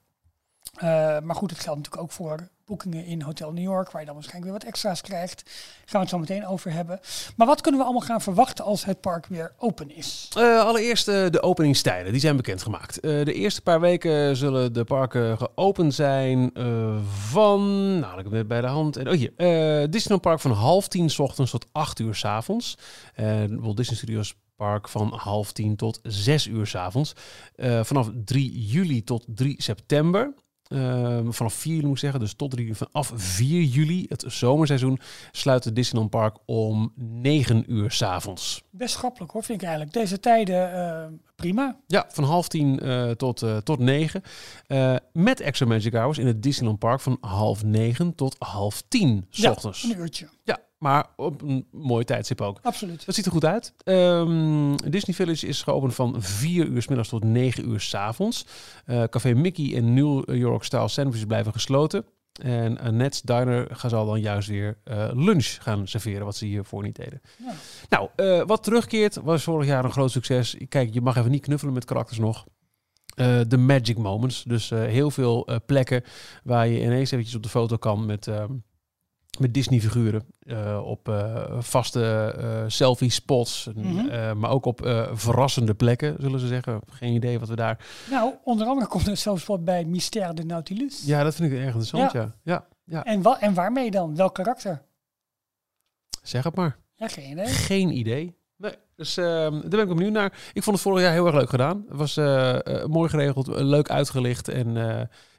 Eh, 0.77 1.21
maar 1.21 1.37
goed, 1.37 1.51
het 1.51 1.61
geldt 1.61 1.79
natuurlijk 1.79 2.03
ook 2.03 2.13
voor 2.13 2.49
boekingen 2.67 3.05
in 3.05 3.23
Hotel 3.23 3.53
New 3.53 3.65
York, 3.65 3.91
waar 3.91 4.01
je 4.01 4.07
dan 4.07 4.15
waarschijnlijk 4.15 4.53
weer 4.53 4.61
wat 4.61 4.71
extra's 4.73 5.01
krijgt. 5.01 5.43
Daar 5.45 5.55
gaan 5.85 6.01
we 6.01 6.07
het 6.07 6.09
zo 6.09 6.19
meteen 6.19 6.47
over 6.47 6.73
hebben. 6.73 7.01
Maar 7.37 7.47
wat 7.47 7.61
kunnen 7.61 7.81
we 7.81 7.87
allemaal 7.87 8.07
gaan 8.07 8.21
verwachten 8.21 8.65
als 8.65 8.85
het 8.85 9.01
park 9.01 9.27
weer 9.27 9.53
open 9.59 9.97
is? 9.97 10.29
Eh, 10.37 10.61
allereerst 10.61 11.09
eh, 11.09 11.31
de 11.31 11.43
openingstijden, 11.43 12.13
die 12.13 12.21
zijn 12.21 12.37
bekendgemaakt. 12.37 13.01
Eh 13.01 13.25
de 13.25 13.33
eerste 13.33 13.63
paar 13.63 13.81
weken 13.81 14.37
zullen 14.37 14.73
de 14.73 14.85
parken 14.85 15.39
geopend 15.39 15.95
zijn 15.95 16.51
van, 17.09 17.99
nou, 17.99 18.19
ik 18.19 18.27
heb 18.33 18.49
bij 18.49 18.61
de 18.61 18.67
hand. 18.67 18.97
En, 18.97 19.09
oh 19.09 19.15
hier, 19.15 19.33
Disneyland 19.91 20.23
Park 20.23 20.41
van 20.41 20.51
half 20.51 20.89
tien 20.89 21.11
's 21.11 21.19
ochtends 21.19 21.51
tot 21.51 21.67
acht 21.73 21.99
uur 21.99 22.15
's 22.15 22.25
avonds. 22.25 22.79
En 23.15 23.61
Walt 23.61 23.77
Disney 23.77 23.97
Studios 23.97 24.35
Park 24.57 24.89
van 24.89 25.13
half 25.13 25.53
tien 25.53 25.77
tot 25.77 26.01
zes 26.03 26.47
uur 26.47 26.67
's 26.67 26.75
avonds. 26.75 27.13
Vanaf 27.83 28.11
3 28.25 28.67
juli 28.67 29.05
tot 29.05 29.25
3 29.27 29.63
september. 29.63 30.35
Eh, 30.69 31.19
vanaf 31.29 31.55
4 31.55 31.73
juli 31.75 31.87
moet 31.87 31.95
ik 31.95 32.01
zeggen, 32.01 32.21
dus 32.21 32.35
tot 32.35 32.51
3 32.51 32.75
vanaf 32.75 33.13
4 33.15 33.63
juli, 33.63 34.07
het 34.09 34.25
zomerseizoen, 34.27 34.99
sluit 35.33 35.65
het 35.65 35.75
Disneyland 35.75 36.11
Park 36.11 36.37
om 36.45 36.93
9 36.97 37.65
uur 37.73 37.91
's 37.91 38.03
avonds. 38.03 38.63
Best 38.71 38.95
schappelijk 38.95 39.33
hoor, 39.33 39.43
vind 39.43 39.61
ik 39.61 39.67
eigenlijk. 39.67 39.97
Deze 39.97 40.21
tijden 40.21 40.73
eh, 40.73 41.07
prima. 41.37 41.77
Ja, 41.87 42.07
van 42.09 42.25
half 42.25 42.49
tien 42.49 42.81
eh, 42.81 43.11
tot, 43.11 43.43
eh, 43.43 43.57
tot 43.57 43.79
negen. 43.79 44.23
Eh, 44.67 44.97
met 45.13 45.41
extra 45.41 45.67
magic 45.67 45.93
hours 45.95 46.19
in 46.19 46.27
het 46.27 46.43
Disneyland 46.43 46.79
Park 46.79 47.01
van 47.01 47.17
half 47.21 47.65
negen 47.65 48.15
tot 48.15 48.37
half 48.39 48.83
tien 48.89 49.27
's 49.31 49.39
Ja, 49.41 49.51
ochtends. 49.51 49.83
Een 49.83 49.99
uurtje, 49.99 50.29
Ja, 50.45 50.59
maar 50.79 51.07
op 51.17 51.43
een 51.43 51.67
mooi 51.71 52.05
tijdstip 52.05 52.41
ook. 52.41 52.59
absoluut. 52.63 53.07
Dat 53.07 53.15
ziet 53.15 53.27
er 53.27 53.33
goed 53.33 53.45
uit. 53.45 53.75
Ehm, 53.85 54.77
Disney 54.77 55.17
Village 55.17 55.47
is 55.47 55.63
geopend 55.63 55.95
van 55.95 56.23
4 56.23 56.67
uur 56.67 56.83
's 56.83 56.87
middags 56.89 57.09
tot 57.09 57.25
9 57.25 57.69
uur 57.69 57.81
's 57.81 57.95
avonds. 57.95 58.47
Eh, 58.85 59.03
Café 59.05 59.35
Mickey 59.35 59.77
en 59.77 59.95
New 59.95 60.37
York 60.37 60.63
Style 60.65 60.89
Sandwiches 60.89 61.27
blijven 61.27 61.53
gesloten. 61.53 62.05
En 62.43 62.79
Annette's 62.79 63.23
Diner 63.23 63.69
gaan 63.77 63.91
zal 63.91 64.07
dan 64.07 64.21
juist 64.21 64.49
weer 64.49 64.79
eh, 64.85 65.09
lunch 65.13 65.47
gaan 65.61 65.89
serveren, 65.89 66.25
wat 66.25 66.37
ze 66.37 66.45
hiervoor 66.45 66.83
niet 66.83 66.97
deden. 66.97 67.21
Ja. 67.37 67.53
Nou, 67.89 68.09
eh, 68.17 68.47
wat 68.47 68.63
terugkeert 68.63 69.17
was 69.23 69.43
vorig 69.43 69.67
jaar 69.67 69.85
een 69.85 69.93
groot 69.93 70.11
succes. 70.11 70.57
Kijk, 70.69 70.95
je 70.95 71.01
mag 71.01 71.17
even 71.17 71.31
niet 71.31 71.43
knuffelen 71.43 71.75
met 71.75 71.85
karakters 71.85 72.19
nog. 72.19 72.45
De 73.49 73.57
magic 73.57 73.99
moments. 73.99 74.45
Dus 74.45 74.71
heel 74.71 75.11
veel 75.11 75.49
plekken 75.67 76.03
waar 76.45 76.69
je 76.69 76.81
ineens 76.83 77.11
eventjes 77.11 77.37
op 77.37 77.43
de 77.43 77.49
foto 77.49 77.77
kan 77.77 78.07
met, 78.07 78.27
ehm, 78.27 78.53
met 79.39 79.55
Disney-figuren. 79.55 80.25
Eh, 80.39 80.81
op 80.85 81.09
eh, 81.09 81.61
vaste 81.61 82.35
eh, 82.39 82.65
selfie-spots. 82.67 83.69
Mhm. 83.75 84.39
maar 84.39 84.51
ook 84.51 84.65
op 84.65 85.09
verrassende 85.13 85.75
plekken, 85.75 86.17
zullen 86.19 86.41
ze 86.41 86.47
zeggen. 86.47 86.81
Geen 86.91 87.15
idee 87.15 87.39
wat 87.39 87.49
we 87.49 87.57
daar... 87.57 87.85
Nou, 88.11 88.35
onder 88.45 88.67
andere 88.67 88.89
komt 88.89 89.07
er 89.07 89.17
zelfs 89.17 89.47
wat 89.47 89.65
bij 89.65 89.85
Mystère 89.85 90.35
de 90.35 90.45
Nautilus. 90.45 91.03
Ja, 91.05 91.23
dat 91.23 91.35
vind 91.35 91.53
ik 91.53 91.57
erg 91.57 91.67
interessant, 91.67 92.13
ja. 92.13 92.35
Ja, 92.43 92.67
ja. 92.85 93.05
En, 93.05 93.23
wa 93.23 93.41
en 93.41 93.55
waarmee 93.55 93.91
dan? 93.91 94.17
Welk 94.17 94.35
karakter? 94.35 94.83
zeg 96.23 96.45
het 96.45 96.55
maar. 96.55 96.79
Ja, 96.95 97.09
geen 97.09 97.31
idee. 97.31 97.47
Geen 97.47 97.97
idee. 97.97 98.37
Nee, 98.57 98.73
dus 98.97 99.17
ehm, 99.17 99.53
daar 99.53 99.69
ben 99.69 99.81
ik 99.81 99.89
benieuwd 99.89 100.13
naar. 100.13 100.33
Ik 100.53 100.63
vond 100.63 100.77
het 100.77 100.85
vorig 100.85 101.03
jaar 101.03 101.13
heel 101.13 101.27
erg 101.27 101.35
leuk 101.35 101.51
gedaan. 101.51 101.85
Het 101.89 101.97
was 101.97 102.17
mooi 102.87 103.09
geregeld, 103.09 103.47
leuk 103.47 103.91
uitgelicht. 103.91 104.49
En 104.49 104.77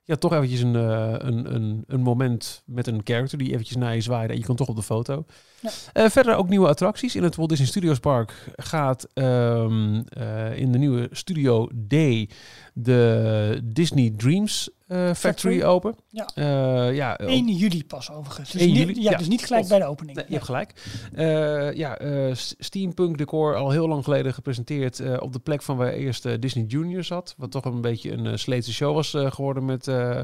ja, 0.07 0.15
toch 0.15 0.33
eventjes 0.33 0.61
een, 0.61 0.75
eh, 0.75 1.13
een, 1.17 1.55
een, 1.55 1.83
een 1.87 2.01
moment 2.01 2.63
met 2.65 2.87
een 2.87 3.01
character 3.03 3.37
die 3.37 3.51
eventjes 3.51 3.77
naar 3.77 3.95
je 3.95 4.01
zwaaide. 4.01 4.33
En 4.33 4.39
je 4.39 4.45
kan 4.45 4.55
toch 4.55 4.67
op 4.67 4.75
de 4.75 4.83
foto. 4.83 5.25
Ja. 5.61 5.69
Eh, 5.93 6.09
verder 6.09 6.35
ook 6.35 6.49
nieuwe 6.49 6.67
attracties. 6.67 7.15
In 7.15 7.23
het 7.23 7.35
Walt 7.35 7.49
Disney 7.49 7.67
Studios 7.67 7.99
Park 7.99 8.51
gaat 8.55 9.07
ehm, 9.13 10.01
eh, 10.09 10.57
in 10.57 10.71
de 10.71 10.77
nieuwe 10.77 11.07
Studio 11.11 11.69
Day 11.73 12.29
de 12.73 13.61
Disney 13.63 14.13
Dreams 14.17 14.69
Factory, 14.87 15.13
Factory. 15.15 15.61
open. 15.63 15.95
Ja. 16.09 16.29
Eh, 16.35 16.95
ja, 16.95 17.17
ook- 17.21 17.29
1 17.29 17.47
juli 17.55 17.85
pas 17.85 18.11
overigens. 18.11 18.51
Dus 18.51 18.61
1 18.61 18.69
niet- 18.69 18.77
juli? 18.77 19.01
Ja, 19.01 19.11
Ja, 19.11 19.17
dus 19.17 19.27
niet 19.27 19.45
gelijk 19.45 19.67
bij 19.67 19.79
de 19.79 19.85
opening. 19.85 20.15
Nee, 20.17 20.25
je 20.27 20.33
hebt 20.33 20.45
gelijk. 20.45 20.73
Eh, 21.13 21.73
ja, 21.73 21.97
eh, 21.97 22.31
steampunk 22.33 23.17
decor 23.17 23.55
al 23.55 23.69
heel 23.71 23.87
lang 23.87 24.03
geleden 24.03 24.33
gepresenteerd 24.33 24.99
eh, 24.99 25.15
op 25.19 25.33
de 25.33 25.39
plek 25.39 25.61
van 25.61 25.77
waar 25.77 25.91
eerst 25.93 26.25
eh, 26.25 26.33
Disney 26.39 26.63
Junior 26.67 27.03
zat. 27.03 27.33
Wat 27.37 27.51
toch 27.51 27.65
een 27.65 27.81
beetje 27.81 28.11
een 28.11 28.39
sleetse 28.39 28.73
show 28.73 28.93
was 28.95 29.13
eh, 29.13 29.31
geworden 29.31 29.65
met 29.65 29.87
eh, 29.87 30.19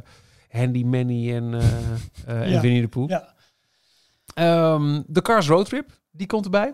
Handy 0.50 0.84
Manny 0.84 1.34
en, 1.36 1.54
eh, 1.54 2.56
eh. 2.56 2.62
Winnie 2.62 2.82
de 2.82 2.88
Pooh. 2.88 3.10
Ja. 3.10 3.34
Ehm, 4.34 5.02
de 5.08 5.22
Cars 5.22 5.48
Road 5.48 5.66
Trip, 5.66 5.90
die 6.12 6.28
komt 6.28 6.46
erbij. 6.46 6.74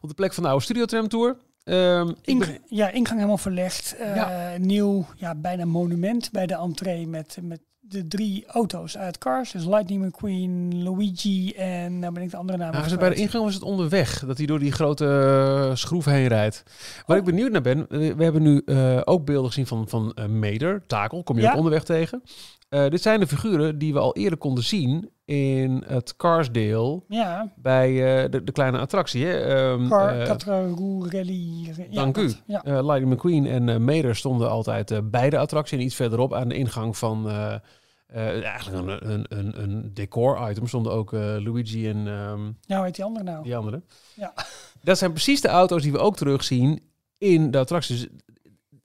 Op 0.00 0.08
de 0.08 0.14
plek 0.14 0.32
van 0.34 0.42
de 0.42 0.48
oude 0.48 0.64
Studiotram 0.64 1.08
Tour. 1.08 1.36
Ben- 1.68 2.58
ja, 2.66 2.90
ingang 2.90 3.16
helemaal 3.16 3.38
verlegd. 3.38 3.96
Eh, 3.98 4.14
Ja. 4.16 4.54
Nieuw, 4.58 5.06
ja, 5.16 5.34
bijna 5.34 5.64
monument 5.64 6.30
bij 6.32 6.46
de 6.46 6.54
entree 6.54 7.06
met, 7.06 7.38
met 7.42 7.60
de 7.80 8.08
drie 8.08 8.46
auto's 8.46 8.96
uit 8.98 9.18
Cars. 9.18 9.50
Dus 9.52 9.64
Lightning 9.64 10.04
McQueen, 10.06 10.82
Luigi 10.82 11.52
en 11.52 11.98
nou 11.98 12.12
ben 12.12 12.22
ik 12.22 12.30
de 12.30 12.36
andere 12.36 12.58
naam 12.58 12.72
Nou, 12.72 12.96
bij 12.96 13.08
de 13.08 13.14
ingang 13.14 13.44
was 13.44 13.54
het 13.54 13.62
onderweg, 13.62 14.24
dat 14.26 14.36
hij 14.38 14.46
door 14.46 14.58
die 14.58 14.72
grote 14.72 15.06
eh, 15.68 15.74
schroef 15.74 16.04
heen 16.04 16.26
rijdt. 16.26 16.62
Waar 17.06 17.16
Oh. 17.16 17.22
ik 17.26 17.30
benieuwd 17.30 17.52
naar 17.52 17.60
ben, 17.62 17.86
eh, 17.88 18.14
we 18.14 18.22
hebben 18.24 18.42
nu 18.42 18.62
ook 19.04 19.24
beelden 19.24 19.46
gezien 19.50 19.66
van, 19.66 19.88
van 19.88 20.14
Mater, 20.30 20.82
Takel, 20.86 21.22
kom 21.22 21.36
je 21.36 21.42
Ja. 21.42 21.50
ook 21.50 21.56
onderweg 21.56 21.84
tegen. 21.84 22.22
Dit 22.68 23.02
zijn 23.02 23.20
de 23.20 23.26
figuren 23.26 23.78
die 23.78 23.92
we 23.92 23.98
al 23.98 24.16
eerder 24.16 24.38
konden 24.38 24.64
zien 24.64 25.10
in 25.28 25.84
het 25.86 26.16
Cars-deel 26.16 27.04
Ja, 27.08 27.52
bij 27.56 27.88
eh, 27.88 28.30
de, 28.30 28.44
de 28.44 28.52
kleine 28.52 28.78
attractie. 28.78 29.26
Hè? 29.26 29.38
Ehm, 29.38 29.88
Car, 29.88 30.26
Rally. 31.10 31.64
Ja, 31.66 31.84
dank 31.90 32.16
u. 32.16 32.32
Ja. 32.46 32.62
eh, 32.64 32.86
Lightning 32.86 33.12
McQueen 33.12 33.46
en 33.46 33.68
eh 33.68 33.76
Mater 33.78 34.16
stonden 34.16 34.50
altijd 34.50 35.10
bij 35.10 35.30
de 35.30 35.38
attractie 35.38 35.78
en 35.78 35.84
iets 35.84 35.94
verderop 35.94 36.34
aan 36.34 36.48
de 36.48 36.54
ingang 36.54 36.96
van... 36.96 37.28
eigenlijk 38.12 39.02
een, 39.02 39.12
een, 39.12 39.26
een, 39.28 39.62
een 39.62 39.90
decor-item 39.94 40.66
stonden 40.66 40.92
ook 40.92 41.12
Luigi 41.12 41.88
en 41.88 41.96
ehm, 41.96 42.50
Nou, 42.66 42.84
heet 42.84 42.94
die 42.94 43.04
andere 43.04 43.24
nou? 43.24 43.42
die 43.42 43.56
andere. 43.56 43.82
Ja. 44.14 44.32
Dat 44.82 44.98
zijn 44.98 45.12
precies 45.12 45.40
de 45.40 45.48
auto's 45.48 45.82
die 45.82 45.92
we 45.92 45.98
ook 45.98 46.16
terugzien 46.16 46.80
in 47.18 47.50
de 47.50 47.58
attracties. 47.58 48.06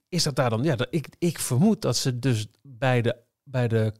Is 0.08 0.22
dat 0.22 0.36
daar 0.36 0.50
dan? 0.50 0.62
Ja, 0.62 0.76
dat, 0.76 0.86
ik, 0.90 1.08
ik 1.18 1.38
vermoed 1.38 1.82
dat 1.82 1.96
ze 1.96 2.18
dus 2.18 2.46
bij 2.62 3.02
de, 3.02 3.16
bij 3.44 3.68
de 3.68 3.92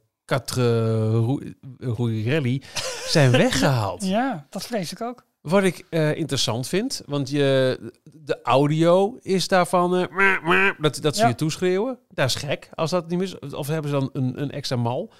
Rally 2.25 2.61
zijn 3.07 3.31
weggehaald. 3.45 4.05
Ja, 4.05 4.45
dat 4.49 4.63
vrees 4.65 4.91
ik 4.91 5.01
ook. 5.01 5.25
Wat 5.41 5.63
ik 5.63 5.85
eh, 5.89 6.15
interessant 6.17 6.67
vind, 6.67 7.01
want 7.05 7.29
je, 7.29 7.79
de 8.03 8.39
audio 8.43 9.17
is 9.21 9.47
daarvan 9.47 9.95
eh, 9.95 10.69
dat, 10.77 11.01
dat 11.01 11.15
ze 11.15 11.21
Ja. 11.21 11.27
je 11.27 11.35
toeschreeuwen. 11.35 11.99
Dat 12.09 12.27
is 12.27 12.35
gek 12.35 12.69
als 12.73 12.89
dat 12.91 13.07
niet 13.09 13.21
is. 13.21 13.39
Of 13.39 13.67
hebben 13.67 13.91
ze 13.91 13.97
dan 13.99 14.09
een, 14.13 14.41
een 14.41 14.51
extra 14.51 14.75
mal? 14.75 15.11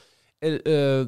Eh, 0.45 0.51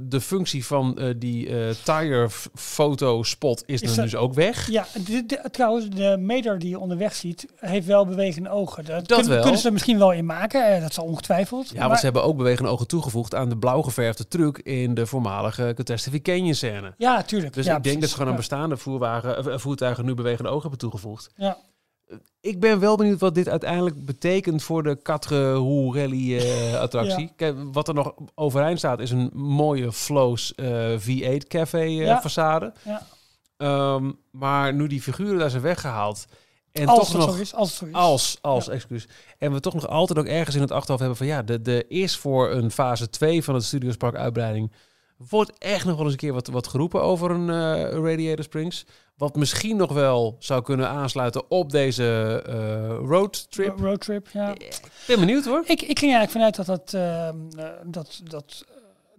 de 0.01 0.21
functie 0.21 0.65
van 0.65 0.97
eh, 0.97 1.13
die 1.17 1.47
eh, 1.49 1.69
tire 1.83 2.29
f- 2.29 2.49
foto 2.55 3.23
spot 3.23 3.63
is, 3.65 3.81
Is 3.81 3.87
dan 3.87 3.95
dat- 3.95 4.03
dus 4.05 4.15
ook 4.15 4.33
weg. 4.33 4.69
Ja, 4.71 4.85
de, 5.05 5.25
de- 5.25 5.41
trouwens, 5.51 5.89
de 5.89 6.15
meter 6.19 6.59
die 6.59 6.69
je 6.69 6.79
onderweg 6.79 7.15
ziet, 7.15 7.45
heeft 7.55 7.85
wel 7.87 8.05
bewegende 8.05 8.49
ogen. 8.49 8.85
Dat, 8.85 8.95
Dat 8.95 9.05
kunnen, 9.17 9.29
wel. 9.33 9.41
kunnen 9.41 9.59
ze 9.59 9.67
er 9.67 9.73
misschien 9.73 9.97
wel 9.97 10.11
in 10.13 10.25
maken, 10.25 10.81
dat 10.81 10.93
zal 10.93 11.05
ongetwijfeld. 11.05 11.69
Ja, 11.73 11.87
want 11.87 11.99
ze 11.99 12.05
hebben 12.05 12.23
ook 12.23 12.37
bewegende 12.37 12.69
ogen 12.71 12.87
toegevoegd 12.87 13.35
aan 13.35 13.49
de 13.49 13.57
blauw 13.57 13.81
geverfde 13.81 14.27
truck 14.27 14.57
in 14.57 14.93
de 14.93 15.05
voormalige 15.05 15.71
Catastrophe 15.75 16.21
Canyon 16.21 16.53
scène. 16.55 16.93
Ja, 16.97 17.23
tuurlijk. 17.23 17.53
Dus 17.53 17.65
ja, 17.65 17.77
ik 17.77 17.83
denk 17.83 17.99
dat 18.01 18.09
ze 18.09 18.15
gewoon 18.15 18.31
aan 18.31 18.37
bestaande 18.37 18.77
voerwagen, 18.77 19.59
voertuigen 19.59 20.05
nu 20.05 20.13
bewegende 20.13 20.49
ogen 20.49 20.61
hebben 20.61 20.79
toegevoegd. 20.79 21.29
Ja. 21.35 21.57
Ik 22.41 22.59
ben 22.59 22.79
wel 22.79 22.97
benieuwd 22.97 23.19
wat 23.19 23.35
dit 23.35 23.49
uiteindelijk 23.49 24.05
betekent 24.05 24.63
voor 24.63 24.83
de 24.83 24.95
Quatre 25.01 25.53
Roue 25.53 25.99
Rally 25.99 26.37
eh, 26.37 26.79
attractie. 26.79 27.19
Ja. 27.25 27.29
Kijk, 27.35 27.55
wat 27.71 27.87
er 27.87 27.93
nog 27.93 28.13
overeind 28.35 28.77
staat 28.77 28.99
is 28.99 29.11
een 29.11 29.29
mooie 29.33 29.91
Flows 29.91 30.55
eh, 30.55 30.93
V8 30.99 31.47
café 31.47 31.77
eh, 31.81 31.97
Ja. 31.97 32.21
façade. 32.21 32.71
Ja. 32.83 33.05
Ehm, 33.57 34.11
maar 34.31 34.73
nu 34.73 34.87
die 34.87 35.01
figuren 35.01 35.39
daar 35.39 35.49
zijn 35.49 35.61
weggehaald 35.61 36.25
en 36.71 36.87
Als 36.87 37.11
toch 37.11 37.17
nog 37.25 37.35
zo 37.35 37.41
is, 37.41 37.53
als 37.53 37.69
het 37.69 37.77
zo 37.77 37.85
is. 37.85 37.93
als, 37.93 38.37
als 38.41 38.65
Ja. 38.65 38.71
excuus. 38.71 39.07
En 39.37 39.51
we 39.53 39.59
toch 39.59 39.73
nog 39.73 39.87
altijd 39.87 40.19
ook 40.19 40.25
ergens 40.25 40.55
in 40.55 40.61
het 40.61 40.71
achterhoofd 40.71 40.99
hebben 40.99 41.17
van 41.17 41.27
ja, 41.27 41.41
de, 41.43 41.61
de 41.61 41.85
is 41.87 42.17
voor 42.17 42.51
een 42.51 42.71
fase 42.71 43.09
2 43.09 43.43
van 43.43 43.53
het 43.55 43.63
Studiospark 43.63 44.15
uitbreiding 44.15 44.71
wordt 45.29 45.51
echt 45.57 45.85
nog 45.85 45.95
wel 45.95 46.03
eens 46.03 46.13
een 46.13 46.19
keer 46.19 46.33
wat, 46.33 46.47
wat 46.47 46.67
geroepen 46.67 47.01
over 47.01 47.31
een 47.31 47.49
eh, 47.49 47.89
Radiator 48.09 48.43
Springs. 48.43 48.85
Wat 49.17 49.35
misschien 49.35 49.77
nog 49.77 49.91
wel 49.93 50.35
zou 50.39 50.61
kunnen 50.61 50.89
aansluiten 50.89 51.51
op 51.51 51.69
deze 51.71 52.41
eh 52.47 53.07
roadtrip. 53.07 53.79
Ro- 53.79 53.85
Roadtrip, 53.85 54.27
ja. 54.33 54.51
Ik 54.53 54.81
ben 55.07 55.19
benieuwd 55.19 55.45
hoor. 55.45 55.63
Ik, 55.65 55.81
ik 55.81 55.99
ging 55.99 56.13
eigenlijk 56.15 56.31
vanuit 56.31 56.55
dat, 56.55 56.65
dat, 56.65 56.93
ehm, 56.93 57.35
eh, 57.59 57.69
dat, 57.85 58.21
dat 58.23 58.65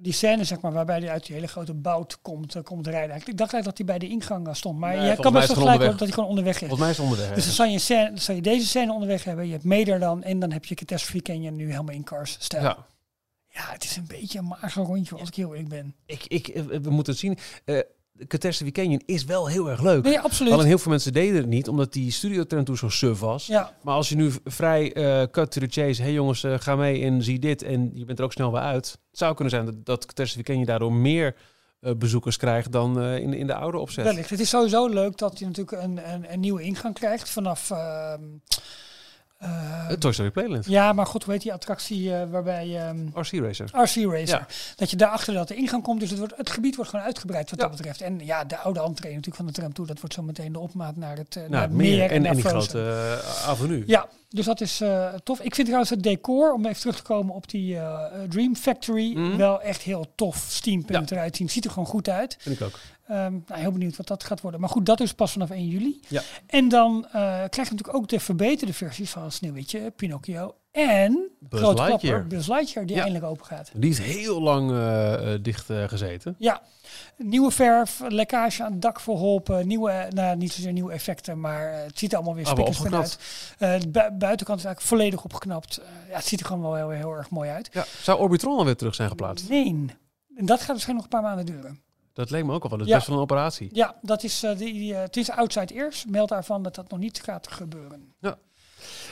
die 0.01 0.13
scène, 0.13 0.45
zeg 0.45 0.61
maar, 0.61 0.73
waarbij 0.73 0.99
hij 0.99 1.11
uit 1.11 1.27
die 1.27 1.35
hele 1.35 1.47
grote 1.47 1.75
bout 1.75 2.19
komt, 2.23 2.55
eh, 2.55 2.63
komt 2.63 2.87
rijden. 2.87 3.11
Eigenlijk, 3.11 3.31
Ik 3.31 3.39
dacht 3.39 3.53
eigenlijk 3.53 3.65
dat 3.79 3.87
hij 3.87 3.99
bij 3.99 4.09
de 4.09 4.15
ingang 4.15 4.57
stond. 4.57 4.79
Maar 4.79 4.97
Nee, 4.97 5.11
je 5.11 5.17
kan 5.17 5.33
best 5.33 5.47
wel 5.47 5.57
gelijk 5.57 5.81
dat 5.91 5.99
hij 6.01 6.09
gewoon 6.11 6.29
onderweg 6.29 6.55
is. 6.55 6.59
Volgens 6.69 6.81
mij 6.81 6.91
is 6.91 6.99
onderweg. 6.99 7.35
Dus 7.35 7.45
dan 7.45 7.55
zal 7.55 7.67
je, 7.67 7.79
scène, 7.79 8.09
dan 8.09 8.19
zal 8.19 8.35
je 8.35 8.43
deze 8.43 8.67
scène 8.67 8.93
onderweg 8.93 9.25
hebben. 9.25 9.47
Je 9.47 9.53
hebt 9.53 9.65
Meder 9.65 9.99
dan 9.99 10.23
en 10.23 10.39
dan 10.39 10.53
heb 10.53 10.65
je 10.65 10.75
Catastrophe 10.75 11.23
Canyon 11.23 11.57
nu 11.57 11.71
helemaal 11.71 11.95
in 11.95 12.05
cars 12.05 12.37
stijl. 12.41 12.63
Ja. 12.63 12.77
Ja. 13.67 13.73
het 13.73 13.85
is 13.85 13.97
een 13.97 14.07
beetje 14.07 14.39
een 14.39 14.45
mager 14.45 14.85
rondje 14.85 15.17
als 15.17 15.29
ik 15.29 15.35
heel 15.35 15.55
eerlijk 15.55 15.69
ben. 15.69 15.95
Ik, 16.07 16.25
ik, 16.27 16.49
eh, 16.49 16.63
we 16.65 16.91
moeten 16.91 17.13
het 17.13 17.23
zien. 17.23 17.39
Eh 17.65 17.79
Catastrophe 18.27 19.01
is 19.07 19.25
wel 19.25 19.47
heel 19.47 19.71
erg 19.71 19.83
leuk. 19.83 20.03
Nee, 20.03 20.21
absoluut. 20.21 20.53
Alleen 20.53 20.67
heel 20.67 20.79
veel 20.79 20.91
mensen 20.91 21.13
deden 21.13 21.37
het 21.37 21.47
niet, 21.47 21.69
omdat 21.69 21.93
die 21.93 22.11
studio 22.11 22.45
trend 22.45 22.67
toen 22.67 22.77
zo 22.77 22.89
suf 22.89 23.21
was. 23.21 23.47
Ja, 23.47 23.73
Maar 23.83 23.95
als 23.95 24.09
je 24.09 24.17
nu 24.17 24.33
vrij 24.45 24.93
eh, 24.93 25.23
cut 25.31 25.51
to 25.51 25.61
the 25.61 25.67
chase, 25.71 26.03
hey 26.03 26.13
jongens, 26.13 26.45
ga 26.47 26.77
mee 26.77 27.03
en 27.03 27.23
zie 27.23 27.39
dit 27.39 27.63
en 27.63 27.91
je 27.95 28.05
bent 28.05 28.19
er 28.19 28.25
ook 28.25 28.33
snel 28.33 28.53
weer 28.53 28.61
uit. 28.61 28.91
Het 29.11 29.19
zou 29.19 29.35
kunnen 29.35 29.53
zijn 29.53 29.65
dat, 29.65 29.85
dat 29.85 30.07
Catastrophe 30.07 30.65
daardoor 30.65 30.93
meer 30.93 31.37
bezoekers 31.97 32.37
krijgt 32.37 32.73
dan 32.73 33.03
in, 33.03 33.35
in 33.35 33.47
de 33.47 33.55
oude 33.55 33.79
opzet. 33.79 34.05
wellicht. 34.05 34.31
Het 34.31 34.41
is 34.41 34.49
sowieso 34.49 34.87
leuk 34.87 35.17
dat 35.17 35.39
je 35.39 35.47
natuurlijk 35.47 35.83
een, 35.83 36.13
een, 36.13 36.33
een 36.33 36.41
nieuwe 36.41 36.63
ingang 36.63 36.95
krijgt 36.95 37.31
vanaf... 37.31 37.71
Het 39.89 40.01
Toy 40.01 40.13
Story 40.13 40.31
Playland. 40.31 40.67
ja, 40.67 40.93
maar 40.93 41.07
god, 41.07 41.25
hoe 41.25 41.33
heet 41.33 41.43
die 41.43 41.53
attractie 41.53 42.15
eh, 42.15 42.31
waarbij... 42.31 42.77
ehm, 42.89 43.07
RC 43.15 43.31
Racer. 43.33 43.65
RC 43.73 43.95
Racer. 44.13 44.27
Ja. 44.29 44.47
Dat 44.77 44.91
je 44.91 44.97
daarachter 44.97 45.35
dat 45.35 45.49
de 45.49 45.55
ingang 45.55 45.83
komt. 45.83 46.01
Dus 46.01 46.11
het, 46.11 46.19
wordt, 46.19 46.37
het 46.37 46.51
gebied 46.51 46.77
wordt 46.77 46.91
gewoon 46.91 47.05
uitgebreid 47.05 47.51
wat 47.51 47.61
Ja. 47.61 47.67
dat 47.67 47.77
betreft. 47.77 48.01
En 48.01 48.21
ja, 48.25 48.45
de 48.45 48.57
oude 48.59 48.81
entree 48.81 49.11
natuurlijk 49.11 49.37
van 49.37 49.47
de 49.47 49.53
tram 49.53 49.73
toe. 49.73 49.87
Dat 49.87 50.01
wordt 50.01 50.15
zo 50.15 50.23
meteen 50.23 50.53
de 50.53 50.59
opmaat 50.59 50.97
naar 50.97 51.17
het, 51.17 51.37
eh, 51.37 51.43
naar 51.43 51.51
Nou, 51.51 51.63
het 51.63 51.73
meer, 51.73 52.11
en, 52.11 52.23
naar 52.23 52.31
en 52.31 52.37
die 52.37 52.45
Frozen. 52.49 52.71
grote 52.71 53.21
eh, 53.23 53.49
avenue. 53.49 53.83
Ja, 53.87 54.09
dus 54.29 54.45
dat 54.45 54.61
is 54.61 54.83
tof. 55.25 55.41
Ik 55.41 55.55
vind 55.55 55.67
trouwens 55.67 55.91
het 55.91 56.03
decor, 56.03 56.53
om 56.53 56.67
even 56.67 56.81
terug 56.81 56.97
te 56.97 57.03
komen 57.03 57.35
op 57.35 57.49
die 57.51 57.79
Dream 58.29 58.57
Factory, 58.57 59.13
Mhm. 59.17 59.37
wel 59.37 59.61
echt 59.63 59.83
heel 59.83 60.07
tof 60.15 60.47
steampunk 60.49 61.11
eruit 61.11 61.37
zien. 61.37 61.49
Ziet 61.51 61.65
er 61.65 61.71
gewoon 61.71 61.89
goed 61.89 62.09
uit. 62.09 62.37
Vind 62.41 62.61
ik 62.61 62.67
ook. 62.67 62.79
Ehm, 63.09 63.33
nou, 63.47 63.61
heel 63.61 63.73
benieuwd 63.73 63.97
wat 63.97 64.07
dat 64.07 64.25
gaat 64.25 64.41
worden. 64.41 64.61
Maar 64.61 64.69
goed, 64.69 64.87
dat 64.87 65.01
is 65.01 65.13
pas 65.15 65.33
vanaf 65.33 65.51
1 65.51 65.67
juli. 65.69 66.01
Ja. 66.09 66.23
En 66.47 66.69
dan 66.69 67.05
eh, 67.07 67.11
krijg 67.23 67.51
je 67.55 67.59
natuurlijk 67.75 67.95
ook 67.95 68.09
de 68.09 68.21
verbeterde 68.21 68.73
versies 68.73 69.11
van 69.11 69.33
Sneeuwwitje, 69.33 69.91
Pinocchio 69.91 70.55
en 70.73 71.29
Buzz 71.41 71.63
grote 71.63 71.83
Lightyear. 71.83 72.15
klapper, 72.19 72.37
Buzz 72.37 72.49
Lightyear, 72.49 72.87
die 72.87 72.97
Ja. 72.97 73.03
eindelijk 73.03 73.31
open 73.33 73.47
gaat. 73.47 73.71
Die 73.75 73.91
is 73.91 73.99
heel 73.99 74.43
lang 74.43 74.71
eh, 74.71 75.35
eh, 75.35 75.43
dicht 75.43 75.67
gezeten. 75.87 76.35
Ja, 76.39 76.63
nieuwe 77.17 77.51
verf, 77.51 78.03
lekkage 78.09 78.65
aan 78.65 78.73
het 78.73 78.83
dak 78.83 79.01
verholpen, 79.01 79.67
nieuwe, 79.67 80.07
nou 80.11 80.37
niet 80.37 80.53
zozeer 80.53 80.73
nieuwe 80.73 80.93
effecten, 80.93 81.41
maar 81.41 81.73
het 81.73 81.99
ziet 81.99 82.11
er 82.11 82.17
allemaal 82.17 82.35
weer 82.35 82.47
spikkers 82.47 82.85
uit. 82.93 83.19
De 83.83 83.89
bui- 83.89 84.11
buitenkant 84.11 84.59
is 84.59 84.65
eigenlijk 84.65 84.81
volledig 84.81 85.25
opgeknapt. 85.25 85.81
Ja, 86.11 86.17
het 86.17 86.25
ziet 86.27 86.41
er 86.41 86.47
gewoon 86.47 86.63
wel 86.63 86.75
heel, 86.75 86.91
heel 86.91 87.13
erg 87.13 87.31
mooi 87.31 87.51
uit. 87.51 87.69
Ja. 87.73 87.85
Zou 88.03 88.19
Orbitron 88.21 88.59
alweer 88.59 88.77
terug 88.77 88.95
zijn 88.95 89.09
geplaatst? 89.09 89.49
Nee, 89.49 89.87
en 90.37 90.47
dat 90.47 90.59
gaat 90.59 90.67
waarschijnlijk 90.69 90.87
nog 90.87 91.03
een 91.05 91.09
paar 91.09 91.23
maanden 91.37 91.47
duren. 91.57 91.81
Dat 92.19 92.31
leek 92.31 92.45
me 92.45 92.53
ook 92.53 92.63
al 92.63 92.69
wel. 92.69 92.79
Dat 92.79 92.87
is 92.87 92.93
Ja. 92.93 92.99
best 92.99 93.09
wel 93.09 93.17
een 93.17 93.23
operatie. 93.23 93.69
Ja, 93.73 93.95
dat 94.03 94.23
is, 94.23 94.43
eh, 94.43 94.57
die, 94.57 94.95
eh, 94.95 95.01
het 95.01 95.17
is 95.17 95.31
outside 95.31 95.75
ears. 95.75 96.05
Meld 96.09 96.29
daarvan 96.29 96.63
dat 96.63 96.75
dat 96.75 96.91
nog 96.91 96.99
niet 96.99 97.21
gaat 97.25 97.49
gebeuren. 97.51 98.13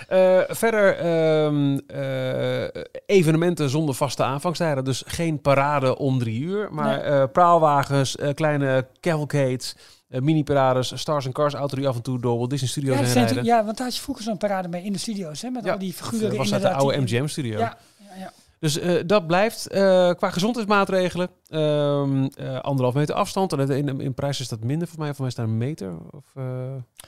Eh, 0.08 0.40
verder 0.48 0.96
ehm, 0.96 1.78
eh, 1.86 2.82
evenementen 3.06 3.70
zonder 3.70 3.94
vaste 3.94 4.22
aanvangstijden. 4.24 4.84
Dus 4.84 5.02
geen 5.06 5.40
parade 5.40 5.98
om 5.98 6.18
drie 6.18 6.40
uur. 6.40 6.72
Maar 6.72 7.10
Nee. 7.10 7.28
praalwagens, 7.28 8.16
kleine 8.34 8.86
cavalcades, 9.00 9.74
mini-parades, 10.08 10.92
Stars 11.00 11.24
and 11.26 11.34
Cars, 11.34 11.54
auto 11.54 11.76
die 11.76 11.88
af 11.88 11.96
en 11.96 12.02
toe 12.02 12.20
door 12.20 12.36
Walt 12.36 12.50
Disney 12.50 12.68
Studios 12.70 12.96
Ja, 12.98 13.02
heen 13.04 13.14
dat 13.14 13.24
rijden. 13.24 13.44
ja, 13.44 13.64
want 13.64 13.76
daar 13.76 13.86
had 13.86 13.96
je 13.96 14.02
vroeger 14.02 14.24
zo'n 14.24 14.36
parade 14.36 14.68
mee 14.68 14.82
in 14.84 14.92
de 14.92 14.98
studio's. 14.98 15.42
Hè, 15.42 15.50
met 15.50 15.64
Ja, 15.64 15.72
al 15.72 15.78
die 15.78 15.94
Dat 15.98 16.06
figuren 16.08 16.36
was 16.36 16.52
uit 16.52 16.62
de 16.62 16.70
oude 16.72 17.00
MGM-studio. 17.00 17.58
Ja, 17.58 17.78
ja, 17.98 18.14
ja. 18.20 18.32
Dus 18.58 18.78
eh, 18.78 18.94
dat 19.06 19.26
blijft. 19.26 19.66
Eh, 19.66 20.10
qua 20.10 20.30
gezondheidsmaatregelen, 20.30 21.28
eh, 21.48 22.58
anderhalf 22.60 22.94
meter 22.94 23.14
afstand. 23.14 23.52
En 23.52 23.70
in, 23.70 24.00
in 24.00 24.14
prijs 24.14 24.40
is 24.40 24.48
dat 24.48 24.64
minder 24.64 24.88
voor 24.88 24.98
mij. 24.98 25.08
Voor 25.08 25.20
mij 25.20 25.28
is 25.28 25.34
daar 25.34 25.46
een 25.46 25.58
meter. 25.58 25.96
Of, 26.10 26.24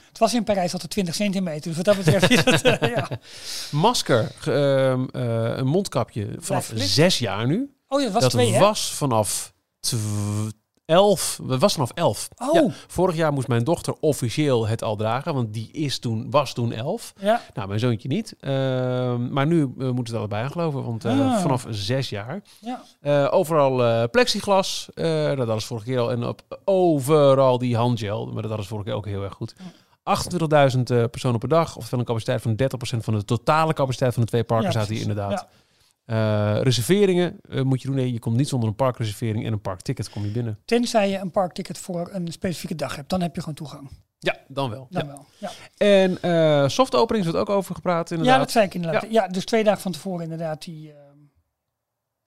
Het 0.09 0.19
was 0.19 0.35
in 0.35 0.45
Parijs 0.45 0.73
altijd 0.73 0.91
20 0.91 1.15
centimeter. 1.15 1.63
Dus 1.63 1.77
wat 1.77 1.85
dat 1.85 1.97
betreft 1.97 2.31
is 2.31 2.61
ja. 2.81 3.09
masker, 3.71 4.33
ehm, 4.45 5.07
eh, 5.13 5.57
een 5.57 5.67
mondkapje 5.67 6.29
vanaf 6.39 6.73
zes 6.75 7.19
jaar 7.19 7.47
nu. 7.47 7.75
Oh 7.89 7.99
ja, 7.99 8.05
dat 8.05 8.15
was 8.15 8.23
dat 8.23 8.31
twee, 8.31 8.53
hè? 8.53 8.59
was 8.61 8.95
vanaf 8.95 9.53
tw- 9.81 9.97
elf. 10.99 11.41
Dat 11.43 11.61
was 11.61 11.73
vanaf 11.73 11.91
elf. 11.95 12.29
Oh, 12.37 12.55
Ja, 12.55 12.67
vorig 12.87 13.17
jaar 13.17 13.33
moest 13.33 13.49
mijn 13.49 13.65
dochter 13.65 13.95
officieel 14.01 14.67
het 14.69 14.83
al 14.83 14.97
dragen, 14.97 15.35
want 15.35 15.53
die 15.55 15.71
is 15.73 15.99
toen, 15.99 16.31
was 16.31 16.53
toen 16.53 16.73
elf. 16.73 17.13
ja. 17.21 17.41
Nou, 17.55 17.69
mijn 17.69 17.81
zoontje 17.81 18.09
niet. 18.09 18.35
Ehm, 18.41 19.33
maar 19.33 19.47
nu 19.47 19.63
eh, 19.63 19.69
moeten 19.87 20.07
ze 20.07 20.13
er 20.13 20.19
allebei 20.19 20.43
aan 20.45 20.51
geloven, 20.51 20.85
want 20.85 21.05
eh, 21.05 21.21
Ah. 21.21 21.41
vanaf 21.41 21.67
zes 21.71 22.09
jaar. 22.09 22.43
ja. 22.61 22.83
Eh, 23.01 23.29
overal 23.31 24.09
plexiglas, 24.11 24.89
dat 25.35 25.47
was 25.47 25.65
vorige 25.65 25.87
keer 25.87 25.99
al. 25.99 26.11
En 26.11 26.25
op, 26.25 26.43
overal 26.65 27.59
die 27.59 27.77
handgel, 27.77 28.27
maar 28.27 28.43
dat 28.43 28.57
was 28.57 28.67
vorige 28.67 28.87
keer 28.89 28.97
ook 28.97 29.07
heel 29.07 29.23
erg 29.23 29.35
goed. 29.35 29.55
28.000 30.03 30.91
eh, 30.91 31.05
personen 31.11 31.39
per 31.39 31.49
dag, 31.49 31.77
oftewel 31.77 32.01
een 32.01 32.07
capaciteit 32.07 32.43
van 32.43 32.55
30% 32.57 33.05
van 33.05 33.15
de 33.15 33.25
totale 33.25 33.73
capaciteit 33.73 34.13
van 34.15 34.23
de 34.23 34.29
twee 34.29 34.45
parken 34.45 34.71
staat 34.71 34.89
hier 34.89 35.01
inderdaad. 35.01 35.47
Ja. 36.09 36.57
Eh, 36.57 36.63
reserveringen 36.63 37.37
eh, 37.49 37.63
moet 37.63 37.83
je 37.83 37.87
doen. 37.89 37.97
Nee, 37.97 38.13
je 38.13 38.19
komt 38.19 38.37
niet 38.37 38.49
zonder 38.49 38.69
een 38.69 38.75
parkreservering 38.75 39.47
en 39.47 39.53
een 39.53 39.61
parkticket 39.61 40.11
kom 40.11 40.25
je 40.25 40.31
binnen. 40.31 40.59
Tenzij 40.65 41.11
je 41.11 41.19
een 41.19 41.31
parkticket 41.31 41.79
voor 41.79 42.09
een 42.13 42.33
specifieke 42.33 42.75
dag 42.75 42.97
hebt. 42.97 43.09
Dan 43.11 43.21
heb 43.23 43.35
je 43.35 43.41
gewoon 43.41 43.55
toegang. 43.55 43.91
Ja, 44.19 44.37
dan 44.49 44.71
wel. 44.71 44.87
Dan 44.91 45.07
Ja. 45.07 45.13
wel. 45.13 45.27
Ja. 45.39 45.51
En 45.77 46.23
eh 46.23 46.69
soft 46.69 46.95
openings 46.95 47.29
wordt 47.31 47.41
ook 47.49 47.57
over 47.57 47.75
gepraat 47.75 48.09
ja, 48.09 48.17
inderdaad. 48.17 48.41
dat 48.41 48.51
zei 48.51 48.65
ik 48.67 48.75
inderdaad. 48.75 49.07
Ja. 49.11 49.29
dus 49.29 49.45
twee 49.45 49.65
dagen 49.65 49.81
van 49.83 49.93
tevoren 49.93 50.23
inderdaad 50.23 50.63
die... 50.65 50.93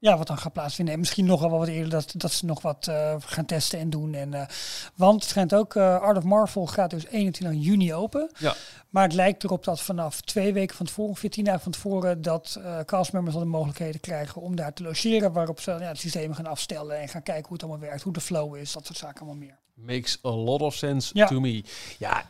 ja, 0.01 0.17
wat 0.17 0.27
dan 0.27 0.37
gaat 0.37 0.53
plaatsvinden. 0.53 0.93
En 0.93 0.99
misschien 0.99 1.25
nog 1.25 1.39
wel 1.39 1.49
wat 1.49 1.67
eerder 1.67 1.89
dat, 1.89 2.13
dat 2.17 2.31
ze 2.31 2.45
nog 2.45 2.61
wat 2.61 2.87
eh, 2.87 3.15
gaan 3.19 3.45
testen 3.45 3.79
en 3.79 3.89
doen. 3.89 4.13
En, 4.13 4.33
eh, 4.33 4.47
want 4.95 5.21
het 5.21 5.29
schijnt 5.29 5.53
ook, 5.53 5.75
eh, 5.75 5.99
Art 5.99 6.17
of 6.17 6.23
Marvel 6.23 6.67
gaat 6.67 6.89
dus 6.89 7.07
21 7.07 7.63
juni 7.63 7.93
open. 7.93 8.31
Ja. 8.37 8.55
Maar 8.89 9.03
het 9.03 9.13
lijkt 9.13 9.43
erop 9.43 9.63
dat 9.63 9.81
vanaf 9.81 10.21
twee 10.21 10.53
weken 10.53 10.75
van 10.75 10.85
tevoren, 10.85 11.15
14 11.15 11.43
dagen 11.43 11.61
van 11.61 11.71
tevoren, 11.71 12.21
dat 12.21 12.59
castmembers 12.85 13.35
al 13.35 13.41
de 13.41 13.47
mogelijkheden 13.47 13.99
krijgen 13.99 14.41
om 14.41 14.55
daar 14.55 14.73
te 14.73 14.83
logeren. 14.83 15.31
Waarop 15.31 15.59
ze 15.59 15.71
ja, 15.71 15.79
het 15.79 15.99
systeem 15.99 16.33
gaan 16.33 16.45
afstellen 16.45 16.99
en 16.99 17.07
gaan 17.07 17.23
kijken 17.23 17.43
hoe 17.43 17.53
het 17.53 17.63
allemaal 17.63 17.81
werkt, 17.87 18.01
hoe 18.03 18.13
de 18.13 18.21
flow 18.21 18.55
is, 18.55 18.71
dat 18.71 18.85
soort 18.85 18.97
zaken 18.97 19.19
allemaal 19.19 19.39
meer. 19.39 19.57
Makes 19.73 20.19
a 20.25 20.29
lot 20.29 20.61
of 20.61 20.73
sense 20.73 21.09
Ja. 21.13 21.27
to 21.27 21.39
me. 21.39 21.63
Ja, 21.97 22.23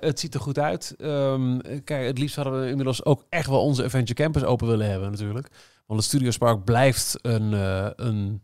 het 0.00 0.20
ziet 0.20 0.34
er 0.34 0.40
goed 0.40 0.58
uit. 0.58 0.94
Ehm, 0.98 1.58
kijk, 1.84 2.06
het 2.06 2.18
liefst 2.18 2.36
hadden 2.36 2.60
we 2.60 2.68
inmiddels 2.68 3.04
ook 3.04 3.24
echt 3.28 3.48
wel 3.48 3.62
onze 3.62 3.84
Adventure 3.84 4.22
Campus 4.22 4.44
open 4.44 4.66
willen 4.66 4.90
hebben 4.90 5.10
natuurlijk. 5.10 5.48
Want 5.88 6.00
het 6.00 6.08
Studios 6.08 6.38
Park 6.38 6.64
blijft 6.64 7.18
een, 7.22 7.54
eh, 7.54 7.88
een 7.96 8.42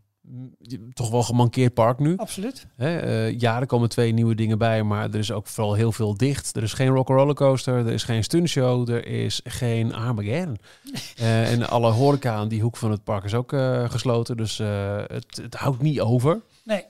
toch 0.93 1.09
wel 1.09 1.23
gemankeerd 1.23 1.73
park 1.73 1.99
nu. 1.99 2.17
Absoluut. 2.17 2.67
Hè, 2.75 2.97
eh, 2.97 3.39
ja, 3.39 3.59
er 3.59 3.65
komen 3.65 3.89
twee 3.89 4.11
nieuwe 4.11 4.35
dingen 4.35 4.57
bij, 4.57 4.83
maar 4.83 5.09
er 5.09 5.19
is 5.19 5.31
ook 5.31 5.47
vooral 5.47 5.73
heel 5.73 5.91
veel 5.91 6.17
dicht. 6.17 6.55
Er 6.55 6.63
is 6.63 6.73
geen 6.73 6.87
rock'n'roller 6.87 7.35
coaster, 7.35 7.73
er 7.73 7.91
is 7.91 8.03
geen 8.03 8.23
stuntshow, 8.23 8.89
er 8.89 9.05
is 9.07 9.41
geen 9.43 9.93
Armageddon. 9.93 10.57
Eh, 11.15 11.51
en 11.51 11.69
alle 11.69 11.91
horeca 11.91 12.33
aan 12.33 12.47
die 12.47 12.61
hoek 12.61 12.77
van 12.77 12.91
het 12.91 13.03
park 13.03 13.23
is 13.23 13.33
ook 13.33 13.53
gesloten, 13.91 14.37
dus 14.37 14.57
het, 14.57 15.39
het 15.41 15.55
houdt 15.55 15.81
niet 15.81 16.01
over. 16.01 16.41
Nee, 16.63 16.83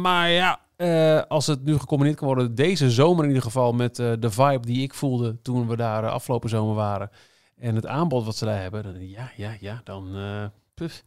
Maar 0.00 0.30
ja, 0.30 0.60
als 1.28 1.46
het 1.46 1.64
nu 1.64 1.78
gecombineerd 1.78 2.16
kan 2.16 2.26
worden, 2.26 2.54
deze 2.54 2.90
zomer 2.90 3.22
in 3.22 3.28
ieder 3.28 3.44
geval, 3.44 3.72
met 3.72 3.96
de 3.96 4.30
vibe 4.30 4.66
die 4.66 4.82
ik 4.82 4.94
voelde 4.94 5.42
toen 5.42 5.68
we 5.68 5.76
daar 5.76 6.08
afgelopen 6.08 6.48
zomer 6.48 6.74
waren. 6.74 7.10
En 7.60 7.74
het 7.74 7.86
aanbod 7.86 8.24
wat 8.24 8.36
ze 8.36 8.44
daar 8.44 8.60
hebben, 8.60 8.82
dan, 8.82 9.08
ja, 9.08 9.30
ja, 9.36 9.56
ja, 9.60 9.80
dan... 9.84 10.16
eh, 10.16 10.44
puf. 10.74 11.04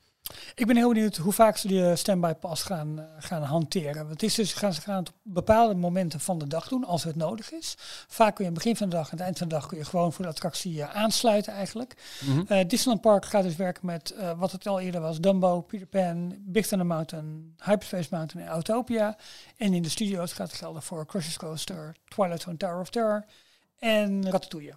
Ik 0.55 0.67
ben 0.67 0.75
heel 0.75 0.87
benieuwd 0.93 1.17
hoe 1.17 1.33
vaak 1.33 1.57
ze 1.57 1.67
die 1.67 1.89
eh, 1.89 1.95
standby 1.95 2.33
pass 2.33 2.63
gaan, 2.63 2.99
eh, 2.99 3.05
gaan 3.17 3.41
hanteren. 3.41 3.95
Want 3.95 4.09
het 4.09 4.23
is 4.23 4.35
dus, 4.35 4.53
gaan, 4.53 4.73
ze 4.73 4.81
gaan 4.81 4.95
het 4.97 5.09
op 5.09 5.15
bepaalde 5.23 5.75
momenten 5.75 6.19
van 6.19 6.37
de 6.37 6.47
dag 6.47 6.67
doen, 6.67 6.83
als 6.83 7.03
het 7.03 7.15
nodig 7.15 7.51
is. 7.51 7.75
Vaak 8.07 8.35
kun 8.35 8.43
je 8.43 8.49
aan 8.49 8.55
het 8.55 8.63
begin 8.63 8.77
van 8.77 8.89
de 8.89 8.95
dag 8.95 9.05
en 9.05 9.17
het 9.17 9.25
eind 9.25 9.37
van 9.37 9.47
de 9.47 9.53
dag 9.55 9.67
kun 9.67 9.77
je 9.77 9.85
gewoon 9.85 10.13
voor 10.13 10.25
de 10.25 10.31
attractie 10.31 10.85
aansluiten 10.85 11.53
eigenlijk. 11.53 11.93
Eh, 12.47 12.67
Disneyland 12.67 13.01
Park 13.01 13.25
gaat 13.25 13.43
dus 13.43 13.55
werken 13.55 13.85
met 13.85 14.15
wat 14.37 14.51
het 14.51 14.67
al 14.67 14.79
eerder 14.79 15.01
was. 15.01 15.19
Dumbo, 15.19 15.61
Peter 15.61 15.87
Pan, 15.87 16.35
Big 16.39 16.67
Thunder 16.67 16.87
Mountain, 16.87 17.55
Hyperspace 17.63 18.07
Mountain 18.11 18.45
en 18.45 18.51
Autopia. 18.53 19.17
En 19.57 19.73
in 19.73 19.81
de 19.81 19.89
studio's 19.89 20.33
gaat 20.33 20.47
het 20.47 20.57
gelden 20.57 20.81
voor 20.81 21.05
Crushers 21.05 21.37
Coaster, 21.37 21.95
Twilight 22.07 22.41
Zone 22.41 22.57
Tower 22.57 22.80
of 22.80 22.89
Terror 22.89 23.25
en 23.80 24.32
Ratatouille. 24.32 24.73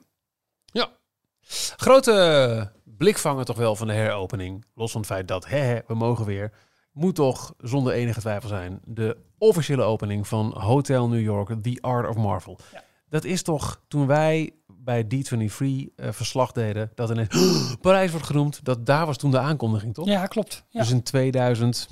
Grote 1.76 2.72
blikvanger 2.84 3.44
toch 3.44 3.56
wel 3.56 3.76
van 3.76 3.86
de 3.86 3.92
heropening. 3.92 4.64
Los 4.74 4.92
van 4.92 5.00
het 5.00 5.10
feit 5.10 5.28
dat, 5.28 5.46
hè, 5.46 5.58
hè, 5.58 5.78
we 5.86 5.94
mogen 5.94 6.24
weer. 6.24 6.52
Moet 6.92 7.14
toch 7.14 7.54
zonder 7.58 7.92
enige 7.92 8.20
twijfel 8.20 8.48
zijn. 8.48 8.80
De 8.84 9.16
officiële 9.38 9.82
opening 9.82 10.28
van 10.28 10.54
Hotel 10.58 11.08
New 11.08 11.20
York, 11.22 11.62
The 11.62 11.78
Art 11.80 12.08
of 12.08 12.16
Marvel. 12.16 12.58
Ja. 12.72 12.84
Dat 13.08 13.24
is 13.24 13.42
toch 13.42 13.80
toen 13.88 14.06
wij 14.06 14.52
bij 14.66 15.04
D23 15.04 15.66
eh 15.96 16.12
verslag 16.12 16.52
deden. 16.52 16.90
Dat 16.94 17.10
ineens 17.10 17.76
Parijs 17.80 18.10
wordt 18.10 18.26
genoemd. 18.26 18.64
Dat 18.64 18.86
daar 18.86 19.06
was 19.06 19.16
toen 19.16 19.30
de 19.30 19.38
aankondiging, 19.38 19.94
toch? 19.94 20.06
Ja, 20.06 20.26
klopt. 20.26 20.64
Ja. 20.68 20.80
Dus 20.80 20.90
in 20.90 21.02
2000. 21.02 21.88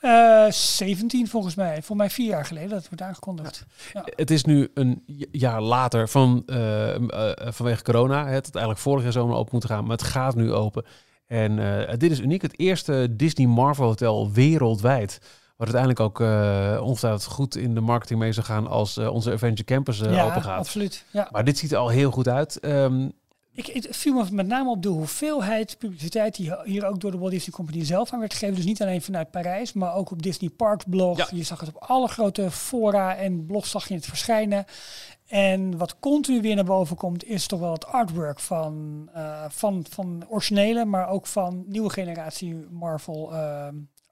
Eh, 0.00 0.50
17 0.50 1.28
volgens 1.28 1.54
mij. 1.54 1.72
Volgens 1.72 1.98
mij 1.98 2.10
vier 2.10 2.26
jaar 2.26 2.44
geleden 2.44 2.68
dat 2.68 2.78
het 2.78 2.88
wordt 2.88 3.02
aangekondigd. 3.02 3.64
Het 4.04 4.30
is 4.30 4.44
nu 4.44 4.70
een 4.74 5.02
jaar 5.32 5.62
later 5.62 6.08
van, 6.08 6.42
eh, 6.46 6.94
eh, 6.94 7.52
vanwege 7.52 7.82
corona. 7.82 8.26
Het 8.26 8.44
had 8.46 8.54
eigenlijk 8.54 8.84
vorig 8.84 9.02
jaar 9.02 9.12
zomer 9.12 9.36
open 9.36 9.52
moeten 9.52 9.70
gaan. 9.70 9.82
Maar 9.82 9.96
het 9.96 10.06
gaat 10.06 10.34
nu 10.34 10.52
open. 10.52 10.84
En 11.26 11.86
eh, 11.88 11.96
dit 11.98 12.10
is 12.10 12.20
uniek. 12.20 12.42
Het 12.42 12.58
eerste 12.58 13.08
Disney 13.10 13.46
Marvel 13.46 13.84
Hotel 13.86 14.32
wereldwijd. 14.32 15.18
Wat 15.56 15.74
uiteindelijk 15.74 16.00
ook 16.00 16.20
ongetwijfeld 16.86 17.24
goed 17.24 17.56
in 17.56 17.74
de 17.74 17.80
marketing 17.80 18.18
mee 18.18 18.32
zou 18.32 18.46
gaan 18.46 18.66
als 18.66 18.98
onze 18.98 19.32
Avenger 19.32 19.64
Campus 19.64 19.98
ja, 19.98 20.24
open 20.24 20.42
gaat. 20.42 20.58
absoluut. 20.58 21.04
Ja. 21.10 21.28
Maar 21.30 21.44
dit 21.44 21.58
ziet 21.58 21.72
er 21.72 21.78
al 21.78 21.88
heel 21.88 22.10
goed 22.10 22.28
uit. 22.28 22.58
Um, 22.64 23.12
ik, 23.56 23.66
het 23.66 23.96
viel 23.96 24.14
me 24.14 24.24
met 24.30 24.46
name 24.46 24.70
op 24.70 24.82
de 24.82 24.88
hoeveelheid 24.88 25.78
publiciteit 25.78 26.36
die 26.36 26.52
hier 26.64 26.86
ook 26.86 27.00
door 27.00 27.10
de 27.10 27.18
Walt 27.18 27.30
Disney 27.30 27.54
Company 27.54 27.84
zelf 27.84 28.12
aan 28.12 28.18
werd 28.18 28.32
gegeven. 28.32 28.54
Dus 28.54 28.64
niet 28.64 28.82
alleen 28.82 29.02
vanuit 29.02 29.30
Parijs, 29.30 29.72
maar 29.72 29.94
ook 29.94 30.10
op 30.10 30.22
Disney 30.22 30.50
Parks 30.50 30.84
blog. 30.88 31.16
Ja. 31.16 31.26
Je 31.30 31.42
zag 31.42 31.60
het 31.60 31.68
op 31.68 31.82
alle 31.82 32.08
grote 32.08 32.50
fora 32.50 33.16
en 33.16 33.46
blogs 33.46 33.70
zag 33.70 33.88
je 33.88 33.94
het 33.94 34.06
verschijnen. 34.06 34.64
En 35.26 35.76
wat 35.76 35.98
continu 35.98 36.40
weer 36.40 36.54
naar 36.54 36.64
boven 36.64 36.96
komt, 36.96 37.24
is 37.24 37.46
toch 37.46 37.60
wel 37.60 37.72
het 37.72 37.86
artwork 37.86 38.40
van, 38.40 39.08
uh, 39.16 39.44
van, 39.48 39.84
van 39.90 40.24
originele, 40.28 40.84
maar 40.84 41.08
ook 41.08 41.26
van 41.26 41.64
nieuwe 41.66 41.90
generatie 41.90 42.66
Marvel 42.70 43.32
uh, 43.32 43.66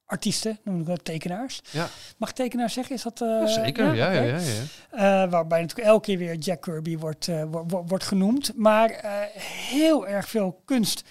artiesten, 0.07 0.59
noem 0.65 0.81
ik 0.81 0.87
dat, 0.87 1.05
tekenaars. 1.05 1.61
Ja. 1.71 1.89
Mag 2.17 2.29
ik 2.29 2.35
tekenaars 2.35 2.73
zeggen? 2.73 2.95
Is 2.95 3.03
dat, 3.03 3.21
uh, 3.21 3.47
Zeker, 3.47 3.95
ja, 3.95 4.11
ja, 4.11 4.23
ja. 4.23 4.37
ja, 4.39 5.25
Uh, 5.25 5.31
waarbij 5.31 5.61
natuurlijk 5.61 5.89
elke 5.89 6.05
keer 6.05 6.19
weer 6.19 6.35
Jack 6.37 6.61
Kirby 6.61 6.99
wordt, 6.99 7.27
uh, 7.27 7.43
wordt, 7.51 7.89
wordt 7.91 8.05
genoemd. 8.05 8.57
Maar 8.57 9.01
heel 9.71 10.07
erg 10.07 10.29
veel 10.29 10.63
kunst 10.65 11.05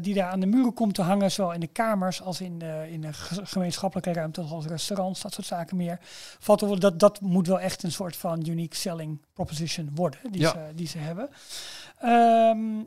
die 0.00 0.14
daar 0.14 0.30
aan 0.30 0.40
de 0.40 0.46
muren 0.46 0.74
komt 0.74 0.94
te 0.94 1.02
hangen, 1.02 1.30
zowel 1.30 1.52
in 1.52 1.60
de 1.60 1.66
kamers 1.66 2.22
als 2.22 2.40
in 2.40 2.58
de, 2.58 2.86
in 2.90 3.00
de 3.00 3.12
gemeenschappelijke 3.42 4.12
ruimte, 4.12 4.46
zoals 4.46 4.66
restaurants, 4.66 5.20
dat 5.20 5.32
soort 5.32 5.46
zaken 5.46 5.76
meer. 5.76 5.98
Valt 6.38 6.62
er, 6.62 6.80
dat, 6.80 7.00
dat 7.00 7.20
moet 7.20 7.46
wel 7.46 7.60
echt 7.60 7.82
een 7.82 7.92
soort 7.92 8.16
van 8.16 8.46
unique 8.48 8.76
selling 8.76 9.20
proposition 9.32 9.90
worden, 9.94 10.20
die, 10.30 10.40
Ja. 10.40 10.50
ze, 10.50 10.74
die 10.74 10.88
ze 10.88 10.98
hebben. 10.98 11.28
Ehm, 11.98 12.82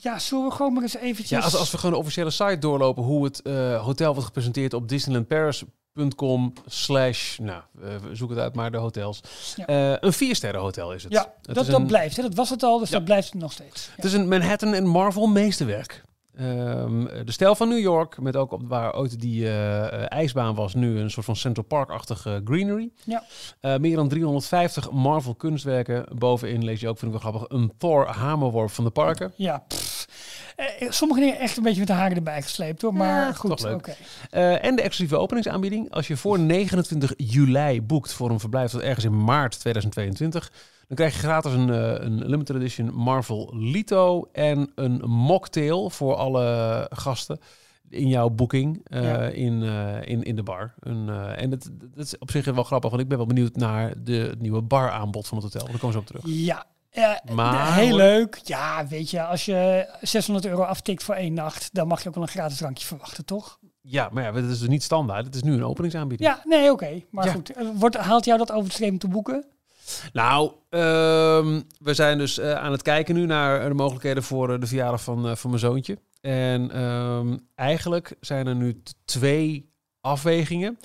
ja, 0.00 0.18
zullen 0.18 0.44
we 0.44 0.50
gewoon 0.50 0.72
maar 0.72 0.82
eens 0.82 0.96
eventjes... 0.96 1.28
Ja, 1.28 1.40
als, 1.40 1.56
als 1.56 1.70
we 1.70 1.76
gewoon 1.78 1.92
de 1.92 1.98
officiële 1.98 2.30
site 2.30 2.58
doorlopen 2.58 3.02
hoe 3.02 3.24
het 3.24 3.42
eh, 3.42 3.84
hotel 3.84 4.10
wordt 4.10 4.26
gepresenteerd 4.26 4.74
op 4.74 4.88
disneylandparis.com 4.88 6.52
slash, 6.66 7.38
nou, 7.38 7.62
uh, 7.82 7.88
zoek 8.12 8.30
het 8.30 8.38
uit 8.38 8.54
maar, 8.54 8.70
de 8.70 8.76
hotels. 8.76 9.20
Ja. 9.56 9.90
Uh, 9.90 9.96
een 10.00 10.12
viersterren 10.12 10.60
hotel 10.60 10.92
is 10.92 11.02
het. 11.02 11.12
Ja, 11.12 11.34
het 11.42 11.54
dat, 11.54 11.66
dat 11.66 11.80
een, 11.80 11.86
blijft. 11.86 12.16
Hè? 12.16 12.22
Dat 12.22 12.34
was 12.34 12.50
het 12.50 12.62
al, 12.62 12.78
dus 12.78 12.88
Ja. 12.88 12.96
dat 12.96 13.04
blijft 13.04 13.32
het 13.32 13.40
nog 13.40 13.52
steeds. 13.52 13.88
Het 13.96 14.04
is 14.04 14.12
een 14.12 14.28
Manhattan 14.28 14.74
en 14.74 14.86
Marvel 14.86 15.26
meesterwerk. 15.26 16.02
Um, 16.40 17.04
de 17.24 17.32
stijl 17.32 17.54
van 17.54 17.68
New 17.68 17.78
York, 17.78 18.20
met 18.20 18.36
ook 18.36 18.52
op 18.52 18.62
waar 18.68 18.94
ooit 18.94 19.20
die 19.20 19.42
uh, 19.42 20.12
ijsbaan 20.12 20.54
was, 20.54 20.74
nu 20.74 20.98
een 20.98 21.10
soort 21.10 21.26
van 21.26 21.36
Central 21.36 21.64
Park-achtige 21.66 22.40
greenery. 22.44 22.90
Ja. 23.04 23.22
Uh, 23.60 23.76
meer 23.76 23.96
dan 23.96 24.08
350 24.08 24.90
Marvel 24.90 25.34
kunstwerken. 25.34 26.04
Bovenin 26.18 26.64
lees 26.64 26.80
je 26.80 26.88
ook, 26.88 26.98
vind 26.98 27.14
ik 27.14 27.20
wel 27.22 27.30
grappig, 27.30 27.58
een 27.58 27.72
Thor 27.78 28.06
hamerworp 28.06 28.70
van 28.70 28.84
de 28.84 28.90
parken. 28.90 29.32
Ja, 29.36 29.64
eh, 30.58 30.90
sommige 30.90 31.20
dingen 31.20 31.38
echt 31.38 31.56
een 31.56 31.62
beetje 31.62 31.78
met 31.78 31.88
de 31.88 31.94
haren 31.94 32.16
erbij 32.16 32.42
gesleept 32.42 32.82
hoor, 32.82 32.94
maar 32.94 33.26
Ja, 33.26 33.32
goed. 33.32 33.50
toch 33.50 33.62
leuk. 33.62 33.74
oké. 33.74 33.94
Uh, 34.32 34.64
en 34.64 34.76
de 34.76 34.82
exclusieve 34.82 35.22
openingsaanbieding. 35.22 35.90
Als 35.92 36.06
je 36.06 36.16
voor 36.16 36.38
29 36.38 37.12
juli 37.16 37.82
boekt 37.82 38.12
voor 38.12 38.30
een 38.30 38.40
verblijf 38.40 38.70
tot 38.70 38.80
ergens 38.80 39.04
in 39.04 39.24
maart 39.24 39.60
2022, 39.60 40.52
dan 40.88 40.96
krijg 40.96 41.12
je 41.12 41.18
gratis 41.18 41.52
een, 41.52 41.68
uh, 41.68 41.94
een 41.98 42.26
limited 42.28 42.56
edition 42.56 42.94
Marvel 42.94 43.50
Lito 43.56 44.28
en 44.32 44.72
een 44.74 45.00
mocktail 45.10 45.90
voor 45.90 46.14
alle 46.14 46.86
gasten 46.90 47.38
in 47.90 48.08
jouw 48.08 48.28
boeking 48.30 48.86
uh, 48.88 49.02
Ja. 49.02 49.18
in, 49.26 49.62
uh, 49.62 50.02
in, 50.04 50.22
in 50.22 50.36
de 50.36 50.42
bar. 50.42 50.74
Een, 50.80 51.06
uh, 51.08 51.42
en 51.42 51.50
dat, 51.50 51.70
dat 51.72 52.04
is 52.04 52.18
op 52.18 52.30
zich 52.30 52.44
wel 52.44 52.64
grappig, 52.64 52.90
want 52.90 53.02
ik 53.02 53.08
ben 53.08 53.18
wel 53.18 53.26
benieuwd 53.26 53.56
naar 53.56 53.92
de 54.02 54.12
het 54.12 54.40
nieuwe 54.40 54.62
baraanbod 54.62 55.26
van 55.28 55.38
het 55.38 55.52
hotel. 55.52 55.68
Daar 55.68 55.78
komen 55.78 55.92
ze 55.92 55.98
op 55.98 56.06
terug. 56.06 56.22
Ja, 56.26 56.64
ja 56.90 57.22
Maar- 57.32 57.74
heel 57.74 57.96
leuk. 57.96 58.40
Ja, 58.44 58.86
weet 58.86 59.10
je, 59.10 59.22
als 59.22 59.44
je 59.44 59.88
600 60.00 60.46
euro 60.46 60.62
aftikt 60.62 61.02
voor 61.02 61.14
één 61.14 61.34
nacht, 61.34 61.68
dan 61.74 61.86
mag 61.88 62.02
je 62.02 62.08
ook 62.08 62.14
wel 62.14 62.24
een 62.24 62.28
gratis 62.30 62.56
drankje 62.58 62.86
verwachten, 62.86 63.24
toch? 63.24 63.58
Ja, 63.80 64.08
maar 64.12 64.22
ja, 64.22 64.32
dat 64.32 64.44
is 64.44 64.58
dus 64.58 64.68
niet 64.68 64.82
standaard. 64.82 65.24
Het 65.26 65.34
is 65.34 65.42
nu 65.42 65.52
een 65.54 65.64
openingsaanbieding. 65.64 66.30
Ja, 66.30 66.40
nee, 66.44 66.70
oké. 66.70 67.02
Maar 67.10 67.26
Ja. 67.26 67.32
goed, 67.32 67.52
eh, 67.52 67.66
wordt, 67.74 67.96
haalt 67.96 68.24
jou 68.24 68.38
dat 68.38 68.52
over 68.52 68.68
de 68.68 68.74
streep 68.74 68.90
om 68.90 68.98
te 68.98 69.08
boeken? 69.08 69.44
Nou, 70.12 70.52
ehm, 70.70 71.60
we 71.78 71.94
zijn 71.94 72.18
dus 72.18 72.38
eh, 72.38 72.52
aan 72.54 72.72
het 72.72 72.82
kijken 72.82 73.14
nu 73.14 73.26
naar 73.26 73.68
de 73.68 73.74
mogelijkheden 73.74 74.22
voor 74.22 74.52
eh, 74.52 74.60
de 74.60 74.66
verjaardag 74.66 75.02
van, 75.02 75.28
eh, 75.28 75.34
van 75.36 75.50
mijn 75.50 75.62
zoontje. 75.62 75.98
En 76.20 76.70
ehm, 76.70 77.36
eigenlijk 77.54 78.16
zijn 78.20 78.46
er 78.46 78.54
nu 78.54 78.82
twee 79.04 79.72
afwegingen. 80.00 80.78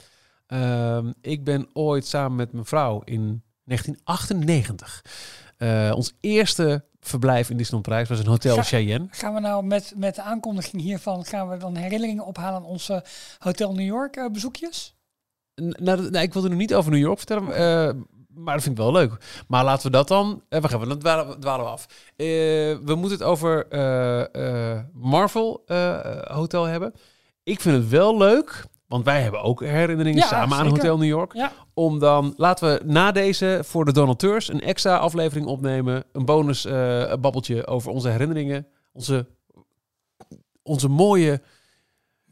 Ehm, 0.47 1.11
ik 1.21 1.43
ben 1.43 1.67
ooit 1.73 2.05
samen 2.07 2.35
met 2.37 2.51
mijn 2.51 2.65
vrouw 2.65 3.01
in 3.03 3.43
1998. 3.63 5.01
eh, 5.57 5.91
ons 5.95 6.13
eerste 6.19 6.85
verblijf 6.99 7.49
in 7.49 7.57
Disneyland 7.57 7.87
Parijs 7.87 8.09
was 8.09 8.19
een 8.19 8.27
hotel 8.27 8.55
Ga- 8.55 8.63
Cheyenne. 8.63 9.07
Gaan 9.11 9.33
we 9.33 9.39
nou 9.39 9.65
met, 9.65 9.93
met 9.95 10.15
de 10.15 10.21
aankondiging 10.21 10.81
hiervan, 10.81 11.25
gaan 11.25 11.49
we 11.49 11.57
dan 11.57 11.75
herinneringen 11.75 12.25
ophalen 12.25 12.55
aan 12.59 12.65
onze 12.65 13.03
Hotel 13.39 13.73
New 13.73 13.85
York 13.85 14.29
bezoekjes? 14.31 14.95
Nou, 15.55 16.09
nee, 16.09 16.23
ik 16.23 16.33
wilde 16.33 16.49
nu 16.49 16.55
niet 16.55 16.73
over 16.73 16.91
New 16.91 16.99
York 16.99 17.17
vertellen, 17.17 18.05
maar 18.35 18.53
dat 18.53 18.63
vind 18.63 18.77
ik 18.77 18.83
wel 18.83 18.91
leuk. 18.91 19.43
Maar 19.47 19.63
laten 19.63 19.85
we 19.85 19.91
dat 19.91 20.07
dan... 20.07 20.41
Uh, 20.49 20.59
wacht 20.61 20.73
even, 20.73 20.87
dan 20.89 20.97
dwalen, 20.99 21.27
we- 21.27 21.39
dwalen 21.39 21.65
we 21.65 21.71
af. 21.71 21.85
Eh, 22.15 22.25
we 22.85 22.95
moeten 22.95 23.11
het 23.17 23.23
over 23.23 23.67
eh, 23.67 24.73
eh, 24.75 24.79
Marvel 24.93 25.63
eh, 25.65 25.99
Hotel 26.23 26.63
hebben. 26.65 26.93
Ik 27.43 27.61
vind 27.61 27.75
het 27.77 27.89
wel 27.89 28.17
leuk, 28.17 28.65
want 28.87 29.05
wij 29.05 29.21
hebben 29.21 29.41
ook 29.41 29.61
herinneringen 29.63 30.19
Ja, 30.19 30.27
samen 30.27 30.57
aan. 30.57 30.67
Hotel 30.67 30.97
New 30.97 31.07
York. 31.07 31.33
Ja. 31.33 31.51
Om 31.73 31.99
dan, 31.99 32.33
laten 32.37 32.67
we 32.73 32.81
na 32.85 33.11
deze 33.11 33.59
voor 33.63 33.85
de 33.85 33.93
donateurs 33.93 34.47
een 34.49 34.61
extra 34.61 34.97
aflevering 34.97 35.47
opnemen. 35.47 36.03
Een 36.11 36.25
bonus 36.25 36.65
eh, 36.65 37.13
babbeltje 37.15 37.67
over 37.67 37.91
onze 37.91 38.09
herinneringen. 38.09 38.67
Onze, 38.91 39.25
onze 40.63 40.87
mooie, 40.87 41.41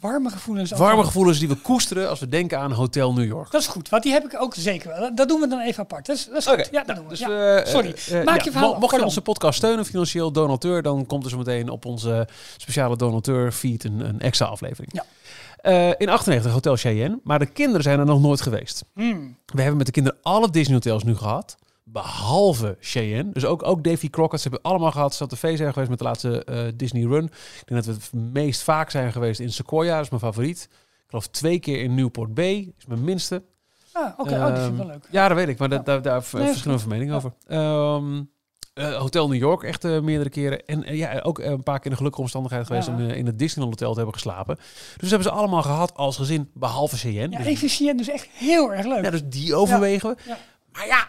Warme 0.02 0.30
gevoelens. 0.30 0.72
warme 0.72 0.94
over- 0.94 1.06
gevoelens 1.06 1.40
die 1.40 1.48
we 1.48 1.56
koesteren 1.56 2.10
als 2.10 2.20
we 2.20 2.28
denken 2.28 2.60
aan 2.60 2.72
Hotel 2.72 3.14
New 3.14 3.26
York. 3.26 3.52
Dat 3.52 3.62
is 3.62 3.68
goed, 3.68 3.90
want 3.90 4.04
die 4.04 4.12
heb 4.12 4.24
ik 4.24 4.42
ook 4.42 4.54
zeker 4.56 4.88
wel. 4.90 5.16
Dat- 5.16 5.28
doen 5.30 5.40
we 5.40 5.48
dan 5.48 5.60
even 5.60 5.84
apart. 5.84 6.06
Dat 6.06 6.16
is, 6.16 6.26
dat 6.26 6.38
is 6.38 6.46
goed. 6.46 6.70
Ja, 6.72 6.84
dat 6.84 6.86
nou, 6.88 6.94
doen 7.00 7.04
we. 7.04 7.10
dus 7.10 7.20
Ja. 7.20 7.28
we, 7.28 7.62
Sorry. 7.66 7.96
eh, 8.10 8.20
eh, 8.20 8.26
Maak 8.26 8.42
je 8.42 8.52
verhaal. 8.52 8.80
Mocht 8.80 8.96
je 8.96 9.04
onze 9.04 9.22
podcast 9.22 9.58
steunen, 9.58 9.86
financieel 9.86 10.32
donateur, 10.32 10.82
dan 10.82 11.06
komt 11.06 11.24
er 11.24 11.30
zo 11.30 11.38
meteen 11.38 11.70
op 11.70 11.86
onze 11.86 12.28
speciale 12.58 12.96
donateur 12.98 13.52
feed 13.52 13.84
een, 13.84 14.00
een 14.00 14.20
extra 14.20 14.46
aflevering. 14.46 14.92
Ja. 14.94 15.04
Eh, 15.58 15.94
in 15.98 16.10
98 16.10 16.52
Hotel 16.52 16.76
Cheyenne, 16.76 17.20
maar 17.24 17.40
de 17.40 17.46
kinderen 17.46 17.82
zijn 17.84 18.00
er 18.00 18.06
nog 18.06 18.22
nooit 18.22 18.42
geweest. 18.42 18.84
Hmm. 18.94 19.38
We 19.46 19.60
hebben 19.60 19.78
met 19.78 19.86
de 19.86 19.92
kinderen 19.92 20.20
alle 20.22 20.50
Disney 20.50 20.74
hotels 20.76 21.04
nu 21.04 21.16
gehad. 21.16 21.58
Behalve 21.92 22.78
Cheyenne. 22.80 23.32
Dus 23.34 23.46
ook, 23.46 23.64
ook 23.68 23.84
Davy 23.84 24.10
Crockett. 24.10 24.42
Ze 24.42 24.50
hebben 24.50 24.72
allemaal 24.72 24.92
gehad. 24.92 25.14
Ze 25.14 25.20
hadden 25.20 25.38
tv 25.38 25.58
zijn 25.58 25.74
geweest 25.74 25.90
met 25.90 26.00
de 26.00 26.06
laatste 26.06 26.44
eh, 26.44 26.64
Disney 26.76 27.04
Run. 27.04 27.24
Ik 27.26 27.68
denk 27.68 27.84
dat 27.86 27.96
we 27.96 28.02
het 28.02 28.34
meest 28.34 28.62
vaak 28.64 28.90
zijn 28.90 29.12
geweest 29.12 29.40
in 29.40 29.52
Sequoia. 29.52 29.96
Dat 29.96 30.04
is 30.04 30.10
mijn 30.10 30.22
favoriet. 30.22 30.68
Ik 30.72 31.06
geloof 31.08 31.28
twee 31.28 31.60
keer 31.60 31.82
in 31.82 31.96
Newport 31.96 32.34
Bay. 32.34 32.74
is 32.78 32.86
mijn 32.86 33.04
minste. 33.04 33.44
Ah, 33.94 34.20
oké. 34.20 34.34
Oh, 34.34 34.46
die 34.46 34.56
vind 34.56 34.68
ik 34.68 34.78
wel 34.78 34.80
Ehm, 34.86 34.88
leuk. 34.92 35.08
Ja, 35.10 35.28
dat 35.28 35.38
weet 35.38 35.48
ik. 35.48 35.58
Maar 35.58 35.70
dat, 35.70 35.78
Ja. 35.78 35.84
daar, 35.86 36.02
daar 36.02 36.24
we 36.32 36.38
Nee, 36.38 36.48
verschillende 36.48 36.82
van 36.82 36.92
meningen 36.92 37.16
over. 37.16 37.34
Eh, 38.74 38.98
Hotel 38.98 39.28
New 39.28 39.40
York 39.40 39.64
echt 39.64 39.84
eh, 39.84 40.00
meerdere 40.00 40.30
keren. 40.30 40.66
En 40.66 40.96
ja, 40.96 41.20
ook 41.20 41.40
een 41.40 41.64
paar 41.64 41.76
keer 41.76 41.86
in 41.86 41.90
de 41.92 41.98
gelukkige 41.98 42.22
omstandigheid 42.24 42.66
geweest 42.68 42.88
Ja. 42.88 42.94
om 42.94 43.00
in 43.00 43.26
het 43.26 43.40
Disneyland 43.40 43.74
Hotel 43.74 43.92
te 43.92 43.98
hebben 43.98 44.14
geslapen. 44.16 44.56
Dus 44.98 45.10
hebben 45.10 45.28
ze 45.28 45.34
allemaal 45.36 45.62
gehad 45.62 45.94
als 45.96 46.16
gezin, 46.18 46.50
behalve 46.54 46.98
Cheyenne. 46.98 47.32
Ja, 47.32 47.38
Dus- 47.38 47.48
ik 47.48 47.58
vind 47.58 47.72
Cheyenne 47.72 47.98
dus 47.98 48.10
echt 48.10 48.28
heel 48.34 48.74
erg 48.74 48.86
leuk. 48.86 49.04
ja, 49.04 49.10
dus 49.10 49.22
die 49.26 49.56
overwegen 49.56 50.10
we. 50.10 50.34
Maar 50.72 50.86
ja, 50.88 51.08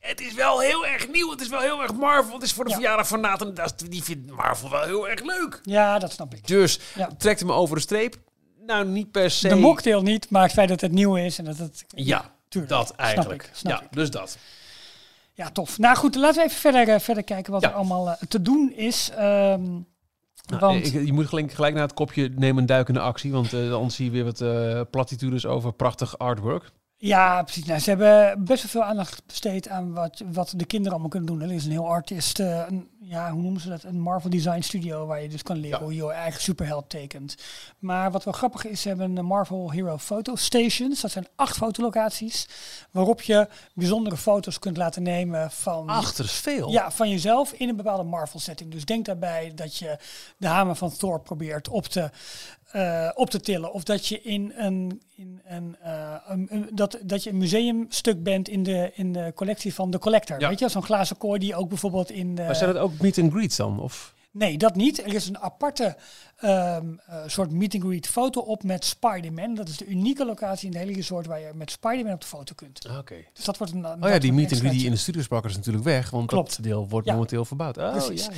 het 0.00 0.20
is 0.20 0.34
wel 0.34 0.60
heel 0.60 0.86
erg 0.86 1.08
nieuw. 1.08 1.30
Het 1.30 1.40
is 1.40 1.48
wel 1.48 1.60
heel 1.60 1.82
erg 1.82 1.92
Marvel. 1.94 2.34
Het 2.34 2.42
is 2.42 2.52
voor 2.52 2.64
de 2.64 2.70
Ja. 2.70 2.76
verjaardag 2.76 3.08
van 3.08 3.20
Nathan. 3.20 3.54
Die 3.88 4.02
vindt 4.02 4.30
Marvel 4.30 4.70
wel 4.70 4.82
heel 4.82 5.08
erg 5.08 5.22
leuk. 5.24 5.60
Ja, 5.62 5.98
dat 5.98 6.12
snap 6.12 6.34
ik. 6.34 6.46
Dus 6.46 6.80
Ja. 6.94 7.08
trekt 7.18 7.40
hem 7.40 7.52
over 7.52 7.76
de 7.76 7.82
streep. 7.82 8.16
Nou, 8.66 8.86
niet 8.86 9.10
per 9.10 9.30
se. 9.30 9.48
De 9.48 9.54
mocktail 9.54 10.02
niet, 10.02 10.30
maar 10.30 10.42
het 10.42 10.52
feit 10.52 10.68
dat 10.68 10.80
het 10.80 10.92
nieuw 10.92 11.16
is 11.16 11.38
en 11.38 11.44
dat 11.44 11.58
het... 11.58 11.84
Ja, 11.88 12.32
tuurlijk. 12.48 12.72
dat 12.72 12.86
Snap 12.86 12.98
eigenlijk. 13.00 13.42
ik, 13.42 13.50
snap 13.52 13.72
ja, 13.78 13.82
ik. 13.86 13.92
dus 13.92 14.10
dat. 14.10 14.38
Ja, 15.34 15.50
tof. 15.50 15.78
Nou 15.78 15.96
goed, 15.96 16.14
laten 16.14 16.42
we 16.42 16.48
even 16.48 16.60
verder, 16.60 16.88
eh, 16.88 17.00
verder 17.00 17.24
kijken 17.24 17.52
wat 17.52 17.62
Ja. 17.62 17.68
er 17.68 17.74
allemaal 17.74 18.08
eh, 18.10 18.14
te 18.28 18.42
doen 18.42 18.72
is. 18.76 19.10
Ehm, 19.10 19.64
Nou, 20.46 20.60
want, 20.60 20.86
ik, 20.94 21.06
je 21.06 21.12
moet 21.12 21.26
gelijk, 21.28 21.52
gelijk 21.52 21.74
naar 21.74 21.82
het 21.82 21.94
kopje 21.94 22.28
neem 22.36 22.58
een 22.58 22.66
duikende 22.66 23.00
actie. 23.00 23.32
Want 23.32 23.52
eh 23.52 23.72
anders 23.72 23.94
zie 23.94 24.04
je 24.04 24.10
weer 24.10 24.24
wat 24.24 24.40
eh 24.40 24.80
platitudes 24.90 25.46
over 25.46 25.72
prachtig 25.72 26.18
artwork. 26.18 26.70
Ja, 27.02 27.42
precies. 27.42 27.64
Nou, 27.64 27.80
ze 27.80 27.88
hebben 27.90 28.44
best 28.44 28.62
wel 28.62 28.70
veel 28.82 28.90
aandacht 28.90 29.22
besteed 29.26 29.68
aan 29.68 29.92
wat, 29.92 30.22
wat 30.32 30.52
de 30.56 30.64
kinderen 30.64 30.92
allemaal 30.92 31.10
kunnen 31.10 31.28
doen. 31.28 31.40
Er 31.48 31.54
is 31.54 31.64
een 31.64 31.70
heel 31.70 31.88
artist, 31.88 32.38
eh, 32.40 32.64
een, 32.68 32.88
ja, 33.00 33.30
hoe 33.30 33.42
noemen 33.42 33.60
ze 33.60 33.68
dat? 33.68 33.82
Een 33.82 34.00
Marvel 34.00 34.30
Design 34.30 34.60
Studio, 34.60 35.06
waar 35.06 35.22
je 35.22 35.28
dus 35.28 35.42
kan 35.42 35.56
leren 35.56 35.78
Ja. 35.78 35.84
hoe 35.84 35.94
je 35.94 36.04
je 36.04 36.10
eigen 36.12 36.42
superheld 36.42 36.88
tekent. 36.88 37.34
Maar 37.78 38.10
wat 38.10 38.24
wel 38.24 38.32
grappig 38.32 38.66
is, 38.66 38.80
ze 38.80 38.88
hebben 38.88 39.16
een 39.16 39.24
Marvel 39.24 39.70
Hero 39.70 39.96
Photo 39.98 40.36
Stations. 40.36 41.00
Dat 41.00 41.10
zijn 41.10 41.26
acht 41.36 41.56
fotolocaties, 41.56 42.48
waarop 42.90 43.22
je 43.22 43.48
bijzondere 43.74 44.16
foto's 44.16 44.58
kunt 44.58 44.76
laten 44.76 45.02
nemen 45.02 45.50
van... 45.50 45.88
Achter 45.88 46.28
veel. 46.28 46.70
Ja, 46.70 46.90
van 46.90 47.08
jezelf 47.10 47.52
in 47.52 47.68
een 47.68 47.76
bepaalde 47.76 48.04
Marvel-setting. 48.04 48.70
Dus 48.70 48.84
denk 48.84 49.04
daarbij 49.04 49.52
dat 49.54 49.76
je 49.76 49.98
de 50.36 50.46
hamer 50.46 50.74
van 50.76 50.96
Thor 50.96 51.20
probeert 51.20 51.68
op 51.68 51.86
te, 51.86 52.10
eh, 52.70 53.10
op 53.14 53.30
te 53.30 53.40
tillen. 53.40 53.72
Of 53.72 53.82
dat 53.84 54.06
je 54.06 54.22
in 54.22 54.52
een, 54.56 55.02
in 55.14 55.40
een, 55.44 55.76
eh, 55.82 56.14
een, 56.26 56.46
een- 56.50 56.68
dat, 56.72 56.98
dat 57.02 57.22
je 57.22 57.30
een 57.30 57.38
museumstuk 57.38 58.22
bent 58.22 58.48
in 58.48 58.62
de, 58.62 58.90
in 58.94 59.12
de 59.12 59.32
collectie 59.34 59.74
van 59.74 59.90
de 59.90 59.98
Collector. 59.98 60.40
Ja. 60.40 60.48
Weet 60.48 60.58
je, 60.58 60.68
zo'n 60.68 60.82
glazen 60.82 61.16
kooi 61.16 61.38
die 61.38 61.54
ook 61.54 61.68
bijvoorbeeld 61.68 62.10
in 62.10 62.34
de... 62.34 62.42
Maar 62.42 62.56
zijn 62.56 62.68
het 62.68 62.78
ook 62.78 62.98
meet 62.98 63.18
and 63.18 63.32
greets 63.32 63.56
dan? 63.56 63.80
Of? 63.80 64.14
Nee, 64.32 64.58
dat 64.58 64.74
niet. 64.74 64.98
Er 65.04 65.14
is 65.14 65.28
een 65.28 65.38
aparte 65.38 65.96
ehm, 66.36 66.86
eh, 67.06 67.16
soort 67.26 67.50
meet 67.50 67.74
and 67.74 67.82
greet 67.84 68.06
foto 68.06 68.40
op 68.40 68.62
met 68.62 68.84
Spider-Man. 68.84 69.54
Dat 69.54 69.68
is 69.68 69.76
de 69.76 69.86
unieke 69.86 70.24
locatie 70.24 70.66
in 70.66 70.72
de 70.72 70.78
hele 70.78 70.92
resort 70.92 71.26
waar 71.26 71.40
je 71.40 71.50
met 71.54 71.70
Spider-Man 71.70 72.12
op 72.14 72.20
de 72.20 72.26
foto 72.26 72.54
kunt. 72.54 72.88
Oké. 72.98 73.14
Dus 73.32 73.44
dat 73.44 73.56
wordt 73.58 73.72
een. 73.72 73.86
Oh 73.86 74.08
ja, 74.08 74.18
die 74.18 74.32
meeting 74.32 74.70
die 74.70 74.84
in 74.84 74.90
de 74.90 74.96
studio 74.96 75.40
is 75.44 75.56
natuurlijk 75.56 75.84
weg, 75.84 76.10
want 76.10 76.26
Klopt. 76.26 76.56
dat 76.56 76.64
deel 76.64 76.88
wordt 76.88 77.06
Ja. 77.06 77.12
momenteel 77.12 77.44
verbouwd. 77.44 77.78
Oh, 77.78 77.90
Precies. 77.92 78.28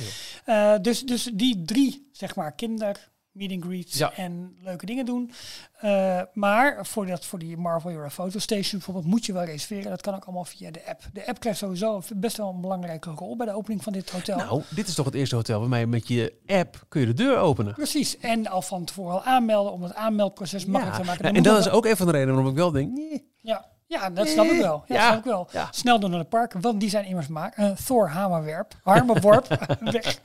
ja, 0.45 0.77
dus, 0.77 1.01
dus 1.03 1.29
die 1.33 1.61
drie, 1.65 2.09
zeg 2.11 2.35
maar, 2.35 2.51
kinder, 2.51 3.11
meet 3.33 3.51
and 3.51 3.63
greets 3.63 3.97
Ja. 3.97 4.13
en 4.15 4.55
leuke 4.63 4.85
dingen 4.85 5.05
doen. 5.05 5.31
Eh, 5.79 6.21
maar 6.33 6.85
voor, 6.85 7.05
dat, 7.05 7.25
voor 7.25 7.39
die 7.39 7.57
Marvel 7.57 7.89
Hero 7.89 8.07
Photo 8.09 8.39
Station 8.39 8.71
bijvoorbeeld 8.71 9.05
moet 9.05 9.25
je 9.25 9.33
wel 9.33 9.43
reserveren. 9.43 9.89
Dat 9.89 10.01
kan 10.01 10.15
ook 10.15 10.23
allemaal 10.23 10.45
via 10.45 10.71
de 10.71 10.81
app. 10.87 11.01
De 11.13 11.27
app 11.27 11.39
krijgt 11.39 11.59
sowieso 11.59 12.01
best 12.15 12.37
wel 12.37 12.49
een 12.49 12.61
belangrijke 12.61 13.09
rol 13.09 13.35
bij 13.35 13.45
de 13.45 13.51
opening 13.53 13.83
van 13.83 13.93
dit 13.93 14.09
hotel. 14.09 14.37
Nou, 14.37 14.61
dit 14.69 14.87
is 14.87 14.93
toch 14.93 15.05
het 15.05 15.15
eerste 15.15 15.35
hotel 15.35 15.59
waarmee 15.59 15.87
met 15.87 16.07
je 16.07 16.33
app 16.47 16.85
kun 16.89 16.99
je 17.01 17.07
de 17.07 17.13
deur 17.13 17.37
openen. 17.37 17.73
Precies. 17.73 18.17
En 18.17 18.47
al 18.47 18.61
van 18.61 18.85
tevoren 18.85 19.13
al 19.13 19.23
aanmelden 19.23 19.71
om 19.73 19.83
het 19.83 19.95
aanmeldproces 19.95 20.65
makkelijk 20.65 20.99
te 20.99 21.05
maken. 21.05 21.33
En 21.35 21.43
dat 21.43 21.59
is 21.59 21.69
ook 21.69 21.85
een 21.85 21.97
van 21.97 22.05
de 22.05 22.11
redenen 22.11 22.33
waarom 22.35 22.51
ik 22.51 22.57
wel 22.57 22.71
denk, 22.71 22.91
nee. 22.91 23.31
Ja, 23.41 23.65
ja 23.87 24.09
dat 24.09 24.27
snap 24.27 24.45
ik 24.45 24.61
wel. 24.61 24.83
Ja, 24.87 25.05
snap 25.07 25.17
ik 25.17 25.23
wel. 25.23 25.47
Ja. 25.51 25.67
Snel 25.71 25.99
door 25.99 26.09
naar 26.09 26.19
de 26.19 26.25
parken, 26.25 26.61
want 26.61 26.79
die 26.79 26.89
zijn 26.89 27.05
immers 27.05 27.27
maak. 27.27 27.55
eh 27.57 27.71
Thor 27.71 28.09
Hamerwerp. 28.09 28.73
Hamerworp. 28.83 29.47
weg. 29.91 30.19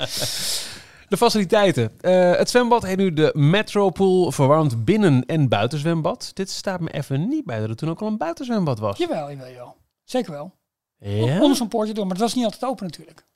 De 1.08 1.16
faciliteiten. 1.16 2.00
Eh, 2.00 2.36
het 2.36 2.50
zwembad 2.50 2.82
heet 2.82 2.96
nu 2.96 3.12
de 3.12 3.30
Metropool 3.34 4.32
verwarmd 4.32 4.84
binnen- 4.84 5.26
en 5.26 5.48
buitenzwembad. 5.48 6.30
Dit 6.34 6.50
staat 6.50 6.80
me 6.80 6.90
even 6.90 7.28
niet 7.28 7.44
bij 7.44 7.60
dat 7.60 7.68
er 7.68 7.76
toen 7.76 7.88
ook 7.88 8.00
al 8.00 8.06
een 8.06 8.16
buitenzwembad 8.16 8.78
was. 8.78 8.98
Jawel, 8.98 9.30
jawel, 9.30 9.48
jawel. 9.48 9.76
Zeker 10.04 10.32
wel. 10.32 10.52
Ja? 10.98 11.40
Onder 11.40 11.56
zo'n 11.56 11.68
poortje 11.68 11.94
door, 11.94 12.04
maar 12.04 12.12
het 12.14 12.22
was 12.22 12.34
niet 12.34 12.44
altijd 12.44 12.64
open 12.64 12.86
natuurlijk. 12.86 13.26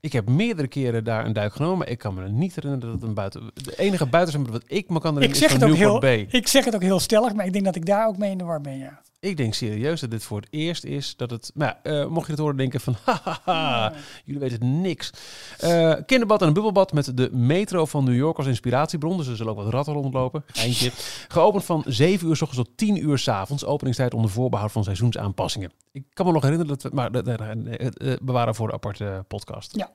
Ik 0.00 0.12
heb 0.12 0.28
meerdere 0.28 0.68
keren 0.68 1.04
daar 1.04 1.26
een 1.26 1.32
duik 1.32 1.52
genomen, 1.52 1.78
maar 1.78 1.88
ik 1.88 1.98
kan 1.98 2.14
me 2.14 2.28
niet 2.28 2.54
herinneren 2.54 2.86
dat 2.86 3.00
het 3.00 3.08
een 3.08 3.14
buiten... 3.14 3.50
De 3.54 3.76
enige 3.76 4.06
buitenzwembad 4.06 4.52
wat 4.52 4.62
ik 4.66 4.88
me 4.88 5.00
kan 5.00 5.16
Ik 5.16 5.22
herinneren 5.22 5.48
zeg, 5.48 5.48
is 5.48 5.54
het 5.54 5.70
ook 5.70 5.76
heel, 5.76 5.92
Newport 5.92 6.30
Bay. 6.30 6.40
ik 6.40 6.48
zeg 6.48 6.64
het 6.64 6.74
ook 6.74 6.82
heel 6.82 7.00
stellig, 7.00 7.32
maar 7.34 7.46
ik 7.46 7.52
denk 7.52 7.64
dat 7.64 7.76
ik 7.76 7.86
daar 7.86 8.06
ook 8.06 8.18
mee 8.18 8.30
in 8.30 8.38
de 8.38 8.44
war 8.44 8.60
ben, 8.60 8.78
ja. 8.78 9.00
Ik 9.22 9.36
denk 9.36 9.54
serieus 9.54 10.00
dat 10.00 10.10
dit 10.10 10.24
voor 10.24 10.40
het 10.40 10.48
eerst 10.50 10.84
is 10.84 11.16
dat 11.16 11.30
het... 11.30 11.50
Nou, 11.54 11.74
ja, 11.82 11.90
eh, 12.00 12.06
mocht 12.06 12.26
je 12.26 12.32
het 12.32 12.40
horen 12.40 12.56
denken 12.56 12.80
van... 12.80 12.96
Hahaha, 13.04 13.92
jullie 14.24 14.40
weten 14.40 14.80
niks. 14.80 15.10
Eh, 15.58 15.94
kinderbad 16.06 16.40
en 16.40 16.46
een 16.46 16.52
bubbelbad 16.52 16.92
met 16.92 17.16
de 17.16 17.30
metro 17.32 17.86
van 17.86 18.04
New 18.04 18.14
York 18.14 18.36
als 18.36 18.46
inspiratiebron. 18.46 19.16
Dus 19.16 19.26
er 19.26 19.36
zullen 19.36 19.52
ook 19.52 19.58
wat 19.58 19.72
ratten 19.72 19.94
rondlopen. 19.94 20.44
Eindje. 20.54 20.90
Geopend 21.28 21.64
van 21.64 21.84
7 21.86 22.28
uur 22.28 22.36
s 22.36 22.42
ochtends 22.42 22.68
tot 22.68 22.76
10 22.76 23.02
uur 23.02 23.18
s 23.18 23.28
avonds. 23.28 23.64
Openingstijd 23.64 24.14
onder 24.14 24.30
voorbehoud 24.30 24.72
van 24.72 24.84
seizoensaanpassingen. 24.84 25.72
Ik 25.92 26.04
kan 26.12 26.26
me 26.26 26.32
nog 26.32 26.42
herinneren 26.42 26.72
dat 26.72 26.82
we... 26.82 26.90
Maar 26.92 27.12
dat, 27.12 27.24
dat, 27.24 27.40
eh, 27.40 28.12
bewaren 28.22 28.54
voor 28.54 28.66
de 28.66 28.74
aparte 28.74 29.24
podcast. 29.28 29.76
Ja. 29.76 29.90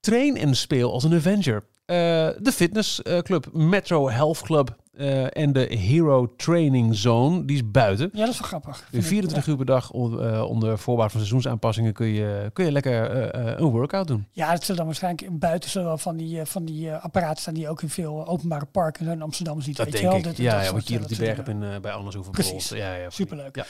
Train 0.00 0.36
en 0.36 0.56
speel 0.56 0.92
als 0.92 1.04
een 1.04 1.14
Avenger. 1.14 1.64
De 1.86 2.52
fitnessclub 2.52 3.52
Metro 3.52 4.10
Health 4.10 4.42
Club 4.42 4.76
eh, 4.96 5.36
en 5.36 5.52
de 5.52 5.60
Hero 5.60 6.34
Training 6.36 6.94
Zone, 6.96 7.44
die 7.44 7.56
is 7.56 7.70
buiten. 7.70 8.10
Ja, 8.12 8.24
dat 8.24 8.28
is 8.34 8.38
wel 8.38 8.48
grappig. 8.48 8.76
Dus 8.76 8.86
vind 8.90 9.02
ik. 9.02 9.08
24 9.08 9.46
uur 9.46 9.56
per 9.56 9.66
dag 9.66 9.92
eh, 9.92 10.44
onder 10.48 10.78
voorbaat 10.78 11.10
van 11.10 11.20
seizoensaanpassingen 11.20 11.92
kun 11.92 12.06
je, 12.06 12.50
kun 12.52 12.64
je 12.64 12.72
lekker 12.72 13.10
eh, 13.30 13.54
een 13.56 13.70
workout 13.70 14.06
doen. 14.06 14.26
Ja, 14.32 14.50
het 14.50 14.60
zullen 14.60 14.76
dan 14.76 14.86
waarschijnlijk 14.86 15.38
buiten 15.38 15.70
zullen 15.70 15.86
wel 15.88 15.98
van 15.98 16.16
die, 16.16 16.44
van 16.44 16.64
die 16.64 16.92
apparaten 16.92 17.40
staan 17.40 17.54
die 17.54 17.62
je 17.62 17.68
ook 17.68 17.82
in 17.82 17.88
veel 17.88 18.26
openbare 18.26 18.64
parken 18.66 19.06
in 19.08 19.22
Amsterdam 19.22 19.60
ziet. 19.60 19.76
Dat 19.76 19.86
weet 19.86 19.94
je 19.94 20.00
denk 20.00 20.10
wel. 20.10 20.20
ik. 20.20 20.24
Dat- 20.26 20.36
ja, 20.36 20.56
dat 20.56 20.64
ja, 20.66 20.72
wat 20.72 20.88
je 20.88 20.92
hier 20.94 21.02
op 21.02 21.08
die 21.08 21.16
dat 21.16 21.26
berg 21.26 21.36
hebt 21.36 21.48
in, 21.48 21.80
bij 21.82 21.92
Andershoeven 21.92 22.32
Precies. 22.32 22.68
Ja, 22.68 22.94
ja, 22.94 23.10
Superleuk. 23.10 23.56
Ja. 23.56 23.64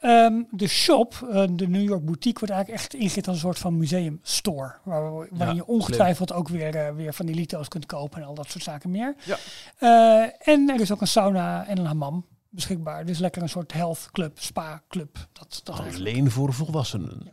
Ehm, 0.00 0.42
de 0.50 0.68
shop, 0.68 1.26
de 1.50 1.68
New 1.68 1.82
York 1.88 2.04
boutique, 2.04 2.38
wordt 2.38 2.54
eigenlijk 2.54 2.82
echt 2.82 2.94
ingericht 2.94 3.26
als 3.26 3.36
een 3.36 3.42
soort 3.42 3.58
van 3.58 3.76
museumstore. 3.76 4.74
Waar, 4.84 5.02
waarin 5.12 5.28
Ja, 5.38 5.52
je 5.52 5.66
ongetwijfeld 5.66 6.32
ook 6.32 6.48
weer, 6.48 6.94
weer 6.94 7.14
van 7.14 7.26
die 7.26 7.34
lito's 7.34 7.68
kunt 7.68 7.86
kopen 7.86 8.20
en 8.20 8.26
al 8.26 8.34
dat 8.34 8.50
soort 8.50 8.64
zaken 8.64 8.90
meer. 8.90 9.14
Ja. 9.24 9.36
Eh, 9.78 10.30
en 10.68 10.74
er 10.74 10.80
is 10.80 10.92
ook 10.92 11.00
een 11.00 11.06
sauna 11.06 11.66
en 11.66 11.78
een 11.78 11.86
hammam 11.86 12.24
beschikbaar. 12.48 13.04
Dus 13.04 13.18
lekker 13.18 13.42
een 13.42 13.48
soort 13.48 13.72
health 13.72 14.08
club, 14.12 14.38
spa 14.38 14.82
club. 14.88 15.28
Dat. 15.32 15.62
Alleen 15.64 16.30
voor 16.30 16.52
volwassenen. 16.52 17.30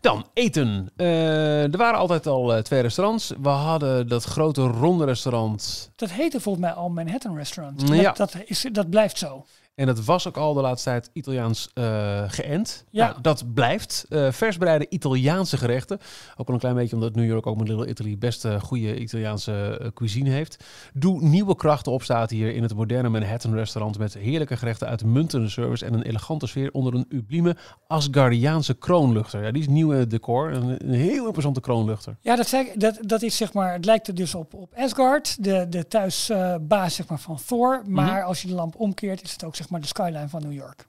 Dan 0.00 0.26
eten. 0.32 0.90
Eh, 0.96 1.62
er 1.62 1.76
waren 1.76 1.98
altijd 1.98 2.26
al 2.26 2.54
eh, 2.54 2.62
twee 2.62 2.80
restaurants. 2.80 3.32
We 3.42 3.48
hadden 3.48 4.08
dat 4.08 4.24
grote 4.24 4.62
ronde 4.62 5.04
restaurant. 5.04 5.90
Dat 5.96 6.10
heette 6.10 6.40
volgens 6.40 6.64
mij 6.64 6.74
al 6.74 6.88
Manhattan 6.88 7.36
Restaurant. 7.36 7.88
Ja. 7.88 8.02
Dat, 8.02 8.16
dat, 8.16 8.36
is, 8.44 8.66
dat 8.72 8.90
blijft 8.90 9.18
zo. 9.18 9.44
En 9.78 9.86
dat 9.86 10.04
was 10.04 10.28
ook 10.28 10.36
al 10.36 10.54
de 10.54 10.60
laatste 10.60 10.90
tijd 10.90 11.10
Italiaans 11.12 11.70
eh, 11.74 12.22
geënt. 12.26 12.84
Ja. 12.90 13.06
Nou, 13.06 13.20
dat 13.20 13.54
blijft. 13.54 14.06
Eh 14.08 14.32
vers 14.32 14.58
bereide 14.58 14.86
Italiaanse 14.88 15.56
gerechten. 15.56 15.98
Ook 16.36 16.48
al 16.48 16.54
een 16.54 16.60
klein 16.60 16.74
beetje 16.74 16.94
omdat 16.94 17.14
New 17.14 17.26
York 17.26 17.46
ook 17.46 17.56
met 17.56 17.68
Little 17.68 17.86
Italy 17.86 18.18
best 18.18 18.44
eh, 18.44 18.60
goede 18.60 18.98
Italiaanse 18.98 19.78
eh, 19.80 19.88
cuisine 19.94 20.30
heeft. 20.30 20.64
Doe 20.94 21.22
nieuwe 21.22 21.56
krachten 21.56 21.92
op 21.92 22.02
staat 22.02 22.30
hier 22.30 22.54
in 22.54 22.62
het 22.62 22.74
moderne 22.74 23.08
Manhattan 23.08 23.54
restaurant 23.54 23.98
met 23.98 24.14
heerlijke 24.14 24.56
gerechten 24.56 24.88
uit 24.88 25.04
muntende 25.04 25.48
service 25.48 25.84
en 25.84 25.94
een 25.94 26.02
elegante 26.02 26.46
sfeer 26.46 26.70
onder 26.72 26.94
een 26.94 27.06
sublieme 27.10 27.56
Asgardiaanse 27.86 28.74
kroonluchter. 28.74 29.44
Ja, 29.44 29.50
die 29.50 29.62
is 29.62 29.68
nieuw 29.68 30.06
decor. 30.06 30.52
Een, 30.52 30.88
een 30.88 30.94
heel 30.94 31.26
imposante 31.26 31.60
kroonluchter. 31.60 32.16
Ja, 32.20 32.36
dat, 32.36 32.48
zei, 32.48 32.68
dat, 32.74 32.98
dat 33.00 33.22
is 33.22 33.36
zeg 33.36 33.52
maar, 33.52 33.72
het 33.72 33.84
lijkt 33.84 34.08
er 34.08 34.14
dus 34.14 34.34
op, 34.34 34.54
op 34.54 34.72
Asgard, 34.76 35.44
de, 35.44 35.66
de 35.68 35.88
thuisbaas 35.88 36.94
zeg 36.94 37.08
maar, 37.08 37.20
van 37.20 37.38
Thor. 37.46 37.82
Maar 37.86 38.22
als 38.22 38.42
je 38.42 38.48
de 38.48 38.54
lamp 38.54 38.74
omkeert, 38.76 39.22
is 39.22 39.32
het 39.32 39.44
ook 39.44 39.56
zeg 39.56 39.67
maar 39.70 39.80
de 39.80 39.86
skyline 39.86 40.28
van 40.28 40.42
New 40.42 40.52
York. 40.52 40.86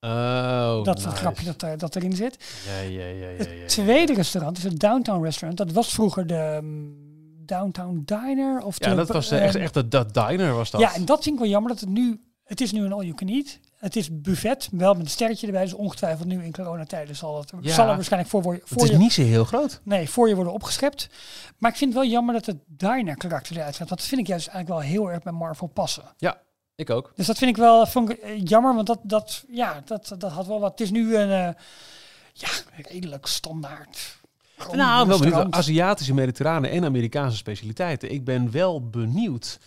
Oh, 0.00 0.84
dat 0.84 0.98
is 0.98 1.04
het 1.04 1.14
grapje 1.18 1.44
dat, 1.44 1.62
er- 1.62 1.78
dat 1.78 1.96
erin 1.96 2.12
zit. 2.12 2.36
Ja, 2.66 2.80
ja, 2.80 2.88
ja, 2.88 3.04
ja, 3.06 3.28
ja, 3.30 3.36
Het 3.36 3.50
ja. 3.60 3.66
tweede 3.66 4.14
restaurant 4.14 4.56
is 4.58 4.62
het 4.64 4.78
Downtown 4.78 5.22
Restaurant. 5.24 5.58
Dat 5.58 5.72
was 5.72 5.92
vroeger 5.94 6.26
de 6.26 6.58
mm, 6.62 6.94
Downtown 7.46 8.02
Diner. 8.04 8.60
Of 8.64 8.76
Ja, 8.84 8.90
de, 8.90 8.96
dat 8.96 9.08
was 9.08 9.30
eh, 9.30 9.44
echt, 9.44 9.54
en- 9.54 9.60
echt 9.60 9.74
dat, 9.74 9.90
dat 9.90 10.14
diner 10.14 10.54
was 10.54 10.70
dat. 10.70 10.80
Ja, 10.80 10.94
en 10.94 11.04
dat 11.04 11.22
vind 11.22 11.34
ik 11.34 11.40
wel 11.40 11.50
jammer 11.50 11.70
dat 11.70 11.80
het 11.80 11.88
nu... 11.88 12.20
Het 12.44 12.60
is 12.60 12.72
nu 12.72 12.84
een 12.84 12.92
all-you-can-eat. 12.92 13.58
Het 13.76 13.96
is 13.96 14.20
buffet, 14.20 14.68
wel 14.72 14.94
met 14.94 15.02
een 15.04 15.10
sterretje 15.10 15.46
erbij. 15.46 15.62
Dus 15.62 15.72
ongetwijfeld 15.74 16.28
nu 16.28 16.44
in 16.44 16.52
coronatijden 16.52 17.16
zal 17.16 17.38
het 17.38 17.52
Ja. 17.60 17.74
zal 17.74 17.88
er 17.88 17.94
waarschijnlijk 17.94 18.30
voor, 18.30 18.42
voor, 18.42 18.60
voor 18.64 18.76
het 18.82 18.86
is 18.86 18.90
je... 18.96 19.02
niet 19.02 19.12
zo 19.12 19.22
heel 19.22 19.44
groot. 19.44 19.80
Nee, 19.82 20.08
voor 20.10 20.28
je 20.28 20.34
worden 20.34 20.52
opgeschept. 20.52 21.08
Maar 21.58 21.70
ik 21.70 21.76
vind 21.76 21.92
het 21.92 22.02
wel 22.02 22.10
jammer 22.10 22.34
dat 22.34 22.46
het 22.46 22.56
diner 22.66 23.16
karakter 23.16 23.56
eruit 23.56 23.76
gaat. 23.76 23.88
Dat 23.88 24.02
vind 24.02 24.20
ik 24.20 24.26
juist 24.26 24.46
eigenlijk 24.48 24.80
wel 24.80 24.90
heel 24.90 25.10
erg 25.10 25.22
bij 25.22 25.32
Marvel 25.32 25.66
passen. 25.66 26.02
Ik 26.76 26.90
ook. 26.90 27.12
Dus 27.14 27.26
dat 27.26 27.38
vind 27.38 27.50
ik 27.50 27.56
wel 27.56 27.86
vond 27.86 28.10
ik, 28.10 28.18
eh, 28.18 28.40
jammer, 28.44 28.74
want 28.74 28.86
dat, 28.86 28.98
dat, 29.02 29.44
ja, 29.50 29.82
dat, 29.84 30.14
dat 30.18 30.30
had 30.32 30.46
wel 30.46 30.60
wat. 30.60 30.70
Het 30.70 30.80
is 30.80 30.90
nu 30.90 31.16
een 31.16 31.30
eh, 31.30 31.54
ja, 32.32 32.48
redelijk 32.74 33.26
standaard. 33.26 34.18
Nou, 34.72 35.08
wel 35.08 35.18
benieuwd. 35.18 35.52
Aziatische, 35.54 36.14
mediterrane 36.14 36.68
en 36.68 36.84
Amerikaanse 36.84 37.36
specialiteiten. 37.36 38.12
Ik 38.12 38.24
ben 38.24 38.50
wel 38.50 38.88
benieuwd 38.88 39.58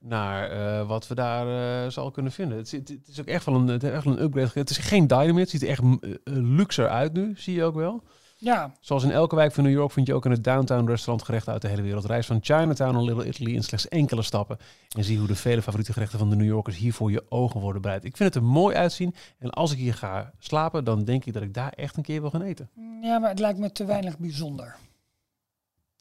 naar 0.00 0.50
eh, 0.50 0.86
wat 0.88 1.06
we 1.06 1.14
daar 1.14 1.82
eh 1.84 1.90
zal 1.90 2.10
kunnen 2.10 2.32
vinden. 2.32 2.56
Het, 2.58 2.66
is- 2.66 2.72
het, 2.72 2.88
het 2.88 3.08
is 3.08 3.20
ook 3.20 3.26
echt 3.26 3.44
wel 3.44 3.54
een, 3.54 3.66
het 3.68 3.82
is 3.82 3.90
echt 3.90 4.04
wel 4.04 4.12
een 4.18 4.22
upgrade. 4.22 4.50
Het 4.54 4.70
is 4.70 4.76
geen 4.78 5.06
diner, 5.06 5.34
het 5.34 5.50
ziet 5.50 5.62
er 5.62 5.68
echt 5.68 5.80
eh, 5.82 6.10
luxer 6.24 6.88
uit 6.88 7.12
nu, 7.12 7.32
zie 7.36 7.54
je 7.54 7.64
ook 7.64 7.74
wel. 7.74 8.02
Ja, 8.40 8.72
Zoals 8.80 9.04
in 9.04 9.10
elke 9.10 9.36
wijk 9.36 9.52
van 9.52 9.64
New 9.64 9.72
York 9.72 9.92
vind 9.92 10.06
je 10.06 10.14
ook 10.14 10.24
in 10.24 10.30
het 10.30 10.44
downtown 10.44 10.86
restaurant 10.86 11.24
gerechten 11.24 11.52
uit 11.52 11.62
de 11.62 11.68
hele 11.68 11.82
wereld. 11.82 12.04
Reis 12.04 12.26
van 12.26 12.38
Chinatown 12.42 12.92
naar 12.92 13.02
Little 13.02 13.26
Italy 13.26 13.54
in 13.54 13.62
slechts 13.62 13.88
enkele 13.88 14.22
stappen. 14.22 14.58
En 14.96 15.04
zie 15.04 15.18
hoe 15.18 15.26
de 15.26 15.34
vele 15.34 15.62
favoriete 15.62 15.92
gerechten 15.92 16.18
van 16.18 16.30
de 16.30 16.36
New 16.36 16.46
Yorkers 16.46 16.76
hier 16.76 16.92
voor 16.92 17.10
je 17.10 17.24
ogen 17.28 17.60
worden 17.60 17.82
bereid. 17.82 18.04
Ik 18.04 18.16
vind 18.16 18.34
het 18.34 18.42
er 18.42 18.48
mooi 18.48 18.76
uitzien. 18.76 19.14
En 19.38 19.50
als 19.50 19.72
ik 19.72 19.78
hier 19.78 19.94
ga 19.94 20.32
slapen, 20.38 20.84
dan 20.84 21.04
denk 21.04 21.24
ik 21.24 21.32
dat 21.32 21.42
ik 21.42 21.54
daar 21.54 21.72
echt 21.72 21.96
een 21.96 22.02
keer 22.02 22.20
wil 22.20 22.30
gaan 22.30 22.42
eten. 22.42 22.70
ja, 23.02 23.18
maar 23.18 23.30
het 23.30 23.38
lijkt 23.38 23.58
me 23.58 23.72
te 23.72 23.84
weinig 23.84 24.18
bijzonder. 24.18 24.76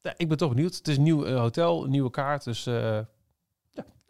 Ja, 0.01 0.13
ik 0.17 0.27
ben 0.27 0.37
toch 0.37 0.49
benieuwd. 0.49 0.75
Het 0.75 0.87
is 0.87 0.97
een 0.97 1.03
nieuw 1.03 1.25
eh, 1.25 1.39
hotel, 1.39 1.85
nieuwe 1.85 2.09
kaart. 2.09 2.43
Dus 2.43 2.65
eh, 2.65 2.99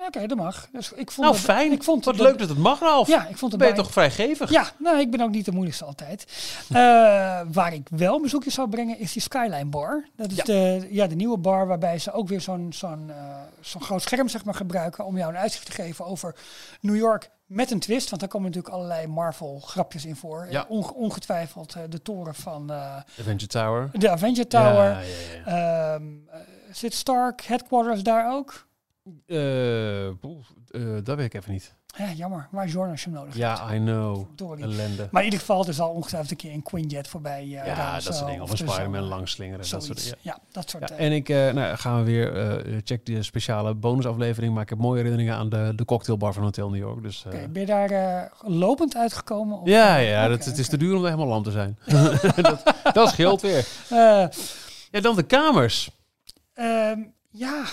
Oké, 0.05 0.27
dat 0.27 0.37
mag. 0.37 0.67
Dus 0.71 0.91
ik 0.91 1.11
vond 1.11 1.27
nou, 1.27 1.31
dat- 1.31 1.45
fijn. 1.55 1.71
Ik 1.71 1.83
vond 1.83 2.05
Wat 2.05 2.17
dat- 2.17 2.27
leuk 2.27 2.37
dat 2.39 2.49
het 2.49 2.57
mag, 2.57 2.79
Ralf. 2.79 3.07
Ja, 3.07 3.27
ik 3.27 3.37
vond 3.37 3.51
het 3.51 3.61
ben 3.61 3.69
je 3.69 3.73
bij- 3.75 3.83
toch 3.83 3.91
vrijgevig? 3.91 4.49
Ja, 4.51 4.65
nou, 4.79 4.99
ik 4.99 5.11
ben 5.11 5.21
ook 5.21 5.29
niet 5.29 5.45
de 5.45 5.51
moeilijkste 5.51 5.85
altijd. 5.85 6.25
Eh, 6.69 6.75
waar 7.51 7.73
ik 7.73 7.87
wel 7.89 8.21
bezoekjes 8.21 8.53
zou 8.53 8.69
brengen 8.69 8.99
is 8.99 9.13
die 9.13 9.21
Skyline 9.21 9.65
Bar. 9.65 10.05
Dat 10.15 10.31
is 10.31 10.37
Ja. 10.37 10.43
De, 10.43 10.87
ja, 10.91 11.07
de 11.07 11.15
nieuwe 11.15 11.37
bar 11.37 11.67
waarbij 11.67 11.99
ze 11.99 12.11
ook 12.11 12.27
weer 12.27 12.41
zo'n 12.41 12.73
zo'n 12.73 13.09
eh, 13.09 13.39
zo'n 13.61 13.81
groot 13.81 14.01
scherm 14.01 14.27
zeg 14.29 14.45
maar, 14.45 14.53
gebruiken 14.53 15.05
om 15.05 15.17
jou 15.17 15.31
een 15.33 15.39
uitzicht 15.39 15.65
te 15.65 15.71
geven 15.71 16.05
over 16.05 16.35
New 16.81 16.95
York 16.95 17.29
met 17.45 17.71
een 17.71 17.79
twist. 17.79 18.09
Want 18.09 18.21
daar 18.21 18.29
komen 18.29 18.47
natuurlijk 18.47 18.73
allerlei 18.75 19.07
Marvel 19.07 19.59
grapjes 19.59 20.05
in 20.05 20.15
voor. 20.15 20.47
Ja. 20.49 20.63
Eh, 20.63 20.69
onge- 20.71 20.93
ongetwijfeld 20.93 21.75
eh, 21.75 21.81
de 21.89 22.01
toren 22.01 22.35
van 22.35 22.71
eh, 22.71 22.95
Adventure 23.19 23.47
Tower. 23.47 23.89
de 23.93 24.09
Avenger 24.09 24.47
Tower. 24.47 24.89
Ja, 24.89 24.99
ja, 24.99 25.05
ja. 25.45 25.93
Ehm, 25.95 26.03
eh, 26.31 26.39
zit 26.71 26.93
Stark 26.93 27.41
Headquarters 27.41 28.03
daar 28.03 28.33
ook? 28.33 28.66
Eh, 29.27 30.07
eh, 30.07 30.13
dat 31.03 31.15
weet 31.17 31.25
ik 31.25 31.33
even 31.33 31.51
niet. 31.51 31.75
Ja, 31.97 32.11
jammer. 32.11 32.47
Waar 32.51 32.67
Jorn 32.67 32.89
als 32.91 33.03
je 33.03 33.09
hem 33.09 33.19
nodig 33.19 33.33
hebt? 33.37 33.59
Ja, 33.59 33.73
I 33.73 33.77
know. 33.77 34.25
Verdorie. 34.25 34.63
Ellende. 34.63 35.07
Maar 35.11 35.21
in 35.21 35.27
ieder 35.27 35.39
geval, 35.39 35.67
er 35.67 35.73
zal 35.73 35.89
ongetwijfeld 35.89 36.31
een 36.31 36.37
keer 36.37 36.51
een 36.53 36.61
Quinjet 36.63 37.07
voorbij 37.07 37.43
uh, 37.43 37.51
ja, 37.65 37.93
dat 37.99 38.15
soort 38.15 38.27
dingen. 38.27 38.41
Of 38.41 38.51
een 38.51 38.57
Spider-Man 38.57 39.03
langslingeren. 39.03 39.69
Dat 39.69 39.83
soort, 39.83 40.05
ja. 40.05 40.13
Ja, 40.21 40.39
dat 40.51 40.69
soort 40.69 40.89
Ja, 40.89 40.95
eh, 40.95 41.05
en 41.05 41.11
ik 41.11 41.29
eh, 41.29 41.51
nou, 41.53 41.77
gaan 41.77 41.97
we 41.97 42.03
weer 42.03 42.35
eh 42.37 42.77
check 42.83 43.05
die 43.05 43.23
speciale 43.23 43.73
bonusaflevering. 43.75 44.53
Maar 44.53 44.63
ik 44.63 44.69
heb 44.69 44.77
mooie 44.77 44.95
herinneringen 44.97 45.35
aan 45.35 45.49
de, 45.49 45.73
de 45.75 45.85
cocktailbar 45.85 46.33
van 46.33 46.43
Hotel 46.43 46.69
New 46.69 46.79
York. 46.79 47.01
Dus, 47.03 47.25
eh, 47.25 47.33
Oké, 47.33 47.47
ben 47.47 47.61
je 47.61 47.67
daar 47.67 47.89
eh, 47.91 48.31
lopend 48.49 48.95
uitgekomen? 48.95 49.59
Of, 49.59 49.67
ja, 49.67 49.97
eh, 49.97 50.09
ja 50.09 50.27
dat, 50.27 50.45
het 50.45 50.57
is 50.57 50.67
te 50.67 50.77
duur 50.77 50.95
om 50.95 50.99
er 51.03 51.09
helemaal 51.09 51.27
lam 51.27 51.43
te 51.43 51.51
zijn. 51.51 51.77
dat, 52.41 52.73
dat 52.93 53.09
scheelt 53.09 53.41
weer. 53.41 53.67
Eh, 53.89 54.25
Ja, 54.91 55.01
dan 55.01 55.15
de 55.15 55.23
kamers. 55.23 55.89
Ehm, 56.53 56.99
ja, 57.29 57.63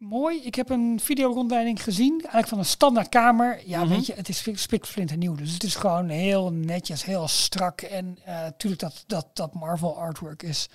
mooi. 0.00 0.40
Ik 0.42 0.54
heb 0.54 0.70
een 0.70 1.00
videorondleiding 1.02 1.82
gezien, 1.82 2.12
eigenlijk 2.20 2.48
van 2.48 2.58
een 2.58 2.64
standaard 2.64 3.08
kamer. 3.08 3.60
Ja, 3.66 3.80
Mhm. 3.84 3.88
weet 3.94 4.06
je, 4.06 4.12
het 4.14 4.28
is 4.28 4.44
spiksplinternieuw. 4.54 5.34
Dus 5.34 5.52
het 5.52 5.62
is 5.64 5.74
gewoon 5.74 6.08
heel 6.08 6.52
netjes, 6.52 7.04
heel 7.04 7.28
strak. 7.28 7.80
En 7.80 8.18
natuurlijk 8.26 8.80
dat, 8.82 9.04
dat, 9.06 9.26
dat 9.32 9.54
Marvel 9.54 9.98
artwork 9.98 10.42
is 10.42 10.68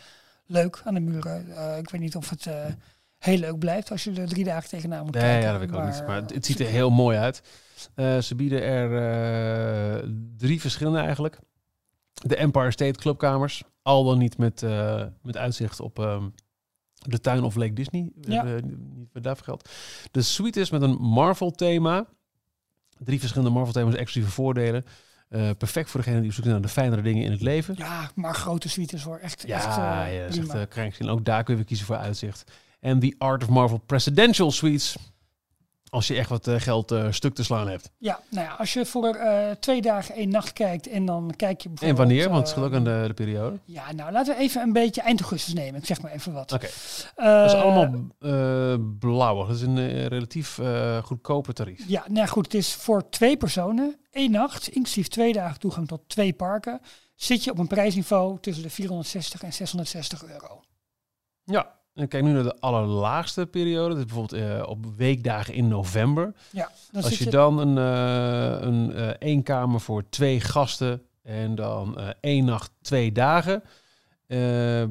leuk 0.45 0.81
aan 0.83 0.93
de 0.93 0.99
muren. 0.99 1.55
Eh, 1.57 1.77
ik 1.77 1.89
weet 1.89 2.01
niet 2.01 2.15
of 2.15 2.29
het 2.29 2.45
eh, 2.45 2.65
heel 3.17 3.37
leuk 3.37 3.59
blijft 3.59 3.91
als 3.91 4.03
je 4.03 4.11
er 4.13 4.27
drie 4.27 4.43
dagen 4.43 4.69
tegenaan 4.69 5.03
moet 5.05 5.13
Nee, 5.13 5.23
kijken. 5.23 5.41
ja, 5.45 5.51
dat 5.51 5.59
weet 5.59 5.69
ik 5.69 5.75
ook 5.75 5.85
niet. 5.85 6.07
Maar 6.07 6.21
het, 6.21 6.45
ziet 6.45 6.59
er 6.59 6.65
heel 6.67 6.89
mooi 6.89 7.17
uit. 7.17 7.41
Eh, 7.95 8.17
ze 8.17 8.35
bieden 8.35 8.61
er 8.63 8.89
eh, 10.03 10.09
drie 10.37 10.61
verschillende 10.61 10.99
eigenlijk. 10.99 11.39
De 12.13 12.35
Empire 12.35 12.71
State 12.71 12.99
Clubkamers. 12.99 13.63
Al 13.81 14.03
dan 14.03 14.17
niet 14.17 14.37
met, 14.37 14.63
eh, 14.63 15.03
met 15.21 15.37
uitzicht 15.37 15.79
op 15.79 15.99
ehm, 15.99 16.23
de 17.07 17.19
tuin 17.21 17.43
of 17.43 17.55
Lake 17.55 17.73
Disney. 17.73 18.11
Ja. 18.21 18.43
Niet 18.43 19.23
daarvoor 19.23 19.43
geldt. 19.45 19.69
De 20.11 20.21
suite 20.21 20.59
is 20.59 20.69
met 20.69 20.81
een 20.81 20.97
Marvel 20.99 21.51
thema. 21.51 22.05
Drie 22.97 23.19
verschillende 23.19 23.53
Marvel 23.53 23.73
thema's, 23.73 23.93
exclusieve 23.95 24.35
voordelen. 24.35 24.85
Eh, 25.29 25.49
perfect 25.57 25.89
voor 25.89 25.99
degene 25.99 26.19
die 26.19 26.29
op 26.29 26.35
zoek 26.35 26.45
is 26.45 26.51
naar 26.51 26.61
de 26.61 26.67
fijnere 26.67 27.01
dingen 27.01 27.23
in 27.23 27.31
het 27.31 27.41
leven. 27.41 27.75
Ja, 27.77 28.11
maar 28.15 28.35
grote 28.35 28.69
suites 28.69 29.03
hoor. 29.03 29.17
Echt, 29.17 29.43
Ja, 29.47 29.55
echt 29.55 29.65
eh, 29.65 30.15
ja, 30.17 30.27
prima. 30.27 30.55
uh, 30.61 30.67
krankzinnig. 30.69 31.13
Ook 31.15 31.25
daar 31.25 31.43
kun 31.43 31.53
je 31.53 31.59
weer 31.59 31.67
kiezen 31.69 31.85
voor 31.85 31.97
uitzicht. 31.97 32.51
En 32.79 32.99
The 32.99 33.15
Art 33.17 33.43
of 33.43 33.49
Marvel 33.49 33.77
Presidential 33.77 34.51
Suites. 34.51 34.95
Als 35.95 36.07
je 36.07 36.15
echt 36.15 36.29
wat 36.29 36.47
eh, 36.47 36.55
geld 36.59 36.91
eh, 36.91 37.11
stuk 37.11 37.35
te 37.35 37.43
slaan 37.43 37.67
hebt. 37.67 37.91
Ja, 37.97 38.19
nou 38.29 38.45
ja, 38.45 38.53
als 38.53 38.73
je 38.73 38.85
voor 38.85 39.15
eh, 39.15 39.51
twee 39.51 39.81
dagen 39.81 40.15
één 40.15 40.29
nacht 40.29 40.53
kijkt 40.53 40.87
en 40.87 41.05
dan 41.05 41.33
kijk 41.35 41.61
je 41.61 41.69
En 41.69 41.75
bijvoorbeeld... 41.75 42.07
wanneer? 42.07 42.29
Want 42.29 42.55
het 42.55 42.63
ook 42.63 42.73
aan 42.73 42.83
de, 42.83 43.03
de 43.07 43.13
periode. 43.13 43.57
Ja, 43.65 43.91
nou 43.91 44.11
laten 44.11 44.35
we 44.35 44.41
even 44.41 44.61
een 44.61 44.73
beetje 44.73 45.01
eind 45.01 45.19
augustus 45.19 45.53
nemen. 45.53 45.79
Ik 45.79 45.85
zeg 45.85 46.01
maar 46.01 46.11
even 46.11 46.33
wat. 46.33 46.51
Oké. 46.51 46.67
Dat 47.15 47.51
is 47.51 47.53
allemaal 47.53 47.89
blauwig. 48.99 49.47
Dat 49.47 49.55
is 49.55 49.61
een 49.61 50.07
relatief 50.07 50.59
goedkope 51.03 51.53
tarief. 51.53 51.83
Ja, 51.87 52.03
nou 52.07 52.19
ja, 52.19 52.25
goed. 52.25 52.45
Het 52.45 52.53
is 52.53 52.73
voor 52.73 53.09
twee 53.09 53.37
personen, 53.37 53.95
één 54.11 54.31
nacht, 54.31 54.67
inclusief 54.67 55.07
twee 55.07 55.33
dagen 55.33 55.59
toegang 55.59 55.87
tot 55.87 56.01
twee 56.07 56.33
parken. 56.33 56.81
Zit 57.15 57.43
je 57.43 57.51
op 57.51 57.57
een 57.57 57.67
prijsniveau 57.67 58.37
tussen 58.39 58.63
de 58.63 58.69
460 58.69 59.43
en 59.43 59.53
660 59.53 60.25
euro. 60.25 60.61
Ja. 61.43 61.74
En 61.95 62.07
kijk 62.07 62.23
nu 62.23 62.31
naar 62.31 62.43
de 62.43 62.59
allerlaagste 62.59 63.45
periode. 63.45 63.89
Dat 63.89 63.97
is 63.97 64.05
bijvoorbeeld 64.05 64.41
eh, 64.41 64.69
op 64.69 64.85
weekdagen 64.97 65.53
in 65.53 65.67
november. 65.67 66.33
Ja, 66.51 66.71
dan 66.91 67.03
Als 67.03 67.17
je 67.17 67.23
je, 67.23 67.29
dan 67.29 67.57
een, 67.57 67.77
eh 67.77 68.67
een 68.67 68.93
eh, 68.93 69.07
één 69.07 69.43
kamer 69.43 69.79
voor 69.81 70.09
twee 70.09 70.39
gasten 70.41 71.01
en 71.21 71.55
dan 71.55 71.97
één 72.19 72.45
nacht, 72.45 72.71
twee 72.81 73.11
dagen, 73.11 73.63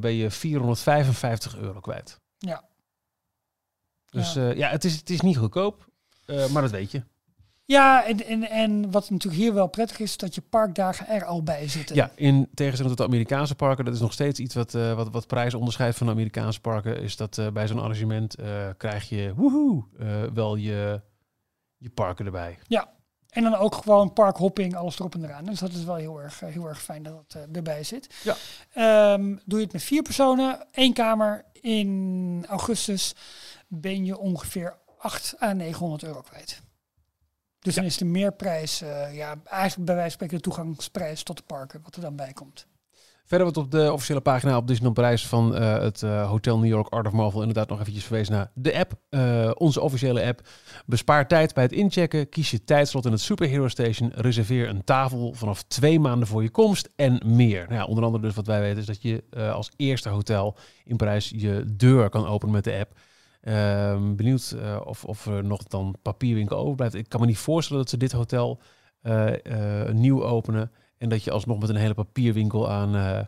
ben 0.01 0.13
je 0.13 0.31
455 0.31 1.57
euro 1.57 1.81
kwijt. 1.81 2.21
Ja. 2.39 2.65
Dus 4.11 4.33
Ja. 4.33 4.69
het, 4.69 4.85
is, 4.85 4.97
het 4.97 5.11
is 5.11 5.21
niet 5.21 5.37
goedkoop, 5.37 5.89
maar 6.27 6.63
dat 6.63 6.71
weet 6.71 6.91
je. 6.91 7.03
Ja, 7.67 8.05
en, 8.05 8.27
en, 8.27 8.51
en 8.51 8.91
wat 8.91 9.11
natuurlijk 9.11 9.43
hier 9.43 9.55
wel 9.55 9.67
prettig 9.67 9.99
is, 9.99 10.17
dat 10.17 10.35
je 10.35 10.41
parkdagen 10.41 11.09
er 11.09 11.25
al 11.25 11.43
bij 11.43 11.69
zitten. 11.69 11.97
Ja, 11.97 12.11
in 12.15 12.49
tegenstelling 12.55 12.97
tot 12.97 13.07
de 13.07 13.13
Amerikaanse 13.13 13.55
parken, 13.55 13.85
dat 13.85 13.95
is 13.95 14.01
nog 14.01 14.13
steeds 14.13 14.41
iets 14.41 14.55
wat, 14.55 14.75
eh, 14.75 14.95
wat, 14.95 15.11
wat 15.11 15.27
prijs 15.27 15.55
onderscheidt 15.55 15.97
van 15.97 16.07
de 16.07 16.13
Amerikaanse 16.13 16.61
parken, 16.61 17.03
is 17.03 17.17
dat 17.17 17.39
eh, 17.39 17.49
bij 17.49 17.67
zo'n 17.67 17.79
arrangement 17.79 18.35
eh, 18.35 18.69
krijg 18.77 19.09
je 19.09 19.35
woehoe, 19.35 19.85
eh, 19.99 20.23
wel 20.35 20.57
je, 20.57 21.01
je 21.77 21.91
parken 21.91 22.27
erbij. 22.27 22.59
En 23.35 23.43
dan 23.43 23.55
ook 23.55 23.75
gewoon 23.75 24.13
parkhopping, 24.13 24.77
alles 24.77 24.99
erop 24.99 25.15
en 25.15 25.25
eraan. 25.25 25.45
Dus 25.45 25.59
dat 25.59 25.73
is 25.73 25.85
wel 25.85 25.95
heel 25.95 26.21
erg, 26.21 26.41
heel 26.41 26.69
erg 26.69 26.83
fijn 26.83 27.03
dat 27.03 27.25
het 27.27 27.35
eh, 27.35 27.57
erbij 27.57 27.83
zit. 27.83 28.15
Ja. 28.23 28.37
Ehm, 28.73 29.37
doe 29.45 29.59
je 29.59 29.65
het 29.65 29.73
met 29.73 29.83
vier 29.83 30.03
personen, 30.03 30.67
één 30.71 30.93
kamer 30.93 31.45
in 31.61 32.45
augustus, 32.49 33.15
ben 33.69 34.05
je 34.05 34.19
ongeveer 34.19 34.77
8 34.99 35.35
à 35.43 35.53
900 35.53 36.03
euro 36.03 36.21
kwijt. 36.21 36.63
Dus 37.65 37.75
dan 37.75 37.85
is 37.85 37.97
de 37.97 38.05
meerprijs, 38.05 38.83
eh, 38.83 39.15
ja, 39.15 39.35
eigenlijk 39.45 39.87
bij 39.87 39.95
wijze 39.95 40.01
van 40.01 40.11
spreken 40.11 40.37
de 40.37 40.43
toegangsprijs 40.43 41.23
tot 41.23 41.37
de 41.37 41.43
parken, 41.47 41.81
wat 41.83 41.95
er 41.97 42.01
dan 42.01 42.17
bij 42.17 42.33
komt. 42.33 42.67
Verder 43.25 43.47
wordt 43.47 43.57
op 43.57 43.71
de 43.71 43.93
officiële 43.93 44.21
pagina 44.21 44.57
op 44.57 44.67
Disneyland 44.67 44.97
Parijs 44.97 45.27
van 45.27 45.57
eh, 45.57 45.79
het 45.79 46.03
eh, 46.03 46.29
Hotel 46.29 46.59
New 46.59 46.69
York 46.69 46.89
Art 46.89 47.07
of 47.07 47.13
Marvel 47.13 47.41
inderdaad 47.41 47.69
nog 47.69 47.81
eventjes 47.81 48.05
verwezen 48.05 48.35
naar 48.35 48.51
de 48.55 48.79
app. 48.79 48.93
Onze 49.59 49.81
officiële 49.81 50.25
app. 50.25 50.49
Bespaar 50.87 51.29
tijd 51.29 51.55
bij 51.55 51.63
het 51.63 51.73
inchecken. 51.73 52.29
Kies 52.29 52.51
je 52.51 52.65
tijdslot 52.65 53.05
in 53.05 53.13
het 53.13 53.21
Superhero 53.21 53.69
Station. 53.69 54.13
Reserveer 54.15 54.69
een 54.69 54.85
tafel 54.85 55.33
vanaf 55.35 55.63
twee 55.63 56.01
maanden 56.01 56.29
voor 56.29 56.43
je 56.43 56.51
komst 56.51 56.89
en 56.97 57.21
meer. 57.25 57.63
Nou 57.69 57.75
ja, 57.75 57.85
onder 57.85 58.05
andere 58.05 58.23
dus 58.23 58.35
wat 58.35 58.47
wij 58.47 58.61
weten 58.61 58.79
is 58.79 58.87
dat 58.87 59.03
je 59.03 59.23
als 59.53 59.71
eerste 59.77 60.09
hotel 60.09 60.57
in 60.85 60.97
Parijs 60.97 61.33
je 61.37 61.65
deur 61.77 62.09
kan 62.09 62.27
openen 62.27 62.55
met 62.55 62.65
de 62.65 62.79
app. 62.79 62.93
Ehm, 63.45 64.15
benieuwd 64.15 64.55
eh, 64.59 64.81
of, 64.85 65.05
of 65.05 65.27
er 65.27 65.45
nog 65.45 65.63
dan 65.63 65.97
papierwinkel 66.03 66.57
overblijft. 66.57 66.95
Ik 66.95 67.09
kan 67.09 67.21
me 67.21 67.27
niet 67.27 67.39
voorstellen 67.39 67.83
dat 67.83 67.91
ze 67.91 67.97
dit 67.97 68.13
hotel 68.13 68.61
eh, 69.01 69.83
eh, 69.85 69.95
nieuw 69.95 70.25
openen. 70.25 70.73
En 70.99 71.09
dat 71.09 71.25
je 71.25 71.31
alsnog 71.31 71.59
met 71.61 71.69
een 71.69 71.77
hele 71.77 71.95
papierwinkel 71.95 72.71
aan... 72.71 72.95
eh, 72.97 73.21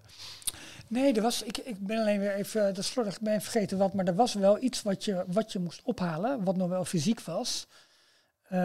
Nee, 0.88 1.12
er 1.14 1.22
was, 1.22 1.42
ik, 1.42 1.56
ik 1.58 1.86
ben 1.86 1.98
alleen 2.00 2.20
weer 2.20 2.34
even, 2.34 2.74
dat 2.74 2.84
slordig, 2.84 3.14
ik 3.14 3.20
ben 3.20 3.32
even 3.32 3.50
vergeten 3.50 3.78
wat, 3.78 3.94
maar 3.94 4.06
er 4.06 4.14
was 4.14 4.34
wel 4.34 4.62
iets 4.62 4.82
wat 4.82 5.04
je, 5.04 5.24
wat 5.26 5.52
je 5.52 5.58
moest 5.58 5.82
ophalen, 5.82 6.44
wat 6.44 6.56
nog 6.56 6.68
wel 6.68 6.84
fysiek 6.84 7.20
was. 7.20 7.66
Eh, 8.48 8.58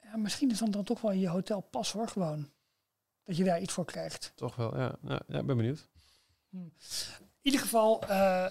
ja, 0.00 0.16
misschien 0.16 0.50
is 0.50 0.58
dat 0.58 0.72
dan 0.72 0.84
toch 0.84 1.00
wel 1.00 1.10
in 1.10 1.20
je 1.20 1.28
hotelpas 1.28 1.92
hoor, 1.92 2.08
gewoon. 2.08 2.48
Dat 3.24 3.36
je 3.36 3.44
daar 3.44 3.60
iets 3.60 3.72
voor 3.72 3.84
krijgt. 3.84 4.32
toch 4.34 4.56
wel, 4.56 4.78
ja. 4.78 4.94
Ja, 5.02 5.20
ja, 5.28 5.38
ik 5.38 5.46
ben 5.46 5.56
benieuwd. 5.56 5.88
In 6.52 6.72
ieder 7.42 7.60
geval, 7.60 8.02
eh 8.02 8.46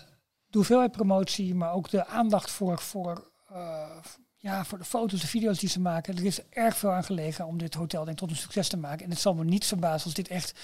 de 0.53 0.59
hoeveelheid 0.59 0.91
promotie, 0.91 1.55
maar 1.55 1.73
ook 1.73 1.89
de 1.89 2.07
aandacht 2.07 2.51
voor, 2.51 2.79
voor, 2.79 3.31
eh, 3.49 3.87
ja, 4.35 4.65
voor 4.65 4.77
de 4.77 4.83
foto's, 4.83 5.21
de 5.21 5.27
video's 5.27 5.59
die 5.59 5.69
ze 5.69 5.79
maken. 5.79 6.17
Er 6.17 6.25
is 6.25 6.39
erg 6.49 6.77
veel 6.77 6.91
aan 6.91 7.03
gelegen 7.03 7.45
om 7.45 7.57
dit 7.57 7.73
hotel 7.73 8.03
denk, 8.03 8.21
ik, 8.21 8.27
tot 8.27 8.29
een 8.29 8.41
succes 8.41 8.67
te 8.67 8.77
maken. 8.77 9.05
En 9.05 9.09
het 9.09 9.19
zal 9.19 9.33
me 9.33 9.43
niet 9.43 9.65
verbazen 9.65 10.05
als 10.05 10.13
dit 10.13 10.27
echt, 10.27 10.59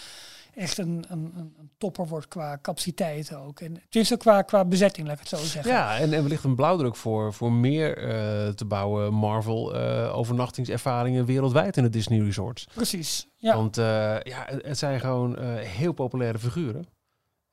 echt 0.53 0.77
een, 0.77 1.05
een, 1.07 1.33
een 1.35 1.69
topper 1.77 2.07
wordt 2.07 2.27
qua 2.27 2.59
capaciteit 2.61 3.35
ook. 3.35 3.59
En 3.59 3.81
tenminste 3.89 4.17
qua, 4.17 4.41
qua 4.41 4.65
bezetting, 4.65 5.07
laat 5.07 5.15
ik 5.15 5.29
het 5.29 5.39
zo 5.39 5.45
zeggen. 5.45 5.71
Ja, 5.71 5.97
en, 5.97 6.13
en 6.13 6.21
wellicht 6.21 6.43
een 6.43 6.55
blauwdruk 6.55 6.95
voor, 6.95 7.33
voor 7.33 7.51
meer 7.51 7.97
eh, 7.97 8.53
te 8.53 8.65
bouwen 8.65 9.13
Marvel 9.13 9.75
eh, 9.75 10.17
overnachtingservaringen 10.17 11.25
wereldwijd 11.25 11.77
in 11.77 11.83
de 11.83 11.89
Disney 11.89 12.19
Resorts. 12.19 12.67
Precies. 12.73 13.27
Ja. 13.37 13.55
Want 13.55 13.75
ja, 13.75 14.45
het, 14.45 14.65
het 14.65 14.77
zijn 14.77 14.99
gewoon 14.99 15.39
heel 15.59 15.93
populaire 15.93 16.39
figuren. 16.39 16.97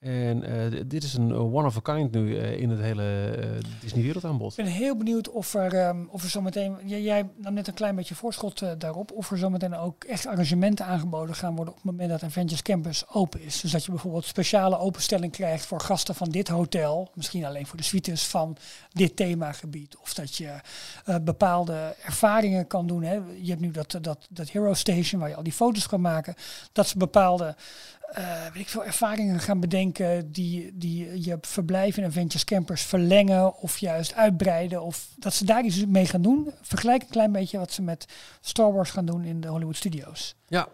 En 0.07 0.43
eh, 0.43 0.81
dit 0.87 1.03
is 1.03 1.15
een 1.15 1.31
eh, 1.31 1.55
one 1.55 1.67
of 1.67 1.77
a 1.77 1.81
kind 1.81 2.13
nu 2.13 2.39
eh, 2.39 2.61
in 2.61 2.71
het 2.71 2.81
hele 2.81 3.31
eh, 3.31 3.51
Disney 3.81 4.03
wereldaanbod. 4.03 4.59
Ik 4.59 4.65
ben 4.65 4.73
heel 4.73 4.97
benieuwd 4.97 5.31
of 5.31 5.55
er, 5.55 5.75
ehm, 5.75 6.05
of 6.09 6.23
er 6.23 6.29
zometeen, 6.29 6.77
jij, 6.85 7.03
jij 7.03 7.29
nam 7.37 7.55
net 7.55 7.69
een 7.69 7.75
klein 7.75 7.97
beetje 7.97 8.15
voorschot 8.15 8.63
daarop, 8.79 9.13
of 9.13 9.31
er 9.31 9.39
zometeen 9.39 9.75
ook 9.75 10.05
echt 10.05 10.27
arrangementen 10.27 10.87
aangeboden 10.87 11.35
gaan 11.35 11.55
worden 11.57 11.75
op 11.75 11.81
het 11.83 11.91
moment 11.91 12.11
dat 12.11 12.23
Avengers 12.23 12.63
Campus 12.63 13.05
open 13.09 13.43
is. 13.43 13.61
Dus 13.61 13.71
dat 13.71 13.85
je 13.85 13.91
bijvoorbeeld 13.91 14.25
speciale 14.25 14.79
openstelling 14.79 15.33
krijgt 15.33 15.67
voor 15.67 15.81
gasten 15.81 16.15
van 16.15 16.31
dit 16.31 16.49
hotel, 16.49 17.11
misschien 17.15 17.45
alleen 17.45 17.67
voor 17.67 17.77
de 17.77 17.85
suites 17.85 18.27
van 18.27 18.57
dit 18.93 19.17
themagebied. 19.17 19.97
Of 19.97 20.15
dat 20.15 20.37
je 20.37 20.51
bepaalde 21.23 21.95
ervaringen 22.05 22.67
kan 22.67 22.87
doen. 22.87 23.03
Hè. 23.03 23.15
Je 23.41 23.49
hebt 23.49 23.61
nu 23.61 23.71
dat, 23.71 23.99
dat, 24.01 24.27
dat 24.31 24.49
Hero 24.49 24.75
Station 24.75 25.21
waar 25.21 25.29
je 25.29 25.37
al 25.37 25.43
die 25.43 25.53
foto's 25.53 25.87
kan 25.87 26.01
maken. 26.01 26.35
Dat 26.73 26.87
ze 26.87 26.99
bepaalde 26.99 27.55
eh, 28.13 28.43
weet 28.53 28.63
ik 28.63 28.69
veel, 28.69 28.85
ervaringen 28.85 29.41
gaan 29.41 29.61
bedenken 29.61 30.33
die, 30.33 30.71
die 30.75 31.25
je 31.25 31.39
verblijf 31.41 31.97
in 31.97 32.05
Adventures 32.05 32.45
Campers 32.45 32.83
verlengen 32.83 33.57
of 33.57 33.79
juist 33.79 34.15
uitbreiden. 34.15 34.83
Of 34.83 35.09
dat 35.17 35.35
ze 35.35 35.45
daar 35.45 35.65
iets 35.65 35.87
mee 35.87 36.07
gaan 36.07 36.23
doen. 36.23 36.51
Vergelijk 36.63 37.03
een 37.03 37.09
klein 37.09 37.33
beetje 37.33 37.59
wat 37.59 37.73
ze 37.73 37.83
met 37.83 38.07
Star 38.41 38.73
Wars 38.73 38.91
gaan 38.91 39.07
doen 39.07 39.25
in 39.25 39.41
de 39.41 39.49
Hollywood 39.49 39.77
Studios. 39.77 40.35
Ja. 40.47 40.59
ja, 40.59 40.69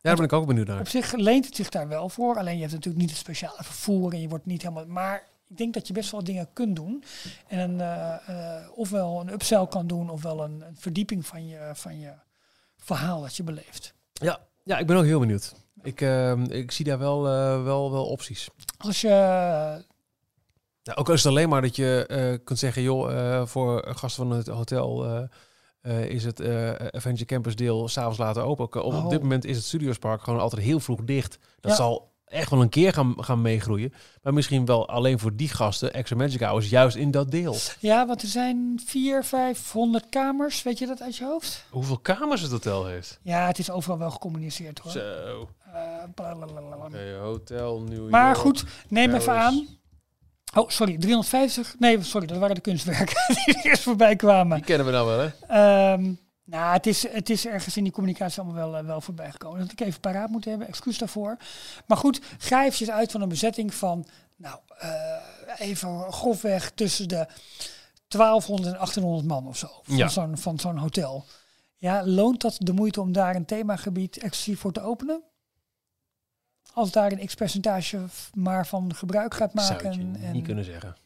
daar 0.00 0.16
ben 0.16 0.24
ik 0.24 0.32
ook 0.32 0.46
benieuwd 0.46 0.66
naar. 0.66 0.80
Op 0.80 0.88
zich 0.88 1.12
leent 1.12 1.44
het 1.44 1.56
zich 1.56 1.68
daar 1.68 1.88
wel 1.88 2.08
voor. 2.08 2.38
Alleen 2.38 2.54
je 2.54 2.60
hebt 2.60 2.72
natuurlijk 2.72 3.02
niet 3.02 3.10
het 3.10 3.20
speciale 3.20 3.64
vervoer 3.64 4.12
en 4.12 4.20
je 4.20 4.28
wordt 4.28 4.46
niet 4.46 4.62
helemaal... 4.62 4.86
Maar 4.86 5.22
ik 5.48 5.56
denk 5.56 5.74
dat 5.74 5.86
je 5.86 5.92
best 5.92 6.10
wel 6.10 6.24
dingen 6.24 6.48
kunt 6.52 6.76
doen. 6.76 7.04
En 7.46 7.58
een, 7.58 7.80
eh, 7.80 8.28
eh, 8.28 8.68
ofwel 8.74 9.20
een 9.20 9.32
upsell 9.32 9.66
kan 9.66 9.86
doen 9.86 10.10
ofwel 10.10 10.44
een, 10.44 10.60
een 10.60 10.76
verdieping 10.76 11.26
van 11.26 11.46
je, 11.46 11.70
van 11.74 11.98
je 12.00 12.12
verhaal 12.76 13.20
dat 13.20 13.36
je 13.36 13.42
beleeft. 13.42 13.94
Ja, 14.12 14.40
ja, 14.62 14.78
ik 14.78 14.86
ben 14.86 14.96
ook 14.96 15.04
heel 15.04 15.20
benieuwd. 15.20 15.65
Ik, 15.82 16.00
eh, 16.00 16.32
ik 16.48 16.70
zie 16.70 16.84
daar 16.84 16.98
wel, 16.98 17.28
eh, 17.28 17.62
wel, 17.64 17.92
wel 17.92 18.06
opties. 18.06 18.48
Als 18.78 19.00
je 19.00 19.08
Ja, 20.82 20.92
ook 20.94 21.08
al 21.08 21.14
is 21.14 21.22
het 21.22 21.32
alleen 21.32 21.48
maar 21.48 21.62
dat 21.62 21.76
je 21.76 22.04
eh, 22.08 22.38
kunt 22.44 22.58
zeggen, 22.58 22.82
joh, 22.82 23.12
eh, 23.12 23.46
voor 23.46 23.84
gasten 23.96 24.26
van 24.28 24.36
het 24.36 24.46
hotel 24.46 25.06
is 26.08 26.24
het 26.24 26.40
Avenger 26.94 27.26
Campus 27.26 27.56
deel 27.56 27.88
s'avonds 27.88 28.18
later 28.18 28.42
open. 28.42 28.64
Op, 28.64 28.76
Oh. 28.76 29.04
op 29.04 29.10
dit 29.10 29.22
moment 29.22 29.44
is 29.44 29.56
het 29.56 29.64
Studiospark 29.66 30.22
gewoon 30.22 30.40
altijd 30.40 30.62
heel 30.62 30.80
vroeg 30.80 31.00
dicht. 31.04 31.38
Dat 31.60 31.70
Ja. 31.70 31.76
zal 31.76 32.12
echt 32.24 32.50
wel 32.50 32.60
een 32.62 32.68
keer 32.68 32.92
gaan, 32.92 33.14
gaan 33.24 33.42
meegroeien. 33.42 33.92
Maar 34.22 34.34
misschien 34.34 34.64
wel 34.64 34.88
alleen 34.88 35.18
voor 35.18 35.36
die 35.36 35.48
gasten 35.48 35.92
extra 35.92 36.16
Magic 36.16 36.40
Hours 36.40 36.68
juist 36.68 36.96
in 36.96 37.10
dat 37.10 37.30
deel. 37.30 37.56
Ja, 37.80 38.06
want 38.06 38.22
er 38.22 38.28
zijn 38.28 38.80
vier, 38.86 39.24
vijfhonderd 39.24 40.08
kamers. 40.08 40.62
Weet 40.62 40.78
je 40.78 40.86
dat 40.86 41.02
uit 41.02 41.16
je 41.16 41.24
hoofd? 41.24 41.64
Hoeveel 41.70 41.98
kamers 41.98 42.40
het 42.40 42.50
hotel 42.50 42.86
heeft? 42.86 43.18
Ja, 43.22 43.46
het 43.46 43.58
is 43.58 43.70
overal 43.70 43.98
wel 43.98 44.10
gecommuniceerd 44.10 44.78
hoor. 44.78 44.92
Zo. 44.92 45.48
Eh, 46.92 47.18
hotel 47.20 47.80
New 47.80 48.08
Maar 48.10 48.26
York. 48.26 48.38
goed, 48.38 48.64
neem 48.88 49.14
even 49.14 49.32
aan. 49.32 49.66
Oh, 50.54 50.68
sorry, 50.68 50.98
350. 50.98 51.74
Nee, 51.78 52.02
sorry, 52.02 52.26
dat 52.26 52.38
waren 52.38 52.54
de 52.54 52.60
kunstwerken 52.60 53.16
die 53.44 53.62
eerst 53.62 53.82
voorbij 53.82 54.16
kwamen. 54.16 54.56
Die 54.56 54.66
kennen 54.66 54.86
we 54.86 54.92
nou 54.92 55.06
wel, 55.06 55.18
hè? 55.18 55.28
Ehm, 55.48 56.12
nou, 56.44 56.72
het 56.72 56.86
is, 56.86 57.08
het 57.08 57.30
is 57.30 57.46
ergens 57.46 57.76
in 57.76 57.82
die 57.82 57.92
communicatie 57.92 58.42
allemaal 58.42 58.70
wel, 58.70 58.80
eh, 58.80 58.86
wel 58.86 59.00
voorbij 59.00 59.30
gekomen. 59.30 59.58
Dat 59.60 59.72
ik 59.72 59.80
even 59.80 60.00
paraat 60.00 60.28
moeten 60.30 60.50
hebben, 60.50 60.68
excuus 60.68 60.98
daarvoor. 60.98 61.36
Maar 61.86 61.96
goed, 61.96 62.20
ga 62.38 62.60
eventjes 62.64 62.90
uit 62.90 63.10
van 63.12 63.20
een 63.20 63.28
bezetting 63.28 63.74
van, 63.74 64.06
nou, 64.36 64.58
eh, 64.78 64.90
even 65.58 66.12
grofweg 66.12 66.70
tussen 66.70 67.08
de 67.08 67.26
1200 68.08 68.72
en 68.72 68.78
1800 68.78 69.26
man 69.28 69.46
of 69.46 69.56
zo. 69.56 69.68
Van 69.82 69.96
Ja. 69.96 70.08
zo'n 70.08 70.38
van 70.38 70.58
zo'n 70.58 70.76
hotel. 70.78 71.24
Ja, 71.76 72.06
loont 72.06 72.40
dat 72.40 72.56
de 72.58 72.72
moeite 72.72 73.00
om 73.00 73.12
daar 73.12 73.34
een 73.36 73.44
themagebied 73.44 74.16
exclusief 74.18 74.60
voor 74.60 74.72
te 74.72 74.80
openen? 74.80 75.22
Als 76.76 76.90
daar 76.90 77.12
een 77.12 77.26
x-percentage 77.26 77.98
maar 78.34 78.66
van 78.66 78.94
gebruik 78.94 79.34
gaat 79.34 79.50
Zou 79.54 79.72
maken. 79.72 79.86
het 79.86 79.96
je 80.20 80.26
en, 80.26 80.32
niet 80.32 80.44
kunnen 80.44 80.64
zeggen. 80.64 80.96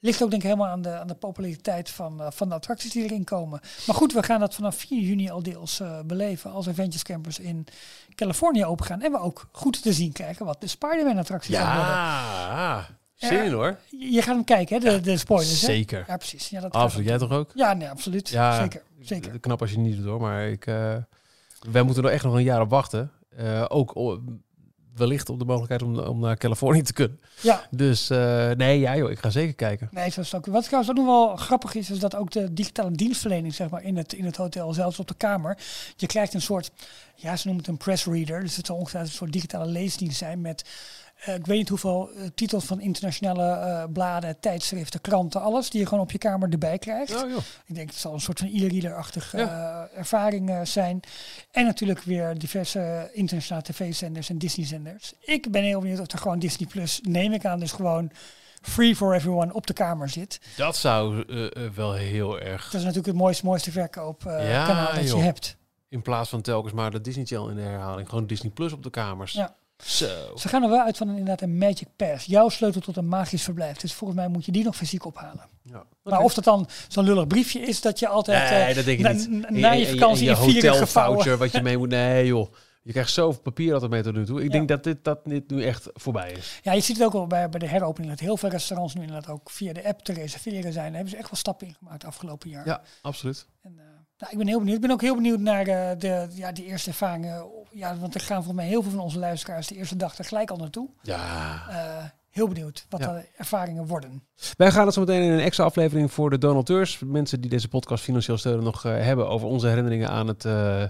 Ligt 0.00 0.22
ook 0.22 0.30
denk 0.30 0.42
ik 0.42 0.48
helemaal 0.48 0.70
aan 0.70 0.82
de, 0.82 0.98
aan 0.98 1.06
de 1.06 1.14
populariteit 1.14 1.90
van, 1.90 2.22
eh, 2.22 2.26
van 2.30 2.48
de 2.48 2.54
attracties 2.54 2.92
die 2.92 3.04
erin 3.04 3.24
komen. 3.24 3.60
Maar 3.86 3.96
goed, 3.96 4.12
we 4.12 4.22
gaan 4.22 4.40
dat 4.40 4.54
vanaf 4.54 4.76
4 4.76 5.00
juni 5.00 5.30
al 5.30 5.42
deels 5.42 5.80
eh, 5.80 6.00
beleven 6.06 6.50
als 6.50 6.68
Adventures 6.68 7.02
Campers 7.02 7.38
in 7.38 7.66
Californië 8.14 8.64
opengaan. 8.64 9.02
En 9.02 9.12
we 9.12 9.18
ook 9.18 9.48
goed 9.52 9.82
te 9.82 9.92
zien 9.92 10.12
krijgen 10.12 10.46
wat 10.46 10.60
de 10.60 10.66
Spider-Man 10.66 11.18
attracties 11.18 11.56
gaan 11.56 11.76
worden. 11.76 11.94
Ja, 11.94 12.86
zin 13.14 13.44
in 13.44 13.52
hoor. 13.52 13.78
Je 13.90 14.22
gaat 14.22 14.34
hem 14.34 14.44
kijken, 14.44 14.82
hè, 14.82 14.90
de, 14.90 15.00
de 15.00 15.16
spoilers. 15.16 15.60
hè? 15.60 15.66
Zeker. 15.66 16.04
Ja, 16.06 16.16
precies. 16.16 16.48
Ja, 16.48 16.60
dat 16.60 16.72
gaat 16.74 16.82
Absoluut. 16.82 17.06
Jij 17.06 17.14
ook. 17.14 17.20
toch 17.20 17.38
ook? 17.38 17.50
Ja, 17.54 17.72
nee, 17.72 17.88
absoluut. 17.88 18.28
Ja, 18.28 18.60
zeker. 18.60 18.82
zeker. 19.00 19.40
Knap 19.40 19.60
als 19.60 19.70
je 19.70 19.76
het 19.76 19.86
niet 19.86 19.96
doet 19.96 20.06
hoor, 20.06 20.20
maar 20.20 20.48
ik, 20.48 20.66
eh, 20.66 20.96
wij 21.70 21.82
moeten 21.82 22.04
er 22.04 22.10
echt 22.10 22.24
nog 22.24 22.34
een 22.34 22.42
jaar 22.42 22.60
op 22.60 22.70
wachten. 22.70 23.10
Eh, 23.36 23.64
ook 23.68 23.92
wellicht 24.96 25.28
op 25.28 25.38
de 25.38 25.44
mogelijkheid 25.44 25.82
om, 25.82 25.98
om 25.98 26.20
naar 26.20 26.36
Californië 26.36 26.82
te 26.82 26.92
kunnen. 26.92 27.20
Ja, 27.40 27.66
Dus 27.70 28.10
eh, 28.10 28.50
nee, 28.50 28.78
ja 28.78 28.96
joh, 28.96 29.10
ik 29.10 29.18
ga 29.18 29.30
zeker 29.30 29.54
kijken. 29.54 29.88
nee, 29.92 30.10
zo 30.10 30.20
is 30.20 30.34
ook. 30.34 30.46
Wat 30.46 30.64
trouwens 30.64 30.90
ook 30.90 31.04
nog 31.04 31.06
wel 31.06 31.36
grappig 31.36 31.74
is, 31.74 31.90
is 31.90 31.98
dat 31.98 32.16
ook 32.16 32.30
de 32.30 32.52
digitale 32.52 32.90
dienstverlening 32.90 33.54
zeg 33.54 33.68
maar, 33.70 33.82
in, 33.82 33.96
het, 33.96 34.12
in 34.12 34.24
het 34.24 34.36
hotel, 34.36 34.72
zelfs 34.72 34.98
op 34.98 35.08
de 35.08 35.14
kamer, 35.16 35.58
je 35.96 36.06
krijgt 36.06 36.34
een 36.34 36.42
soort, 36.42 36.70
ja, 37.14 37.36
ze 37.36 37.46
noemen 37.46 37.64
het 37.64 37.72
een 37.72 37.78
press 37.78 38.04
reader. 38.06 38.40
Dus 38.40 38.56
het 38.56 38.66
zal 38.66 38.76
ongetwijfeld 38.76 39.12
een 39.12 39.18
soort 39.18 39.32
digitale 39.32 39.66
leesdienst 39.66 40.18
zijn 40.18 40.40
met, 40.40 40.64
eh, 41.14 41.34
ik 41.34 41.46
weet 41.46 41.58
niet 41.58 41.68
hoeveel 41.68 42.10
eh, 42.10 42.26
titels 42.34 42.64
van 42.64 42.80
internationale 42.80 43.42
eh, 43.42 43.84
bladen, 43.92 44.40
tijdschriften, 44.40 45.00
kranten, 45.00 45.40
alles, 45.40 45.70
die 45.70 45.80
je 45.80 45.86
gewoon 45.86 46.04
op 46.04 46.10
je 46.10 46.18
kamer 46.18 46.48
erbij 46.50 46.78
krijgt. 46.78 47.24
Oh. 47.24 47.36
Ik 47.66 47.74
denk 47.74 47.90
het 47.90 47.98
zal 47.98 48.12
een 48.12 48.20
soort 48.20 48.38
van 48.38 48.48
e-reader-achtige 48.48 49.38
ervaring 49.94 50.60
zijn. 50.62 51.00
En 51.50 51.64
natuurlijk 51.64 52.02
weer 52.02 52.38
diverse 52.38 53.10
internationale 53.12 53.64
tv-zenders 53.64 54.28
en 54.28 54.38
Disney-zenders. 54.38 55.12
Ik 55.20 55.50
ben 55.50 55.62
heel 55.62 55.80
benieuwd 55.80 56.00
of 56.00 56.12
er 56.12 56.18
gewoon 56.18 56.38
Disney 56.38 56.68
Plus, 56.68 57.00
neem 57.02 57.32
ik 57.32 57.44
aan, 57.44 57.58
dus 57.58 57.72
gewoon 57.72 58.10
free 58.62 58.96
for 58.96 59.14
everyone 59.14 59.52
op 59.52 59.66
de 59.66 59.72
kamer 59.72 60.08
zit. 60.08 60.40
Dat 60.56 60.76
zou 60.76 61.24
wel 61.74 61.92
heel 61.92 62.40
erg, 62.40 62.62
Dat 62.64 62.74
is 62.74 62.80
natuurlijk 62.80 63.06
het 63.06 63.16
mooiste, 63.16 63.44
mooiste 63.44 63.70
verkoopkanaal 63.70 64.42
Ja, 64.42 64.92
dat 64.94 65.08
joh. 65.08 65.18
je 65.18 65.24
hebt. 65.24 65.56
in 65.88 66.02
plaats 66.02 66.28
van 66.30 66.42
telkens 66.42 66.72
maar 66.72 66.90
de 66.90 67.00
Disney 67.00 67.24
Channel 67.24 67.48
in 67.48 67.56
de 67.56 67.62
herhaling, 67.62 68.08
gewoon 68.08 68.26
Disney 68.26 68.52
Plus 68.52 68.72
op 68.72 68.82
de 68.82 68.90
kamers. 68.90 69.32
Ja. 69.32 69.56
Zo. 69.82 70.36
Ze 70.36 70.48
gaan 70.48 70.62
er 70.62 70.68
wel 70.68 70.80
uit 70.80 70.96
van 70.96 71.08
een, 71.08 71.16
inderdaad 71.16 71.40
een 71.40 71.58
Magic 71.58 71.88
Pass. 71.96 72.24
Jouw 72.26 72.48
sleutel 72.48 72.80
tot 72.80 72.96
een 72.96 73.08
magisch 73.08 73.42
verblijf. 73.42 73.76
Dus 73.76 73.92
volgens 73.92 74.18
mij 74.20 74.28
moet 74.28 74.44
je 74.44 74.52
die 74.52 74.64
nog 74.64 74.76
fysiek 74.76 75.04
ophalen. 75.04 75.48
Ja. 75.62 75.84
Maar 76.02 76.20
of 76.20 76.34
dat 76.34 76.44
dan 76.44 76.68
zo'n 76.88 77.04
lullig 77.04 77.26
briefje 77.26 77.60
is 77.60 77.80
dat 77.80 77.98
je 77.98 78.08
altijd 78.08 78.50
Nee, 78.50 78.62
eh, 78.62 78.74
dat 78.74 78.84
denk 78.84 78.98
ik 78.98 79.04
na, 79.04 79.12
niet. 79.12 79.50
na- 79.50 79.72
je 79.72 79.86
vakantie 79.88 80.28
in 80.28 80.36
gevouwen. 80.36 80.54
hotelvoucher 80.54 81.36
wat 81.36 81.52
je 81.52 81.62
mee 81.68 81.78
moet. 81.78 81.88
Nee 81.88 82.26
joh. 82.26 82.52
Je 82.82 82.92
krijgt 82.92 83.10
zoveel 83.10 83.40
papier 83.40 83.72
altijd 83.72 83.90
mee 83.90 84.02
tot 84.02 84.14
nu 84.14 84.24
toe. 84.24 84.38
Ik 84.38 84.46
Ja. 84.46 84.52
denk 84.52 84.68
dat 84.68 84.84
dit, 84.84 85.04
dat 85.04 85.18
dit 85.24 85.50
nu 85.50 85.64
echt 85.64 85.88
voorbij 85.92 86.32
is. 86.32 86.60
Ja, 86.62 86.72
je 86.72 86.80
ziet 86.80 86.96
het 86.96 87.06
ook 87.06 87.12
wel 87.12 87.26
bij, 87.26 87.48
bij 87.48 87.60
de 87.60 87.66
heropening 87.68 88.10
dat 88.12 88.20
heel 88.20 88.36
veel 88.36 88.48
restaurants 88.48 88.94
nu 88.94 89.00
inderdaad 89.02 89.28
ook 89.30 89.50
via 89.50 89.72
de 89.72 89.84
app 89.84 90.02
te 90.02 90.12
reserveren 90.12 90.72
zijn. 90.72 90.84
Daar 90.86 90.92
hebben 90.94 91.10
ze 91.10 91.16
echt 91.16 91.30
wel 91.30 91.38
stappen 91.38 91.66
in 91.66 91.74
gemaakt 91.78 92.04
afgelopen 92.04 92.50
jaar. 92.50 92.66
Ja, 92.66 92.82
absoluut. 93.02 93.46
En, 93.62 93.74
eh, 93.78 93.84
nou, 94.18 94.32
ik 94.32 94.38
ben 94.38 94.46
heel 94.46 94.58
benieuwd. 94.58 94.76
Ik 94.76 94.82
ben 94.82 94.90
ook 94.90 95.00
heel 95.00 95.14
benieuwd 95.14 95.40
naar 95.40 95.66
eh, 95.66 95.98
de, 95.98 96.26
ja, 96.34 96.52
die 96.52 96.64
eerste 96.64 96.90
ervaringen. 96.90 97.44
Ja, 97.70 97.96
want 97.96 98.14
er 98.14 98.20
gaan 98.20 98.36
volgens 98.36 98.56
mij 98.56 98.66
heel 98.66 98.82
veel 98.82 98.90
van 98.90 99.00
onze 99.00 99.18
luisteraars 99.18 99.66
de 99.66 99.74
eerste 99.74 99.96
dag 99.96 100.18
er 100.18 100.24
gelijk 100.24 100.50
al 100.50 100.56
naartoe. 100.56 100.88
Ja. 101.02 101.62
Eh, 101.68 102.04
heel 102.30 102.48
benieuwd 102.48 102.86
wat 102.88 103.00
Ja. 103.00 103.12
de 103.12 103.24
ervaringen 103.36 103.86
worden. 103.86 104.22
Wij 104.56 104.70
gaan 104.70 104.84
het 104.84 104.94
zo 104.94 105.00
meteen 105.00 105.22
in 105.22 105.32
een 105.32 105.40
extra 105.40 105.64
aflevering 105.64 106.12
voor 106.12 106.30
de 106.30 106.38
donateurs. 106.38 106.98
Mensen 106.98 107.40
die 107.40 107.50
deze 107.50 107.68
podcast 107.68 108.04
financieel 108.04 108.38
steunen 108.38 108.64
nog 108.64 108.84
eh, 108.84 108.92
hebben 108.92 109.28
over 109.28 109.48
onze 109.48 109.66
herinneringen 109.66 110.08
aan 110.08 110.26
het, 110.28 110.44
eh, 110.44 110.84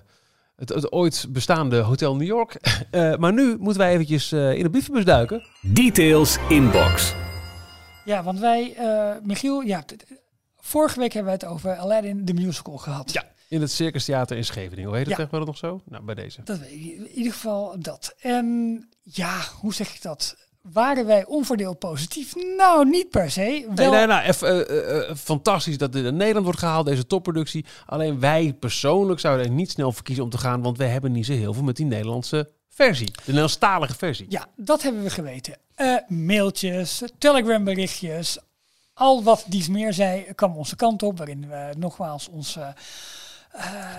het, 0.56 0.68
het 0.68 0.92
ooit 0.92 1.26
bestaande 1.30 1.76
Hotel 1.78 2.16
New 2.16 2.26
York. 2.26 2.56
Eh, 2.90 3.16
maar 3.16 3.32
nu 3.32 3.56
moeten 3.58 3.78
wij 3.82 3.92
eventjes 3.92 4.32
eh, 4.32 4.52
in 4.54 4.62
de 4.62 4.70
brievenbus 4.70 5.04
duiken. 5.04 5.42
Details 5.62 6.38
inbox. 6.48 7.14
Ja, 8.04 8.22
want 8.22 8.38
wij, 8.38 8.74
eh, 8.76 9.10
Michiel, 9.22 9.60
ja, 9.60 9.82
vorige 10.74 10.98
week 10.98 11.12
hebben 11.12 11.32
we 11.32 11.38
het 11.44 11.52
over 11.54 11.76
Aladdin 11.76 12.24
the 12.24 12.32
Musical 12.32 12.76
gehad. 12.76 13.12
Ja. 13.12 13.24
In 13.48 13.60
het 13.60 13.70
Circus 13.72 14.04
Theater 14.04 14.36
in 14.36 14.44
Scheveningen. 14.44 14.84
Hoe 14.88 14.96
heet 14.96 15.06
het 15.06 15.16
Ja. 15.16 15.24
tegenwoordig 15.24 15.48
nog 15.48 15.56
zo? 15.58 15.80
Nou, 15.88 16.04
bij 16.04 16.14
deze. 16.14 16.40
Dat 16.44 16.58
weet 16.58 16.70
ik. 16.70 16.84
In 16.84 17.08
ieder 17.14 17.32
geval 17.32 17.76
dat. 17.78 18.14
En 18.20 18.78
ja, 19.02 19.40
hoe 19.60 19.74
zeg 19.74 19.94
ik 19.94 20.02
dat? 20.02 20.36
Waren 20.62 21.06
wij 21.06 21.24
onverdeeld 21.26 21.78
positief? 21.78 22.34
Nou, 22.56 22.88
niet 22.88 23.10
per 23.10 23.30
se. 23.30 23.40
Nee, 23.40 23.66
Wel, 23.74 23.90
nee, 23.90 24.06
nou, 24.06 24.22
eff- 24.24 24.42
eh, 24.42 24.60
eh, 24.60 25.08
eh, 25.10 25.16
fantastisch 25.16 25.78
dat 25.78 25.92
dit 25.92 26.04
in 26.04 26.16
Nederland 26.16 26.44
wordt 26.44 26.60
gehaald, 26.60 26.86
deze 26.86 27.06
topproductie. 27.06 27.64
Alleen 27.86 28.20
wij 28.20 28.52
persoonlijk 28.60 29.20
zouden 29.20 29.46
er 29.46 29.52
niet 29.52 29.70
snel 29.70 29.92
voor 29.92 30.02
kiezen 30.02 30.24
om 30.24 30.30
te 30.30 30.38
gaan, 30.38 30.62
want 30.62 30.78
we 30.78 30.84
hebben 30.84 31.12
niet 31.12 31.26
zo 31.26 31.32
heel 31.32 31.52
veel 31.54 31.62
met 31.62 31.76
die 31.76 31.86
Nederlandse 31.86 32.50
versie. 32.68 33.06
De 33.10 33.20
Nederlandstalige 33.24 33.94
versie. 33.94 34.26
Ja, 34.28 34.46
dat 34.56 34.82
hebben 34.82 35.02
we 35.02 35.10
geweten. 35.10 35.56
Mailtjes, 36.08 37.02
telegram 37.18 37.64
berichtjes, 37.64 38.38
al 38.94 39.22
wat 39.22 39.44
dies 39.48 39.68
meer 39.68 39.92
zei, 39.92 40.24
kwam 40.34 40.56
onze 40.56 40.76
kant 40.76 41.02
op. 41.02 41.18
Waarin 41.18 41.48
we 41.48 41.74
nogmaals 41.78 42.28
ons... 42.28 42.56
eh, 42.56 42.68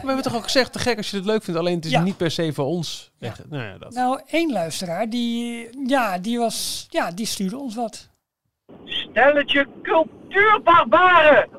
We 0.02 0.06
hebben 0.08 0.22
toch 0.24 0.36
ook 0.36 0.44
gezegd, 0.44 0.72
te 0.74 0.80
gek 0.80 0.98
als 0.98 1.10
je 1.10 1.18
het 1.18 1.26
leuk 1.26 1.44
vindt, 1.44 1.60
alleen 1.60 1.76
het 1.76 1.86
is 1.86 1.92
Ja. 1.92 2.02
niet 2.02 2.18
per 2.18 2.32
se 2.32 2.54
voor 2.54 2.66
ons. 2.66 3.12
Echt, 3.20 3.50
nou 3.50 3.64
ja, 3.64 3.78
dat. 3.78 3.94
nou, 3.94 4.20
één 4.28 4.52
luisteraar, 4.52 5.10
die, 5.10 5.70
ja, 5.88 6.18
die, 6.18 6.40
was, 6.40 6.86
ja, 6.90 7.12
die 7.12 7.26
stuurde 7.26 7.58
ons 7.58 7.76
wat. 7.76 8.10
Stelletje 8.86 9.68
cultuurbarbaren! 9.84 11.50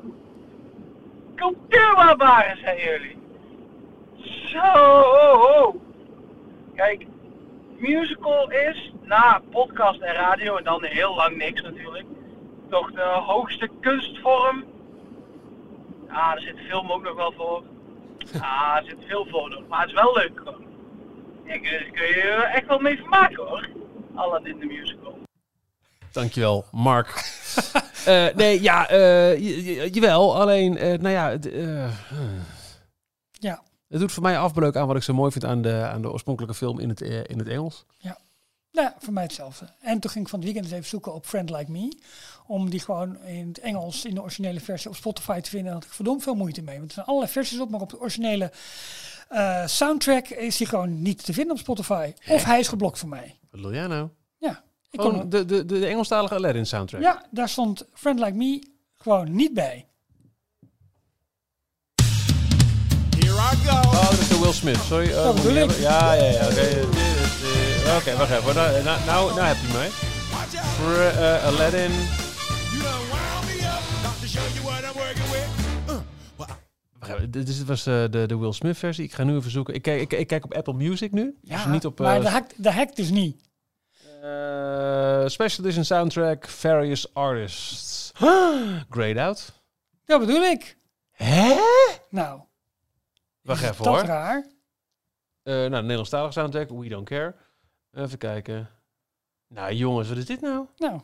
Cultuurbarbaren, 1.35 2.57
zijn 2.57 2.77
jullie. 2.77 3.17
Zo! 4.47 5.81
Kijk, 6.75 7.05
musical 7.77 8.51
is, 8.51 8.91
na 9.03 9.41
podcast 9.51 10.01
en 10.01 10.13
radio, 10.13 10.55
en 10.57 10.63
dan 10.63 10.83
heel 10.83 11.15
lang 11.15 11.37
niks 11.37 11.61
natuurlijk, 11.61 12.05
toch 12.69 12.91
de 12.91 13.21
hoogste 13.25 13.69
kunstvorm. 13.81 14.63
Ja, 16.07 16.35
er 16.35 16.41
zit 16.41 16.57
film 16.69 16.91
ook 16.91 17.03
nog 17.03 17.15
wel 17.15 17.31
voor. 17.37 17.63
Ja, 18.33 18.77
er 18.77 18.85
zit 18.85 18.97
veel 19.07 19.25
voor 19.29 19.49
nog, 19.49 19.67
maar 19.67 19.79
het 19.79 19.89
is 19.89 19.95
wel 19.95 20.13
leuk. 20.13 20.41
Ik 21.43 21.63
eh, 21.65 21.91
kun 21.91 22.07
je 22.07 22.21
er 22.21 22.43
echt 22.43 22.67
wel 22.67 22.79
mee 22.79 22.97
vermaken 22.97 23.45
hoor. 23.47 23.69
Aladdin 24.15 24.59
de 24.59 24.65
musical. 24.65 25.17
Dankjewel, 26.11 26.65
Mark. 26.71 27.07
Eh, 28.05 28.27
nee, 28.35 28.61
ja, 28.61 28.87
eh, 28.89 29.37
j- 29.39 29.89
jawel. 29.93 30.35
Alleen, 30.39 30.77
eh, 30.77 30.87
nou 30.99 31.09
ja, 31.09 31.29
het, 31.29 31.51
eh, 31.51 31.91
Ja, 33.31 33.61
het 33.87 33.99
doet 33.99 34.11
voor 34.11 34.23
mij 34.23 34.39
afbreuk 34.39 34.75
aan 34.75 34.87
wat 34.87 34.95
ik 34.95 35.03
zo 35.03 35.13
mooi 35.13 35.31
vind 35.31 35.45
aan 35.45 35.61
de, 35.61 35.73
aan 35.93 36.01
de 36.01 36.11
oorspronkelijke 36.11 36.55
film 36.55 36.79
in 36.79 36.89
het, 36.89 37.01
eh, 37.01 37.23
in 37.23 37.39
het 37.39 37.47
Engels. 37.47 37.85
nou, 38.71 38.89
voor 38.99 39.13
mij 39.13 39.23
hetzelfde. 39.23 39.65
En 39.81 39.99
toen 39.99 40.11
ging 40.11 40.23
ik 40.23 40.29
van 40.29 40.39
het 40.39 40.47
weekend 40.47 40.65
eens 40.65 40.75
even 40.75 40.89
zoeken 40.89 41.13
op 41.13 41.25
Friend 41.25 41.49
Like 41.49 41.71
Me. 41.71 41.97
Om 42.47 42.69
die 42.69 42.79
gewoon 42.79 43.17
in 43.25 43.47
het 43.47 43.59
Engels, 43.59 44.05
in 44.05 44.15
de 44.15 44.21
originele 44.21 44.59
versie 44.59 44.89
op 44.89 44.95
Spotify 44.95 45.39
te 45.39 45.49
vinden. 45.49 45.65
Daar 45.67 45.73
had 45.75 45.83
ik 45.83 45.91
verdomd 45.95 46.23
veel 46.23 46.35
moeite 46.35 46.61
mee. 46.61 46.75
Want 46.77 46.87
er 46.87 46.93
zijn 46.93 47.05
allerlei 47.05 47.31
versies 47.31 47.59
op, 47.59 47.69
maar 47.69 47.81
op 47.81 47.89
de 47.89 47.99
originele 47.99 48.51
eh, 49.29 49.65
soundtrack 49.67 50.27
is 50.27 50.57
die 50.57 50.67
gewoon 50.67 51.01
niet 51.01 51.25
te 51.25 51.33
vinden 51.33 51.53
op 51.53 51.59
Spotify. 51.59 52.13
Of 52.27 52.43
hij 52.43 52.59
is 52.59 52.67
geblokt 52.67 52.99
voor 52.99 53.09
mij. 53.09 53.35
Wat 53.51 53.61
wil 53.61 53.73
jij 53.73 53.87
nou? 53.87 54.09
Ja, 54.37 54.63
ik 54.91 54.99
kon 54.99 55.11
Gewoon 55.11 55.29
de, 55.29 55.45
de, 55.45 55.65
de, 55.65 55.85
Engelstalige 55.87 56.35
Aladdin 56.35 56.65
soundtrack. 56.65 57.01
ja, 57.01 57.25
daar 57.31 57.49
stond 57.49 57.85
Friend 57.93 58.19
Like 58.19 58.33
Me 58.35 58.63
gewoon 58.97 59.35
niet 59.35 59.53
bij. 59.53 59.85
Oh, 63.69 64.09
dat 64.09 64.19
is 64.19 64.27
de 64.27 64.39
Will 64.39 64.51
Smith. 64.53 64.77
Sorry. 64.87 65.11
Dat 65.11 65.25
moet 65.35 65.43
bedoel 65.43 65.57
ik 65.57 65.63
ik. 65.63 65.69
hebben? 65.69 65.81
Ja, 65.81 66.13
ja, 66.13 66.23
ja. 66.23 66.47
Oké, 66.47 66.85
Oké, 67.97 68.15
wacht 68.17 68.31
even. 68.31 68.55
Nou, 68.55 68.83
nou, 68.83 69.33
nou, 69.35 69.41
heb 69.41 69.57
je 69.57 69.73
mij. 69.73 69.89
Fr- 69.89 71.19
eh, 71.21 71.45
Aladdin. 71.45 71.91
Even, 77.09 77.31
Dit 77.31 77.65
was 77.65 77.85
eh, 77.85 77.93
de, 78.09 78.23
de 78.27 78.37
Will 78.37 78.51
Smith 78.51 78.77
versie. 78.77 79.03
Ik 79.03 79.13
ga 79.13 79.23
nu 79.23 79.35
even 79.35 79.51
zoeken. 79.51 79.73
Ik 79.73 79.81
kijk, 79.81 80.01
ik, 80.01 80.13
ik 80.13 80.27
kijk 80.27 80.43
op 80.45 80.53
Apple 80.53 80.73
Music 80.73 81.11
nu. 81.11 81.37
dus 81.41 81.65
niet 81.65 81.85
op... 81.85 81.99
eh, 81.99 82.05
maar 82.05 82.21
dat 82.21 82.31
hakt, 82.31 82.63
dat 82.63 82.73
hakt 82.73 82.95
dus 82.95 83.09
niet. 83.09 83.45
Eh, 84.21 85.23
special 85.27 85.65
edition 85.65 85.85
soundtrack, 85.85 86.47
various 86.47 87.13
artists. 87.13 88.11
Grayed 88.89 89.17
out. 89.17 89.61
Dat 90.05 90.19
bedoel 90.19 90.41
ik. 90.41 90.77
Hè? 91.11 91.55
Nou, 92.09 92.41
Wacht 93.41 93.63
even 93.63 93.83
dat 93.83 93.85
hoor. 93.95 94.03
raar? 94.03 94.47
Eh 95.43 95.53
nou, 95.53 95.69
Nederlandstalige 95.81 96.31
soundtrack, 96.31 96.69
We 96.69 96.87
Don't 96.87 97.07
Care. 97.09 97.35
Even 97.93 98.17
kijken. 98.17 98.69
Nou 99.47 99.73
jongens, 99.73 100.09
wat 100.09 100.17
is 100.17 100.25
dit 100.25 100.41
nou? 100.41 100.65
Nou, 100.77 101.01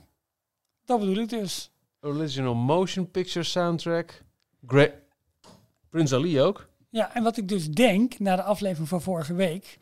dat 0.85 0.99
bedoel 0.99 1.15
ik 1.17 1.29
dus. 1.29 1.71
Original 2.01 2.53
motion 2.55 3.11
picture 3.11 3.45
soundtrack. 3.45 4.21
Gra 4.67 4.89
Prince 5.93 6.15
Ali 6.15 6.41
ook. 6.41 6.67
Ja, 6.89 7.15
en 7.15 7.23
wat 7.23 7.37
ik 7.37 7.47
dus 7.47 7.69
denk, 7.69 8.19
na 8.19 8.35
de 8.35 8.43
aflevering 8.43 8.89
van 8.89 9.01
vorige 9.01 9.33
week, 9.33 9.77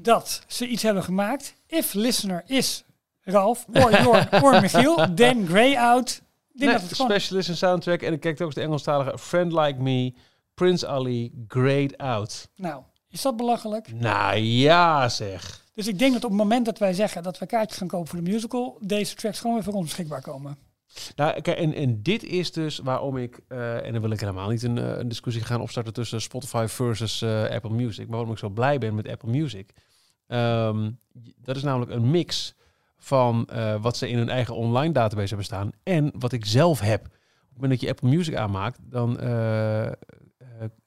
dat 0.00 0.44
ze 0.46 0.66
iets 0.66 0.82
hebben 0.82 1.02
gemaakt. 1.02 1.54
If 1.66 1.92
listener 1.92 2.42
is 2.46 2.84
Ralf, 3.20 3.66
or 3.72 4.02
Jorn, 4.02 4.28
or 4.44 4.60
Michiel, 4.60 5.14
then 5.14 5.46
Grey 5.46 5.78
out. 5.78 6.22
Nee, 6.52 6.70
dat 6.70 6.80
het 6.80 6.92
gewoon... 6.94 7.10
special 7.10 7.36
edition 7.36 7.56
soundtrack. 7.56 8.02
En 8.02 8.12
ik 8.12 8.20
kijk 8.20 8.40
ook 8.40 8.46
eens 8.46 8.54
de 8.54 8.60
Engelstalige 8.60 9.18
Friend 9.18 9.52
Like 9.52 9.82
Me, 9.82 10.14
Prince 10.54 10.86
Ali, 10.86 11.44
Grayed 11.48 11.98
Out. 11.98 12.48
Nou, 12.56 12.82
is 13.08 13.22
dat 13.22 13.36
belachelijk? 13.36 13.92
Nou 13.92 14.36
ja 14.36 15.08
zeg. 15.08 15.64
Dus 15.74 15.86
ik 15.86 15.98
denk 15.98 16.12
dat 16.12 16.24
op 16.24 16.30
het 16.30 16.38
moment 16.38 16.64
dat 16.64 16.78
wij 16.78 16.92
zeggen 16.92 17.22
dat 17.22 17.38
we 17.38 17.46
kaartjes 17.46 17.78
gaan 17.78 17.88
kopen 17.88 18.08
voor 18.08 18.24
de 18.24 18.30
musical, 18.30 18.78
deze 18.80 19.14
tracks 19.14 19.38
gewoon 19.40 19.54
weer 19.54 19.64
voor 19.64 19.74
ons 19.74 19.84
beschikbaar 19.84 20.22
komen. 20.22 20.58
Nou, 21.16 21.40
kijk, 21.40 21.58
en, 21.58 21.74
en 21.74 22.02
dit 22.02 22.24
is 22.24 22.52
dus 22.52 22.78
waarom 22.78 23.16
ik, 23.16 23.40
eh, 23.48 23.86
en 23.86 23.92
dan 23.92 24.00
wil 24.00 24.10
ik 24.10 24.20
helemaal 24.20 24.48
niet 24.48 24.62
een, 24.62 24.78
eh, 24.78 24.98
een 24.98 25.08
discussie 25.08 25.44
gaan 25.44 25.60
opstarten 25.60 25.92
tussen 25.92 26.20
Spotify 26.20 26.66
versus 26.68 27.22
eh, 27.22 27.44
Apple 27.44 27.70
Music, 27.70 28.06
maar 28.06 28.16
waarom 28.16 28.32
ik 28.32 28.38
zo 28.38 28.48
blij 28.48 28.78
ben 28.78 28.94
met 28.94 29.08
Apple 29.08 29.30
Music. 29.30 29.70
Ehm, 30.26 30.90
dat 31.36 31.56
is 31.56 31.62
namelijk 31.62 31.90
een 31.90 32.10
mix 32.10 32.54
van 32.96 33.48
wat 33.80 33.96
ze 33.96 34.08
in 34.08 34.18
hun 34.18 34.28
eigen 34.28 34.54
online 34.54 34.92
database 34.92 35.28
hebben 35.28 35.44
staan 35.44 35.70
en 35.82 36.12
wat 36.18 36.32
ik 36.32 36.44
zelf 36.46 36.80
heb. 36.80 37.04
Op 37.04 37.10
het 37.10 37.52
moment 37.52 37.70
dat 37.70 37.80
je 37.80 37.88
Apple 37.88 38.08
Music 38.08 38.34
aanmaakt, 38.34 38.78
dan 38.82 39.16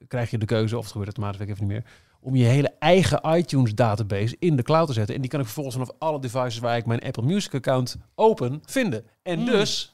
krijg 0.07 0.31
je 0.31 0.37
de 0.37 0.45
keuze, 0.45 0.77
of 0.77 0.83
het 0.83 0.91
gebeurt 0.91 1.07
automatisch, 1.09 1.39
weet 1.39 1.47
ik 1.49 1.53
even 1.53 1.67
niet 1.67 1.77
meer, 1.77 1.91
om 2.19 2.35
je 2.35 2.43
hele 2.43 2.73
eigen 2.79 3.35
iTunes 3.35 3.75
database 3.75 4.35
in 4.39 4.55
de 4.55 4.63
cloud 4.63 4.87
te 4.87 4.93
zetten. 4.93 5.15
En 5.15 5.21
die 5.21 5.29
kan 5.29 5.39
ik 5.39 5.45
vervolgens 5.45 5.75
vanaf 5.75 5.91
alle 5.99 6.19
devices 6.19 6.59
waar 6.59 6.77
ik 6.77 6.85
mijn 6.85 6.99
Apple 7.03 7.23
Music 7.23 7.53
account 7.53 7.97
open 8.15 8.61
vinden. 8.65 9.05
En 9.23 9.39
Mm. 9.39 9.45
dus 9.45 9.92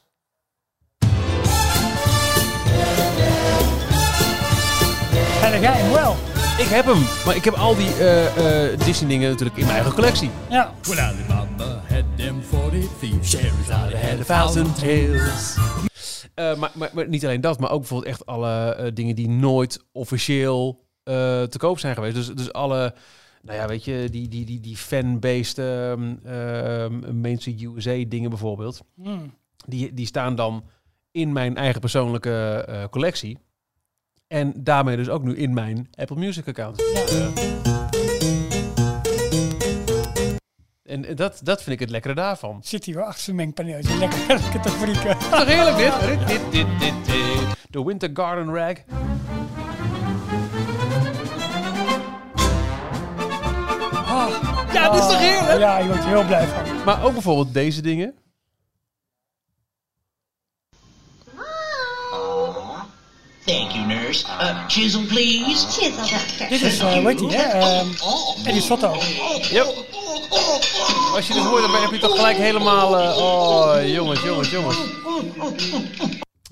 En 5.44 5.64
hem 5.64 5.92
wel. 5.92 6.16
Ik 6.58 6.66
heb 6.68 6.86
hem, 6.86 7.06
maar 7.26 7.36
ik 7.36 7.44
heb 7.44 7.54
al 7.54 7.76
die 7.76 7.94
eh, 7.94 8.72
eh, 8.72 8.80
Disney 8.80 9.10
dingen 9.10 9.30
natuurlijk 9.30 9.58
in 9.58 9.64
mijn 9.64 9.76
eigen 9.76 9.94
collectie. 9.94 10.30
Ja, 10.50 10.74
Well, 10.88 11.00
Alibaba 11.00 11.84
had 11.90 12.04
them 12.16 12.42
40 12.42 12.86
thieves. 13.00 13.30
Sherazade 13.30 13.98
had 13.98 14.20
a 14.20 14.24
thousand 14.24 14.80
tales. 14.80 15.58
Eh, 16.36 16.58
maar, 16.58 16.72
maar, 16.74 16.90
maar 16.94 17.08
niet 17.08 17.26
alleen 17.26 17.42
dat, 17.42 17.60
maar 17.60 17.72
ook 17.72 17.80
bijvoorbeeld 17.80 18.10
echt 18.12 18.26
alle 18.26 18.76
eh, 18.76 18.92
dingen 18.94 19.16
die 19.16 19.30
nooit 19.30 19.86
officieel 19.92 20.86
eh, 21.04 21.44
te 21.44 21.58
koop 21.58 21.80
zijn 21.80 21.96
geweest. 21.96 22.16
Dus, 22.16 22.28
dus 22.28 22.54
alle, 22.54 22.94
nou 23.42 23.58
ja, 23.58 23.68
weet 23.68 23.86
je, 23.86 24.08
die, 24.12 24.28
die, 24.28 24.46
die, 24.46 24.60
die 24.60 24.78
fan-based 24.78 25.58
ehm 25.58 26.16
ehm, 26.24 27.20
Mainstream 27.22 27.76
USA 27.76 28.04
dingen 28.08 28.30
bijvoorbeeld. 28.30 28.82
Hmm. 28.96 29.34
Die, 29.66 29.94
die 29.94 30.06
staan 30.06 30.36
dan 30.36 30.64
in 31.12 31.32
mijn 31.32 31.56
eigen 31.56 31.80
persoonlijke 31.80 32.66
eh, 32.68 32.84
collectie. 32.90 33.38
En 34.30 34.54
daarmee 34.56 34.96
dus 34.96 35.10
ook 35.10 35.24
nu 35.24 35.36
in 35.36 35.54
mijn 35.54 35.90
Apple 35.96 36.16
Music 36.16 36.48
account. 36.48 36.84
Ja. 36.94 37.30
En 40.84 41.16
dat, 41.16 41.40
dat 41.44 41.64
vind 41.64 41.76
ik 41.76 41.80
het 41.80 41.90
lekkere 41.90 42.14
daarvan. 42.14 42.60
zit 42.64 42.86
hier 42.86 42.96
hoor, 42.96 43.06
achter 43.06 43.24
zijn 43.24 43.36
mengpaneeltje. 43.36 43.98
Lekker, 44.00 44.20
lekker 44.28 44.62
te 44.62 44.70
frieken. 44.70 45.18
Toch 45.18 45.46
heerlijk 45.46 45.78
dit? 45.78 46.00
Dit, 46.00 46.28
dit, 46.28 46.52
dit, 46.52 46.80
dit, 46.80 47.06
dit. 47.06 47.58
De 47.70 47.84
Winter 47.84 48.10
Garden 48.14 48.56
Rag. 48.56 48.78
Oh, 53.94 54.28
Ja, 54.74 54.90
dit 54.92 55.02
is 55.02 55.08
toch 55.08 55.20
heerlijk? 55.20 55.60
Ja, 55.60 55.78
je 55.78 55.88
wordt 55.88 56.04
er 56.04 56.10
heel 56.10 56.26
blij 56.26 56.48
van. 56.48 56.84
Maar 56.86 57.04
ook 57.04 57.14
bijvoorbeeld 57.14 57.54
deze 57.54 57.82
dingen. 57.82 58.16
Thank 63.50 63.72
you, 63.72 63.86
nurse. 63.86 64.26
Uh, 64.28 64.68
chisel, 64.68 65.06
please. 65.06 65.66
Chisel, 65.68 65.96
doctor. 65.98 66.48
Dit 66.50 66.62
is, 66.62 66.82
uh, 66.82 67.04
weet 67.04 67.20
je, 67.20 67.28
hè? 67.32 67.44
ehm 67.44 67.88
Eddie 68.46 68.62
Sotto. 68.62 68.94
Yep. 69.52 69.66
Als 71.16 71.28
je 71.28 71.34
dit 71.34 71.44
hoort, 71.44 71.62
dan 71.62 71.82
heb 71.82 71.92
je 71.92 71.98
toch 72.00 72.16
gelijk 72.16 72.38
helemaal... 72.38 73.00
eh, 73.00 73.18
oh, 73.18 73.88
jongens, 73.94 74.22
jongens, 74.24 74.50
jongens. 74.50 74.78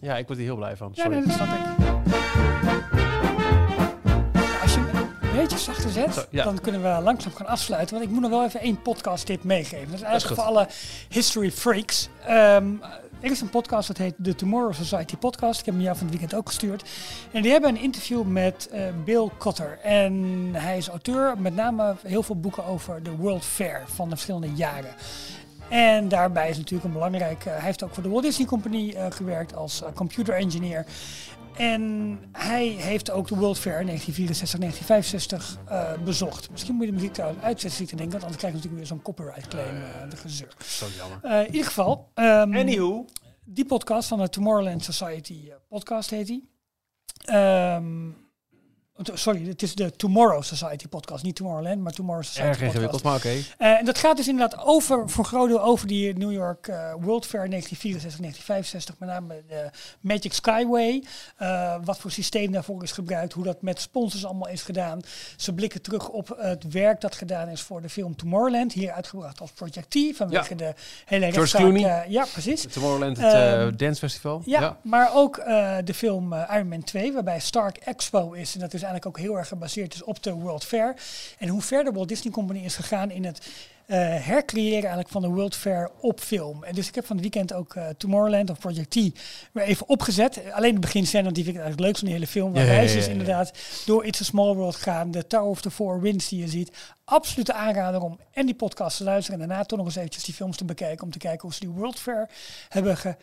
Ja, 0.02 0.18
ik 0.18 0.28
word 0.28 0.40
hier 0.40 0.48
heel 0.48 0.56
blij 0.56 0.76
van. 0.76 0.92
Ja, 0.94 1.04
Sorry. 1.04 1.18
nee, 1.18 1.28
dat 1.28 1.36
snap 1.36 1.48
ik. 1.48 1.86
Ja, 1.86 2.02
Als 4.62 4.74
je 4.74 4.80
hem 4.80 5.10
een 5.22 5.36
beetje 5.36 5.58
zachter 5.58 5.90
zet, 5.90 6.14
Zo, 6.14 6.22
ja. 6.30 6.44
dan 6.44 6.62
kunnen 6.62 6.82
we 6.82 7.02
langzaam 7.04 7.34
gaan 7.36 7.48
afsluiten. 7.48 7.96
Want 7.96 8.08
ik 8.08 8.14
moet 8.14 8.22
nog 8.22 8.32
wel 8.32 8.46
even 8.46 8.60
één 8.60 8.82
podcast 8.82 9.26
tip 9.26 9.44
meegeven. 9.44 9.86
Dat 9.92 10.00
is 10.00 10.06
eigenlijk 10.06 10.42
voor 10.42 10.50
alle 10.50 10.68
history 11.10 11.52
freaks. 11.52 12.10
Ehm, 12.26 12.66
er 13.20 13.32
is 13.32 13.42
een 13.42 13.50
podcast 13.50 13.88
dat 13.88 13.98
heet 13.98 14.14
The 14.24 14.36
Tomorrow 14.36 14.74
Society 14.74 15.18
Podcast. 15.18 15.60
Ik 15.60 15.66
heb 15.66 15.74
hem 15.74 15.84
jou 15.84 15.98
van 15.98 16.08
het 16.08 16.18
weekend 16.18 16.40
ook 16.40 16.48
gestuurd. 16.48 16.90
En 17.32 17.42
die 17.42 17.52
hebben 17.52 17.70
een 17.70 17.82
interview 17.82 18.24
met 18.24 18.68
eh, 18.72 18.82
Bill 19.06 19.30
Cotter. 19.38 19.80
En 19.84 20.50
hij 20.54 20.78
is 20.78 20.88
auteur, 20.88 21.40
met 21.40 21.56
name 21.56 21.96
heel 22.04 22.24
veel 22.24 22.40
boeken 22.40 22.66
over 22.66 23.04
de 23.04 23.16
World 23.16 23.46
Fair 23.46 23.84
van 23.86 24.10
de 24.10 24.16
verschillende 24.16 24.54
jaren. 24.56 24.96
En 25.70 26.08
daarbij 26.08 26.50
is 26.50 26.58
natuurlijk 26.58 26.88
een 26.88 26.94
belangrijk. 26.94 27.44
hij 27.44 27.60
heeft 27.60 27.84
ook 27.84 27.94
voor 27.94 28.04
de 28.04 28.10
Walt 28.10 28.24
Disney 28.24 28.48
Company 28.48 28.92
eh, 28.92 29.06
gewerkt 29.10 29.56
als 29.56 29.84
eh, 29.84 29.90
computer 29.94 30.34
engineer. 30.34 30.86
En 31.58 32.20
hij 32.32 32.68
heeft 32.68 33.12
ook 33.12 33.28
de 33.28 33.36
World 33.36 33.60
Fair 33.60 33.86
1964, 33.86 34.60
1965 34.60 35.58
eh, 35.68 36.04
bezocht. 36.06 36.52
Misschien 36.52 36.76
moet 36.76 36.86
je 36.86 36.90
de 36.92 36.98
muziek 36.98 37.14
trouwens 37.14 37.44
uitzetten, 37.44 37.86
te 37.86 37.96
denken, 37.96 38.12
want 38.12 38.24
anders 38.24 38.38
krijg 38.38 38.54
je 38.54 38.60
natuurlijk 38.60 38.76
weer 38.90 38.98
zo'n 38.98 39.02
copyright 39.02 39.48
claim. 39.48 39.76
eh, 39.76 40.10
de 40.10 40.18
gezeur. 40.18 40.54
Zo 40.66 40.86
jammer. 40.98 41.46
In 41.46 41.52
ieder 41.52 41.68
geval, 41.68 42.12
ehm, 42.14 42.56
Anywho. 42.56 43.06
die 43.46 43.66
podcast 43.66 44.08
van 44.08 44.20
de 44.20 44.30
Tomorrowland 44.30 44.84
Society 44.84 45.52
podcast 45.70 46.10
heet 46.10 46.28
die. 46.28 46.50
T- 47.08 47.30
sorry, 49.02 49.48
het 49.48 49.62
is 49.62 49.76
de 49.76 49.92
Tomorrow 49.96 50.44
Society 50.44 50.88
podcast. 50.88 51.24
Niet 51.24 51.36
Tomorrowland, 51.36 51.82
maar 51.82 51.92
Tomorrow 51.94 52.24
Society 52.24 52.48
Erg 52.48 52.62
ingewikkeld, 52.62 53.04
maar 53.04 53.16
oké. 53.16 53.34
En 53.58 53.86
dat 53.86 53.98
gaat 53.98 54.18
dus 54.18 54.28
inderdaad 54.28 54.66
over, 54.66 55.10
voor 55.10 55.24
een 55.24 55.30
groot 55.30 55.48
deel 55.50 55.62
over 55.64 55.88
die 55.88 56.18
New 56.18 56.32
York 56.32 56.68
eh, 56.68 56.94
World 57.00 57.26
Fair 57.26 57.50
1964, 57.50 58.20
1965, 58.20 58.96
met 59.00 59.10
name 59.10 59.44
de 59.48 59.70
Magic 60.02 60.34
Skyway. 60.34 61.04
eh, 61.38 61.76
wat 61.84 61.98
voor 62.00 62.12
systeem 62.12 62.52
daarvoor 62.52 62.84
is 62.84 62.92
gebruikt, 62.92 63.34
hoe 63.34 63.44
dat 63.44 63.62
met 63.62 63.80
sponsors 63.82 64.26
allemaal 64.26 64.48
is 64.50 64.62
gedaan. 64.62 65.00
Ze 65.38 65.54
blikken 65.54 65.82
terug 65.82 66.10
op 66.10 66.36
het 66.40 66.72
werk 66.72 67.02
dat 67.02 67.16
gedaan 67.16 67.48
is 67.50 67.62
voor 67.62 67.82
de 67.82 67.90
film 67.90 68.16
Tomorrowland, 68.16 68.74
hier 68.74 68.92
uitgebracht 68.92 69.42
als 69.42 69.52
Project 69.52 69.90
T, 69.90 70.16
vanwege 70.18 70.50
Ja. 70.50 70.56
de 70.56 70.74
hele 71.06 71.26
rechtszaak, 71.30 71.74
eh, 71.74 72.00
ja, 72.08 72.26
precies. 72.32 72.62
Tomorrowland, 72.72 73.18
het 73.18 73.34
eh, 73.34 73.62
Ehm, 73.62 73.76
Dance 73.76 74.00
Festival. 74.00 74.42
Ja, 74.46 74.78
maar 74.84 75.16
ook 75.16 75.36
de 75.84 75.94
film 75.96 76.34
Iron 76.34 76.68
Man 76.68 76.84
2, 76.84 77.14
waarbij 77.14 77.40
Stark 77.40 77.78
Expo 77.78 78.32
is. 78.32 78.54
En 78.54 78.60
dat 78.60 78.74
is 78.74 78.84
eigenlijk 78.88 79.18
ook 79.18 79.26
heel 79.26 79.38
erg 79.38 79.48
gebaseerd 79.48 79.94
is 79.94 80.04
op 80.04 80.24
de 80.24 80.34
World 80.34 80.64
Fair. 80.64 80.96
En 81.38 81.48
hoe 81.48 81.62
verder 81.62 81.94
Walt 81.94 82.08
Disney 82.08 82.34
Company 82.34 82.60
is 82.60 82.76
gegaan 82.76 83.12
in 83.12 83.26
het 83.26 83.48
eh, 83.88 83.98
hercreëren 84.26 84.80
eigenlijk 84.80 85.10
van 85.10 85.22
de 85.22 85.28
World 85.28 85.56
Fair 85.56 85.92
op 86.00 86.20
film. 86.20 86.64
En 86.64 86.76
dus 86.76 86.88
ik 86.88 86.96
heb 86.96 87.06
van 87.06 87.16
het 87.16 87.26
weekend 87.26 87.54
ook 87.54 87.76
eh, 87.76 87.88
Tomorrowland 87.98 88.50
of 88.50 88.60
Project 88.60 88.90
T 88.92 88.96
weer 89.52 89.64
even 89.64 89.90
opgezet. 89.90 90.42
Alleen 90.52 90.74
de 90.74 90.80
beginscène, 90.80 91.24
want 91.24 91.36
die 91.36 91.44
vind 91.44 91.56
ik 91.56 91.62
eigenlijk 91.62 91.92
leuk 91.92 91.98
van 91.98 92.08
die 92.08 92.18
hele 92.18 92.32
film. 92.32 92.56
Ja, 92.56 92.62
ja, 92.62 92.88
ze 92.88 92.96
dus 92.96 93.04
ja, 93.04 93.12
ja. 93.12 93.18
inderdaad 93.18 93.52
door 93.86 94.06
It's 94.06 94.22
a 94.22 94.24
Small 94.24 94.56
World 94.56 94.76
gaan. 94.76 95.12
De 95.12 95.28
Tower 95.28 95.50
of 95.50 95.62
the 95.62 95.72
Four 95.72 96.02
Winds 96.02 96.30
die 96.30 96.40
je 96.40 96.48
ziet. 96.48 96.72
Absolute 97.04 97.54
aanrader 97.54 98.02
om 98.02 98.20
en 98.32 98.46
die 98.46 98.56
podcast 98.56 98.98
te 98.98 99.04
luisteren. 99.04 99.42
En 99.42 99.48
daarna 99.48 99.64
toch 99.64 99.78
nog 99.78 99.88
eens 99.88 99.96
eventjes 99.96 100.24
die 100.24 100.34
films 100.34 100.58
te 100.58 100.66
bekijken. 100.66 101.04
Om 101.04 101.12
te 101.12 101.18
kijken 101.18 101.42
hoe 101.42 101.54
ze 101.54 101.60
die 101.60 101.70
World 101.70 102.00
Fair 102.00 102.30
hebben 102.70 102.98
ge 102.98 103.16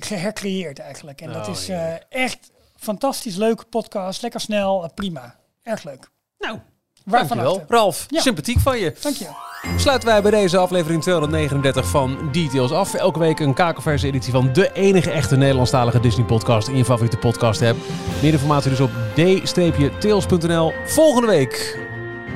gehercreëerd 0.00 0.78
eigenlijk. 0.78 1.20
En 1.20 1.32
dat 1.32 1.48
Oh, 1.48 1.54
is 1.54 1.68
eh, 1.68 1.94
echt 2.08 2.50
fantastisch 2.78 3.36
leuke 3.36 3.64
podcast. 3.64 4.22
Lekker 4.22 4.40
snel, 4.40 4.82
eh, 4.84 4.88
prima. 4.94 5.34
Erg 5.62 5.82
leuk. 5.82 6.10
Nou, 6.38 6.58
Waarvan 7.04 7.36
dankjewel. 7.36 7.64
Ralf, 7.68 8.06
Ja. 8.08 8.20
sympathiek 8.20 8.58
van 8.60 8.78
je. 8.78 8.94
Dank 9.00 9.16
je. 9.16 9.28
Sluiten 9.76 10.08
wij 10.08 10.22
bij 10.22 10.30
deze 10.30 10.58
aflevering 10.58 11.02
239 11.02 11.86
van 11.86 12.28
Details 12.32 12.72
af. 12.72 12.94
Elke 12.94 13.18
week 13.18 13.40
een 13.40 13.54
kakelverse 13.54 14.06
editie 14.06 14.32
van 14.32 14.52
de 14.52 14.72
enige 14.72 15.10
echte 15.10 15.36
Nederlandstalige 15.36 16.00
Disney 16.00 16.26
podcast 16.26 16.68
in 16.68 16.76
je 16.76 16.84
favoriete 16.84 17.16
podcast 17.16 17.62
app. 17.62 17.78
Meer 18.22 18.32
informatie 18.32 18.70
dus 18.70 18.80
op 18.80 18.90
d-tails.nl. 19.14 20.72
Volgende 20.84 21.26
week, 21.28 21.78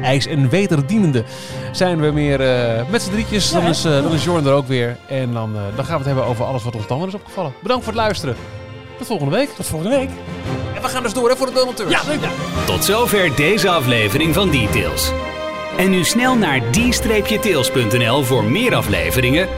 ijs 0.03 0.26
en 0.26 0.49
wederdienende, 0.49 1.24
zijn 1.72 2.01
we 2.01 2.11
meer 2.11 2.40
eh, 2.40 2.88
met 2.88 3.03
z'n 3.03 3.11
drietjes. 3.11 3.51
Dan 3.51 3.62
is, 3.66 3.84
eh, 3.84 4.03
dan 4.03 4.12
is 4.12 4.24
Jorn 4.24 4.47
er 4.47 4.53
ook 4.53 4.66
weer. 4.66 4.97
En 5.09 5.32
dan, 5.32 5.57
eh, 5.57 5.62
dan 5.76 5.84
gaan 5.84 5.93
we 5.99 6.05
het 6.05 6.07
hebben 6.07 6.24
over 6.24 6.45
alles 6.45 6.62
wat 6.62 6.74
ons 6.74 6.86
dan 6.86 7.07
is 7.07 7.14
opgevallen. 7.14 7.53
Bedankt 7.62 7.84
voor 7.84 7.93
het 7.93 8.03
luisteren. 8.03 8.36
Tot 9.03 9.11
volgende 9.11 9.37
week. 9.37 9.51
Tot 9.57 9.67
volgende 9.67 9.97
week. 9.97 10.09
En 10.75 10.83
we 10.83 10.89
gaan 10.89 11.03
dus 11.03 11.13
door 11.13 11.29
hè, 11.29 11.37
voor 11.37 11.47
de 11.47 11.53
donateurs. 11.53 11.91
Ja, 11.91 12.01
leuk. 12.07 12.21
Tot 12.67 12.85
zover 12.85 13.37
deze 13.37 13.69
aflevering 13.69 14.35
van 14.35 14.51
Details. 14.51 15.11
En 15.77 15.91
nu 15.91 16.05
snel 16.05 16.37
naar 16.37 16.61
d-tails.nl 16.71 18.23
voor 18.23 18.45
meer 18.45 18.75
afleveringen, 18.75 19.49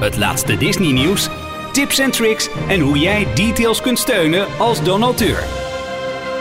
het 0.00 0.16
laatste 0.16 0.56
Disney 0.56 0.92
nieuws, 0.92 1.28
tips 1.72 1.98
en 1.98 2.10
tricks 2.10 2.48
en 2.68 2.80
hoe 2.80 2.98
jij 2.98 3.26
Details 3.34 3.80
kunt 3.80 3.98
steunen 3.98 4.46
als 4.58 4.82
donateur. 4.82 5.44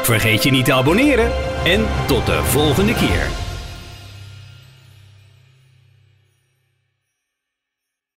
Vergeet 0.01 0.43
je 0.43 0.51
niet 0.51 0.66
te 0.66 0.74
abonneren 0.74 1.32
en 1.64 1.88
tot 2.07 2.26
de 2.26 2.43
volgende 2.43 2.93
keer. 2.93 3.40